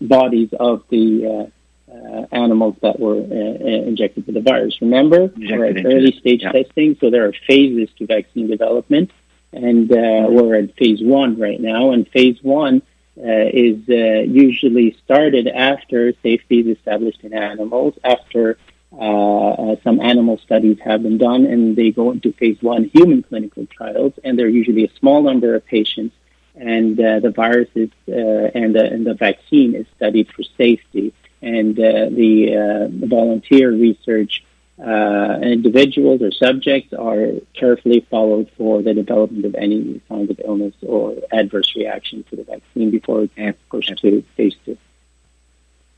bodies 0.00 0.50
of 0.58 0.84
the 0.88 1.26
uh, 1.26 1.92
uh, 1.92 2.26
animals 2.32 2.76
that 2.82 2.98
were 2.98 3.16
uh, 3.16 3.88
injected 3.88 4.26
with 4.26 4.34
the 4.34 4.40
virus. 4.40 4.80
Remember, 4.80 5.30
we're 5.36 5.64
at 5.66 5.84
early 5.84 6.12
stage 6.18 6.42
yeah. 6.42 6.52
testing, 6.52 6.96
so 7.00 7.10
there 7.10 7.26
are 7.26 7.34
phases 7.46 7.88
to 7.98 8.06
vaccine 8.06 8.48
development, 8.48 9.10
and 9.52 9.90
we're 9.90 10.54
at 10.56 10.74
phase 10.76 11.02
one 11.02 11.38
right 11.38 11.60
now. 11.60 11.90
And 11.92 12.08
phase 12.08 12.38
one 12.42 12.82
uh, 13.18 13.52
is 13.52 13.76
uh, 13.90 14.22
usually 14.22 14.96
started 15.04 15.46
after 15.46 16.14
safety 16.22 16.60
is 16.60 16.78
established 16.78 17.22
in 17.22 17.34
animals, 17.34 17.94
after 18.02 18.56
uh, 18.98 19.76
some 19.84 20.00
animal 20.00 20.38
studies 20.38 20.78
have 20.82 21.02
been 21.02 21.18
done, 21.18 21.44
and 21.44 21.76
they 21.76 21.90
go 21.90 22.10
into 22.10 22.32
phase 22.32 22.56
one 22.62 22.84
human 22.84 23.22
clinical 23.22 23.66
trials, 23.66 24.14
and 24.24 24.38
they're 24.38 24.48
usually 24.48 24.84
a 24.84 24.98
small 24.98 25.22
number 25.22 25.54
of 25.54 25.64
patients, 25.66 26.16
and 26.54 26.96
the 26.96 27.32
virus 27.34 27.68
is 27.74 27.90
and, 28.06 28.74
the, 28.74 28.84
and 28.84 29.06
the 29.06 29.14
vaccine 29.14 29.74
is 29.74 29.86
studied 29.96 30.28
for 30.32 30.42
safety, 30.56 31.12
and 31.40 31.76
the, 31.76 32.10
the 32.10 33.06
volunteer 33.06 33.70
research 33.70 34.44
uh, 34.78 35.38
individuals 35.42 36.22
or 36.22 36.32
subjects 36.32 36.92
are 36.92 37.32
carefully 37.54 38.00
followed 38.10 38.50
for 38.56 38.82
the 38.82 38.94
development 38.94 39.44
of 39.44 39.54
any 39.54 40.00
signs 40.08 40.30
of 40.30 40.40
illness 40.44 40.74
or 40.82 41.14
adverse 41.30 41.76
reaction 41.76 42.24
to 42.30 42.36
the 42.36 42.44
vaccine 42.44 42.90
before 42.90 43.28
it's 43.36 43.58
pushed 43.70 43.96
to 43.98 44.22
phase 44.36 44.56
two. 44.64 44.76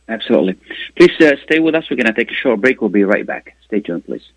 Absolutely. 0.07 0.59
Please 0.96 1.18
uh, 1.20 1.36
stay 1.44 1.61
with 1.61 1.74
us. 1.74 1.88
We're 1.88 1.96
going 1.96 2.07
to 2.07 2.12
take 2.12 2.30
a 2.30 2.34
short 2.34 2.61
break. 2.61 2.82
We'll 2.82 2.90
be 2.90 3.05
right 3.05 3.26
back. 3.26 3.57
Stay 3.64 3.80
tuned, 3.80 4.05
please. 4.05 4.28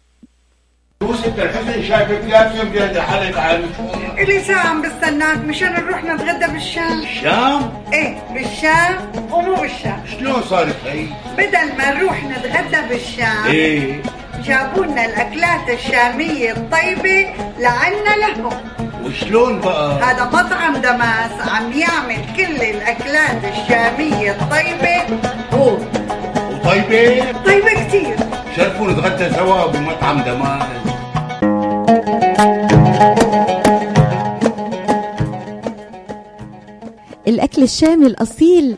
إلي 4.17 4.43
ساعة 4.43 4.67
عم 4.67 4.81
بستناك 4.81 5.37
مشان 5.37 5.73
نروح 5.73 6.03
نتغدى 6.03 6.53
بالشام 6.53 6.99
الشام؟ 7.03 7.83
إيه 7.93 8.17
بالشام 8.33 8.95
ومو 9.31 9.55
بالشام 9.55 10.03
شلون 10.19 10.41
صارت 10.41 10.75
هي؟ 10.85 11.05
بدل 11.37 11.77
ما 11.77 11.93
نروح 11.93 12.23
نتغدى 12.23 12.87
بالشام 12.89 13.45
إيه 13.45 14.01
جابوا 14.45 14.85
لنا 14.85 15.05
الأكلات 15.05 15.69
الشامية 15.69 16.51
الطيبة 16.51 17.27
لعنا 17.59 18.15
لهم 18.19 18.49
وشلون 19.03 19.59
بقى؟ 19.59 19.99
هذا 20.03 20.25
مطعم 20.25 20.77
دماس 20.77 21.49
عم 21.49 21.71
يعمل 21.73 22.17
كل 22.37 22.61
الأكلات 22.63 23.41
الشامية 23.43 24.31
الطيبة 24.31 25.19
هو 25.53 25.77
وطيبة؟ 26.51 27.31
طيبة 27.45 27.69
كثير 27.73 28.15
شرفوا 28.57 28.91
نتغدى 28.91 29.33
سوا 29.35 29.65
بمطعم 29.67 30.21
دماس 30.21 30.63
الأكل 37.27 37.63
الشامي 37.63 38.07
الأصيل 38.07 38.77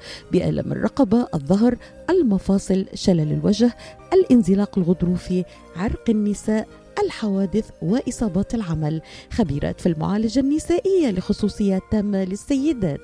بألم 0.31 0.71
الرقبة، 0.71 1.27
الظهر، 1.33 1.77
المفاصل، 2.09 2.85
شلل 2.93 3.31
الوجه، 3.31 3.75
الانزلاق 4.13 4.77
الغضروفي، 4.77 5.43
عرق 5.75 6.09
النساء، 6.09 6.67
الحوادث 7.03 7.69
وإصابات 7.81 8.55
العمل. 8.55 9.01
خبيرات 9.31 9.81
في 9.81 9.89
المعالجة 9.89 10.39
النسائية 10.39 11.11
لخصوصيات 11.11 11.81
تامة 11.91 12.23
للسيدات. 12.23 12.99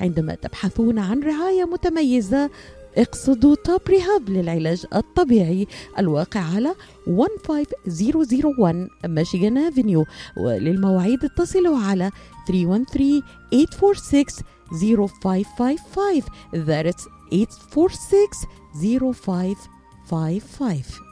عندما 0.00 0.34
تبحثون 0.34 0.98
عن 0.98 1.22
رعاية 1.22 1.64
متميزة 1.64 2.50
اقصدوا 2.96 3.54
توب 3.64 3.80
ريهاب 3.88 4.28
للعلاج 4.28 4.86
الطبيعي. 4.94 5.66
الواقع 5.98 6.40
على 6.40 6.74
15001 7.06 8.88
ميشيغان 9.06 9.58
افنيو 9.58 10.04
وللمواعيد 10.36 11.24
اتصلوا 11.24 11.78
على 11.78 12.10
313 12.48 13.22
846 13.52 14.44
0555 14.72 16.28
That's 16.52 17.06
846 17.30 18.46
0555 19.14 21.11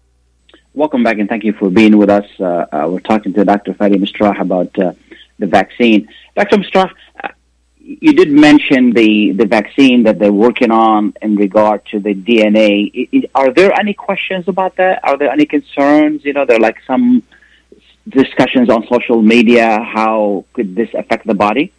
Welcome 0.73 1.03
back 1.03 1.19
and 1.19 1.27
thank 1.27 1.43
you 1.43 1.51
for 1.51 1.69
being 1.69 1.97
with 1.97 2.09
us. 2.09 2.25
Uh, 2.39 2.65
uh, 2.71 2.87
we're 2.89 3.01
talking 3.01 3.33
to 3.33 3.43
Dr. 3.43 3.73
Fadi 3.73 3.95
Moustarah 3.95 4.39
about 4.39 4.77
uh, 4.79 4.93
the 5.37 5.45
vaccine. 5.45 6.07
Dr. 6.33 6.57
Moustarah, 6.57 6.93
uh, 7.21 7.27
you 7.81 8.13
did 8.13 8.31
mention 8.31 8.91
the, 8.91 9.33
the 9.33 9.45
vaccine 9.45 10.03
that 10.03 10.17
they're 10.17 10.31
working 10.31 10.71
on 10.71 11.13
in 11.21 11.35
regard 11.35 11.85
to 11.87 11.99
the 11.99 12.13
DNA. 12.13 12.89
I- 12.95 13.17
I- 13.17 13.29
are 13.43 13.53
there 13.53 13.77
any 13.77 13.93
questions 13.93 14.47
about 14.47 14.77
that? 14.77 15.01
Are 15.03 15.17
there 15.17 15.29
any 15.29 15.45
concerns? 15.45 16.23
You 16.23 16.31
know, 16.31 16.45
there 16.45 16.55
are 16.55 16.61
like 16.61 16.77
some 16.87 17.21
discussions 18.07 18.69
on 18.69 18.87
social 18.87 19.21
media. 19.21 19.81
How 19.83 20.45
could 20.53 20.73
this 20.73 20.93
affect 20.93 21.27
the 21.27 21.33
body? 21.33 21.73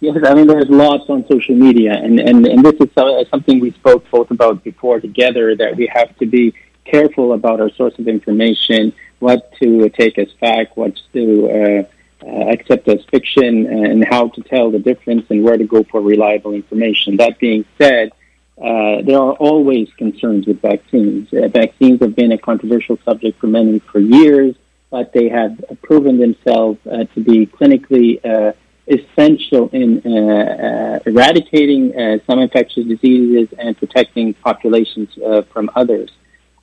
Yes, 0.00 0.18
I 0.22 0.34
mean, 0.34 0.46
there's 0.46 0.68
lots 0.68 1.08
on 1.08 1.26
social 1.26 1.56
media, 1.56 1.92
and, 1.94 2.20
and, 2.20 2.46
and 2.46 2.64
this 2.64 2.74
is 2.78 3.28
something 3.30 3.58
we 3.58 3.72
spoke 3.72 4.08
both 4.12 4.30
about 4.30 4.62
before 4.62 5.00
together 5.00 5.56
that 5.56 5.74
we 5.76 5.90
have 5.92 6.16
to 6.18 6.26
be 6.26 6.54
careful 6.90 7.32
about 7.32 7.60
our 7.60 7.70
source 7.70 7.96
of 7.98 8.06
information, 8.08 8.92
what 9.18 9.52
to 9.60 9.88
take 9.90 10.18
as 10.18 10.30
fact, 10.40 10.76
what 10.76 10.94
to 11.12 11.24
uh, 11.48 12.26
uh, 12.26 12.50
accept 12.54 12.88
as 12.88 13.04
fiction, 13.10 13.66
and 13.66 14.04
how 14.04 14.28
to 14.28 14.42
tell 14.42 14.70
the 14.70 14.78
difference 14.78 15.24
and 15.30 15.42
where 15.44 15.56
to 15.56 15.64
go 15.64 15.82
for 15.84 16.00
reliable 16.00 16.52
information. 16.52 17.16
That 17.16 17.38
being 17.38 17.64
said, 17.78 18.12
uh, 18.60 19.02
there 19.02 19.18
are 19.18 19.34
always 19.34 19.88
concerns 19.96 20.46
with 20.46 20.60
vaccines. 20.60 21.32
Uh, 21.32 21.48
vaccines 21.48 22.00
have 22.00 22.16
been 22.16 22.32
a 22.32 22.38
controversial 22.38 22.98
subject 23.04 23.38
for 23.40 23.46
many 23.46 23.78
for 23.78 24.00
years, 24.00 24.56
but 24.90 25.12
they 25.12 25.28
have 25.28 25.52
proven 25.82 26.18
themselves 26.18 26.78
uh, 26.86 27.04
to 27.14 27.20
be 27.20 27.46
clinically 27.46 28.24
uh, 28.24 28.52
essential 28.88 29.68
in 29.72 30.02
uh, 30.04 30.10
uh, 30.10 30.98
eradicating 31.06 31.94
uh, 31.94 32.18
some 32.26 32.38
infectious 32.38 32.86
diseases 32.86 33.48
and 33.58 33.76
protecting 33.76 34.34
populations 34.34 35.10
from 35.52 35.70
others. 35.76 36.10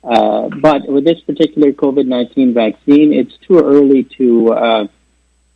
Uh, 0.06 0.48
but 0.60 0.86
with 0.86 1.04
this 1.04 1.20
particular 1.20 1.72
COVID 1.72 2.06
19 2.06 2.54
vaccine, 2.54 3.12
it's 3.12 3.36
too 3.38 3.58
early 3.58 4.04
to 4.16 4.52
uh, 4.52 4.86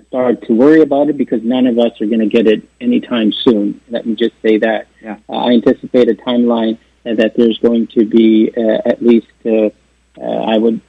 start 0.08 0.42
to 0.42 0.52
worry 0.52 0.82
about 0.82 1.08
it 1.08 1.16
because 1.16 1.40
none 1.44 1.68
of 1.68 1.78
us 1.78 2.00
are 2.00 2.06
going 2.06 2.20
to 2.20 2.26
get 2.26 2.48
it 2.48 2.68
anytime 2.80 3.32
soon. 3.32 3.80
Let 3.88 4.06
me 4.06 4.16
just 4.16 4.34
say 4.42 4.58
that. 4.58 4.88
Yeah. 5.00 5.18
Uh, 5.28 5.36
I 5.36 5.52
anticipate 5.52 6.08
a 6.08 6.14
timeline 6.14 6.78
that 7.04 7.34
there's 7.36 7.58
going 7.58 7.86
to 7.88 8.04
be 8.04 8.52
uh, 8.56 8.78
at 8.84 9.00
least, 9.00 9.28
uh, 9.46 9.70
uh, 10.20 10.52
I 10.52 10.58
would 10.58 10.80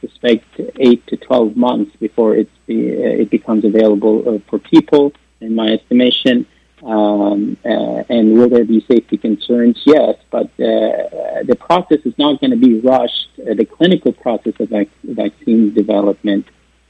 suspect, 0.00 0.46
eight 0.78 1.06
to 1.08 1.16
12 1.18 1.56
months 1.56 1.94
before 1.96 2.34
it's 2.34 2.50
be, 2.66 2.90
uh, 2.90 3.22
it 3.22 3.30
becomes 3.30 3.64
available 3.64 4.36
uh, 4.36 4.38
for 4.48 4.58
people, 4.58 5.12
in 5.40 5.54
my 5.54 5.68
estimation. 5.68 6.46
Um, 6.82 7.58
uh, 7.64 8.04
and 8.08 8.34
will 8.34 8.48
there 8.48 8.64
be 8.64 8.80
safety 8.90 9.18
concerns? 9.18 9.82
Yes, 9.84 10.16
but 10.30 10.46
uh, 10.46 11.44
the 11.44 11.56
process 11.60 11.98
is 12.04 12.16
not 12.16 12.40
going 12.40 12.52
to 12.52 12.56
be 12.56 12.80
rushed. 12.80 13.28
Uh, 13.38 13.54
the 13.54 13.66
clinical 13.66 14.12
process 14.12 14.54
of 14.58 14.70
vac- 14.70 14.88
vaccine 15.04 15.74
development 15.74 16.46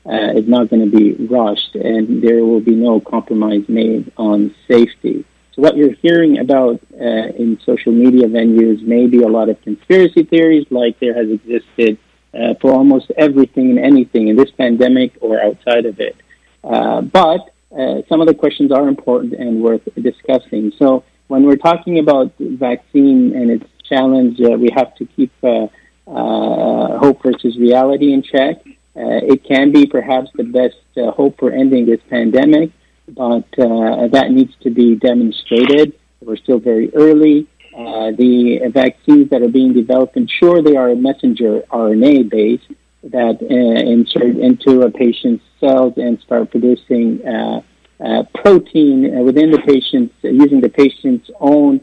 uh, 0.07 0.33
is 0.35 0.47
not 0.47 0.71
going 0.71 0.89
to 0.89 0.97
be 0.97 1.15
rushed, 1.27 1.75
and 1.75 2.23
there 2.23 2.45
will 2.45 2.61
be 2.61 2.75
no 2.75 3.01
compromise 3.01 3.65
made 3.69 4.13
on 4.17 4.55
safety. 4.69 5.25
So 5.55 5.63
what 5.63 5.77
you're 5.77 5.95
hearing 5.95 6.39
about 6.39 6.81
uh, 6.95 7.05
in 7.43 7.59
social 7.67 7.93
media 7.93 8.29
venues 8.29 8.83
may 8.83 9.09
be 9.09 9.23
a 9.23 9.29
lot 9.29 9.49
of 9.49 9.61
conspiracy 9.63 10.23
theories, 10.23 10.67
like 10.71 11.01
there 11.01 11.15
has 11.15 11.29
existed 11.29 11.99
uh, 12.33 12.55
for 12.61 12.71
almost 12.73 13.11
everything 13.17 13.71
and 13.71 13.81
anything 13.81 14.29
in 14.29 14.37
this 14.37 14.53
pandemic 14.53 15.19
or 15.21 15.43
outside 15.43 15.85
of 15.85 15.99
it. 15.99 16.17
But 16.63 17.50
uh, 17.77 18.03
some 18.09 18.21
of 18.21 18.27
the 18.27 18.35
questions 18.35 18.73
are 18.73 18.89
important 18.89 19.33
and 19.35 19.63
worth 19.63 19.83
discussing. 20.01 20.73
So 20.79 21.05
when 21.29 21.45
we're 21.45 21.57
talking 21.57 21.99
about 22.01 22.33
vaccine 22.39 23.35
and 23.35 23.51
its 23.51 23.67
challenge, 23.89 24.41
uh, 24.41 24.51
we 24.51 24.71
have 24.75 24.95
to 24.97 25.05
keep 25.07 25.33
uh, 25.45 25.67
uh, 26.07 26.99
hope 26.99 27.23
versus 27.23 27.57
reality 27.57 28.13
in 28.13 28.23
check. 28.23 28.57
Uh, 28.97 29.23
it 29.33 29.45
can 29.45 29.71
be 29.71 29.87
perhaps 29.87 30.31
the 30.35 30.43
best 30.43 30.77
hope 31.15 31.39
for 31.39 31.53
ending 31.53 31.87
this 31.87 32.01
pandemic, 32.11 32.71
but 33.09 33.49
that 33.57 34.27
needs 34.31 34.53
to 34.63 34.71
be 34.71 34.97
demonstrated. 34.97 35.93
We're 36.21 36.37
still 36.37 36.59
very 36.59 36.93
early. 36.95 37.47
The 37.73 38.69
vaccines 38.75 39.31
that 39.31 39.43
are 39.43 39.49
being 39.49 39.73
developed, 39.73 40.17
and 40.17 40.29
sure, 40.29 40.61
they 40.61 40.77
are 40.77 40.95
messenger 40.97 41.63
RNA 41.71 42.29
based 42.29 42.67
that 43.03 43.39
uh, 43.43 43.91
insert 43.91 44.37
into 44.37 44.83
a 44.83 44.91
patient's 44.91 45.45
cells 45.59 45.95
and 45.97 46.21
start 46.21 46.51
producing 46.51 47.27
uh, 47.27 47.63
uh, 48.05 48.25
protein 48.35 49.25
within 49.25 49.51
the 49.51 49.59
patient's 49.59 50.15
using 50.23 50.61
the 50.61 50.69
patient's 50.69 51.31
own 51.41 51.81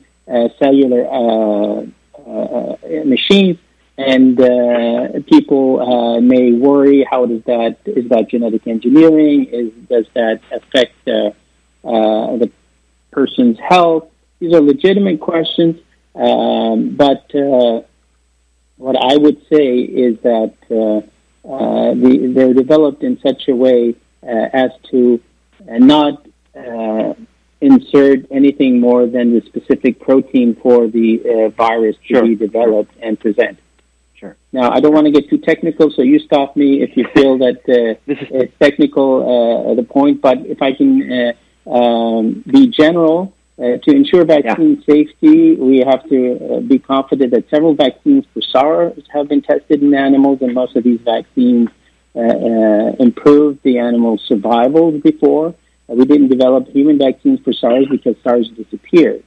cellular 0.60 1.86
machines. 3.06 3.58
And 4.00 4.38
people 5.26 6.22
may 6.22 6.52
worry: 6.52 7.04
How 7.10 7.26
does 7.26 7.44
that 7.46 7.78
is 7.86 8.10
that 8.10 8.30
genetic 8.30 8.68
engineering? 8.68 9.46
Is 9.46 9.72
does 9.90 10.06
that 10.14 10.42
affect 10.52 10.94
the 11.06 12.52
person's 13.12 13.58
health? 13.60 14.10
These 14.40 14.54
are 14.54 14.62
legitimate 14.62 15.20
questions, 15.20 15.80
um, 16.14 16.96
but 16.96 17.26
what 18.78 18.96
I 18.96 19.18
would 19.18 19.42
say 19.52 19.80
is 19.80 20.20
that 20.22 20.54
uh, 20.72 21.02
uh, 21.48 21.94
the, 21.94 22.32
they're 22.34 22.54
developed 22.54 23.04
in 23.04 23.20
such 23.20 23.48
a 23.48 23.56
way 23.56 23.96
uh, 24.24 24.50
as 24.54 24.72
to 24.92 25.22
uh, 25.70 25.78
not 25.78 26.26
uh, 26.56 27.14
insert 27.62 28.26
anything 28.32 28.80
more 28.80 29.08
than 29.08 29.34
the 29.34 29.42
specific 29.46 30.00
protein 30.00 30.56
for 30.62 30.88
the 30.88 31.22
uh, 31.26 31.50
virus 31.50 31.96
to 32.08 32.16
Sure. 32.16 32.24
be 32.24 32.36
developed 32.36 32.94
and 33.02 33.20
present. 33.20 33.58
Sure. 34.16 34.36
Now, 34.52 34.72
I 34.72 34.80
don't 34.80 34.94
want 34.94 35.06
to 35.06 35.12
get 35.12 35.30
too 35.30 35.38
technical, 35.38 35.92
so 35.92 36.02
you 36.02 36.20
stop 36.20 36.56
me 36.56 36.82
if 36.82 36.98
you 36.98 37.06
feel 37.14 37.38
that 37.46 37.58
uh, 37.70 38.00
it's 38.08 38.54
technical, 38.60 39.72
uh, 39.72 39.76
the 39.76 39.84
point. 39.84 40.22
But 40.22 40.40
if 40.46 40.62
I 40.62 40.74
can 40.74 41.34
uh, 41.68 41.72
um, 41.72 42.44
be 42.46 42.68
general, 42.68 43.34
uh, 43.60 43.78
to 43.78 43.92
ensure 43.92 44.24
vaccine 44.24 44.84
safety, 44.88 45.56
we 45.56 45.80
have 45.80 46.08
to 46.10 46.58
uh, 46.58 46.60
be 46.60 46.78
confident 46.78 47.32
that 47.32 47.50
several 47.50 47.74
vaccines 47.74 48.24
for 48.32 48.42
SARS 48.42 49.04
have 49.12 49.28
been 49.28 49.42
tested 49.42 49.82
in 49.82 49.96
animals, 49.96 50.42
and 50.42 50.54
most 50.54 50.76
of 50.76 50.84
these 50.84 51.00
vaccines 51.02 51.68
uh, 52.16 52.20
uh, 52.20 52.92
improved 53.00 53.62
the 53.64 53.80
animal 53.80 54.20
survival 54.20 54.92
before. 54.92 55.56
Uh, 55.90 55.96
we 55.96 56.06
didn't 56.06 56.28
develop 56.28 56.68
human 56.68 57.00
vaccines 57.00 57.40
for 57.44 57.52
SARS 57.52 57.88
because 57.90 58.16
SARS 58.24 58.48
disappeared. 58.50 59.24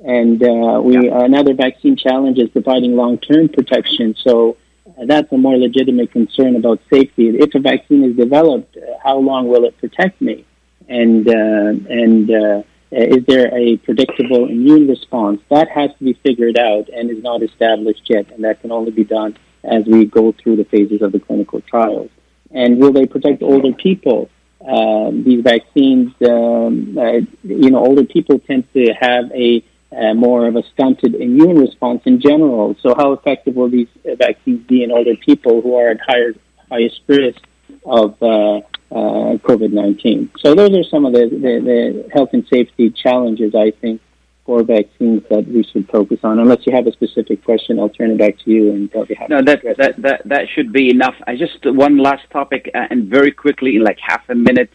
And 0.00 0.42
uh, 0.42 0.80
we 0.82 1.08
another 1.08 1.54
vaccine 1.54 1.96
challenge 1.96 2.38
is 2.38 2.48
providing 2.50 2.94
long-term 2.94 3.48
protection. 3.48 4.14
So 4.16 4.56
uh, 4.86 5.06
that's 5.06 5.30
a 5.32 5.36
more 5.36 5.56
legitimate 5.56 6.12
concern 6.12 6.56
about 6.56 6.80
safety. 6.92 7.28
If 7.28 7.54
a 7.54 7.58
vaccine 7.60 8.04
is 8.04 8.16
developed, 8.16 8.76
uh, 8.76 8.80
how 9.02 9.18
long 9.18 9.48
will 9.48 9.64
it 9.64 9.76
protect 9.78 10.20
me? 10.20 10.44
And 10.88 11.28
uh, 11.28 11.92
and 12.02 12.30
uh, 12.30 12.62
is 12.90 13.24
there 13.26 13.54
a 13.54 13.76
predictable 13.78 14.48
immune 14.48 14.88
response? 14.88 15.40
That 15.50 15.68
has 15.70 15.90
to 15.98 16.04
be 16.04 16.14
figured 16.14 16.58
out 16.58 16.88
and 16.88 17.10
is 17.10 17.22
not 17.22 17.42
established 17.42 18.02
yet, 18.08 18.30
and 18.32 18.44
that 18.44 18.60
can 18.60 18.72
only 18.72 18.90
be 18.90 19.04
done 19.04 19.36
as 19.64 19.84
we 19.86 20.06
go 20.06 20.32
through 20.32 20.56
the 20.56 20.64
phases 20.64 21.02
of 21.02 21.12
the 21.12 21.20
clinical 21.20 21.60
trials. 21.60 22.10
And 22.50 22.78
will 22.78 22.92
they 22.92 23.06
protect 23.06 23.42
older 23.42 23.72
people? 23.72 24.30
Um, 24.66 25.22
these 25.22 25.42
vaccines, 25.42 26.12
um, 26.26 26.96
uh, 26.98 27.20
you 27.44 27.70
know, 27.70 27.78
older 27.78 28.04
people 28.04 28.38
tend 28.38 28.72
to 28.72 28.92
have 28.98 29.30
a 29.32 29.62
uh, 29.90 30.12
more 30.12 30.46
of 30.46 30.56
a 30.56 30.62
stunted 30.74 31.14
immune 31.14 31.58
response 31.58 32.02
in 32.04 32.20
general. 32.20 32.76
So, 32.80 32.94
how 32.94 33.12
effective 33.12 33.54
will 33.54 33.70
these 33.70 33.88
uh, 34.04 34.16
vaccines 34.16 34.66
be 34.66 34.82
in 34.82 34.90
older 34.90 35.16
people 35.16 35.62
who 35.62 35.76
are 35.76 35.88
at 35.90 36.00
higher 36.00 36.34
highest 36.70 37.00
risk 37.06 37.40
of 37.86 38.22
uh, 38.22 38.60
uh, 38.90 39.36
COVID 39.38 39.72
19. 39.72 40.30
So, 40.38 40.54
those 40.54 40.70
are 40.74 40.84
some 40.84 41.04
of 41.04 41.12
the, 41.12 41.28
the, 41.28 41.60
the 41.70 42.08
health 42.12 42.30
and 42.32 42.46
safety 42.48 42.90
challenges, 42.90 43.54
I 43.54 43.70
think, 43.70 44.00
for 44.48 44.62
vaccines 44.62 45.22
that 45.28 45.46
we 45.46 45.62
should 45.62 45.86
focus 45.90 46.20
on. 46.22 46.38
Unless 46.38 46.66
you 46.66 46.74
have 46.74 46.86
a 46.86 46.92
specific 46.92 47.44
question, 47.44 47.78
I'll 47.78 47.90
turn 47.90 48.12
it 48.12 48.18
back 48.18 48.38
to 48.44 48.50
you 48.50 48.72
and 48.72 48.90
I'll 48.94 49.04
be 49.04 49.14
happy 49.14 49.34
No, 49.34 49.42
that 49.42 49.60
that 49.76 50.00
that 50.00 50.22
that 50.24 50.48
should 50.48 50.72
be 50.72 50.88
enough. 50.88 51.14
I 51.26 51.36
just 51.36 51.66
one 51.66 51.98
last 51.98 52.24
topic, 52.30 52.70
uh, 52.74 52.86
and 52.88 53.10
very 53.10 53.30
quickly, 53.30 53.76
in 53.76 53.84
like 53.84 53.98
half 54.00 54.26
a 54.30 54.34
minute, 54.34 54.70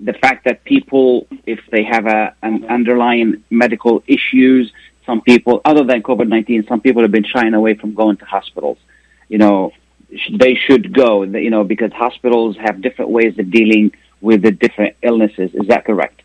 the 0.00 0.12
fact 0.12 0.44
that 0.44 0.62
people, 0.62 1.26
if 1.46 1.58
they 1.72 1.82
have 1.82 2.06
a 2.06 2.32
an 2.44 2.64
underlying 2.66 3.42
medical 3.50 4.04
issues, 4.06 4.72
some 5.04 5.20
people, 5.20 5.60
other 5.64 5.82
than 5.82 6.00
COVID 6.04 6.28
nineteen, 6.28 6.64
some 6.68 6.80
people 6.80 7.02
have 7.02 7.10
been 7.10 7.24
shying 7.34 7.54
away 7.54 7.74
from 7.74 7.94
going 7.94 8.18
to 8.18 8.24
hospitals. 8.24 8.78
You 9.28 9.38
know, 9.38 9.72
they 10.32 10.54
should 10.54 10.92
go. 10.92 11.22
You 11.22 11.50
know, 11.50 11.64
because 11.64 11.92
hospitals 11.92 12.56
have 12.58 12.80
different 12.80 13.10
ways 13.10 13.38
of 13.38 13.50
dealing 13.50 13.92
with 14.20 14.42
the 14.42 14.50
different 14.50 14.96
illnesses. 15.02 15.50
Is 15.54 15.68
that 15.68 15.84
correct? 15.84 16.22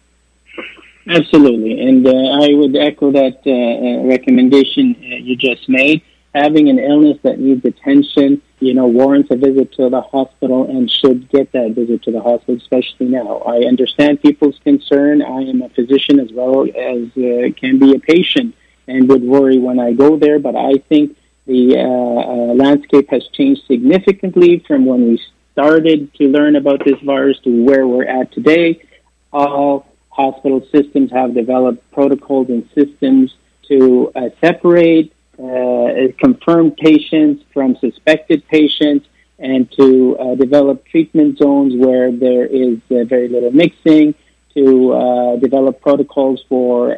Absolutely, 1.08 1.82
and 1.82 2.08
uh, 2.08 2.12
I 2.12 2.54
would 2.54 2.76
echo 2.78 3.12
that 3.12 3.40
uh, 3.46 3.52
uh, 3.52 4.08
recommendation 4.08 4.96
uh, 5.00 5.16
you 5.16 5.36
just 5.36 5.68
made. 5.68 6.02
Having 6.34 6.70
an 6.70 6.80
illness 6.80 7.20
that 7.22 7.40
needs 7.40 7.64
attention, 7.64 8.42
you 8.60 8.74
know, 8.74 8.88
warrants 8.88 9.30
a 9.30 9.36
visit 9.36 9.72
to 9.74 9.90
the 9.90 10.02
hospital 10.02 10.68
and 10.68 10.90
should 10.90 11.30
get 11.30 11.52
that 11.52 11.72
visit 11.72 12.02
to 12.04 12.12
the 12.12 12.22
hospital, 12.22 12.56
especially 12.56 13.08
now. 13.08 13.38
I 13.40 13.66
understand 13.66 14.22
people's 14.22 14.58
concern. 14.64 15.22
I 15.22 15.42
am 15.42 15.62
a 15.62 15.70
physician 15.70 16.20
as 16.20 16.32
well 16.32 16.64
as 16.64 17.04
uh, 17.18 17.54
can 17.56 17.78
be 17.78 17.96
a 17.96 18.00
patient 18.00 18.56
and 18.88 19.08
would 19.10 19.24
worry 19.24 19.60
when 19.60 19.80
I 19.80 19.94
go 19.94 20.18
there, 20.18 20.40
but 20.40 20.56
I 20.56 20.78
think 20.90 21.16
the 21.46 21.78
uh, 21.78 21.82
uh, 21.82 22.54
landscape 22.54 23.10
has 23.10 23.28
changed 23.30 23.62
significantly 23.68 24.64
from 24.66 24.86
when 24.86 25.08
we 25.08 25.22
started 25.52 26.14
to 26.16 26.28
learn 26.28 26.56
about 26.56 26.84
this 26.86 27.00
virus 27.02 27.38
to 27.40 27.64
where 27.64 27.88
we're 27.88 28.06
at 28.06 28.32
today. 28.32 28.82
All 29.32 29.86
hospital 30.10 30.66
systems 30.72 31.12
have 31.12 31.34
developed 31.34 31.90
protocols 31.92 32.50
and 32.50 32.68
systems 32.74 33.36
to 33.68 34.12
uh, 34.16 34.30
separate 34.42 35.12
uh, 35.40 36.12
confirmed 36.20 36.78
patients 36.78 37.44
from 37.54 37.76
suspected 37.78 38.48
patients 38.48 39.08
and 39.40 39.70
to 39.72 40.18
uh, 40.18 40.36
develop 40.36 40.86
treatment 40.86 41.38
zones 41.38 41.74
where 41.76 42.12
there 42.12 42.46
is 42.46 42.78
uh, 42.92 43.04
very 43.04 43.28
little 43.28 43.52
mixing, 43.52 44.14
to 44.54 44.94
uh, 44.94 45.36
develop 45.38 45.82
protocols 45.82 46.44
for 46.48 46.96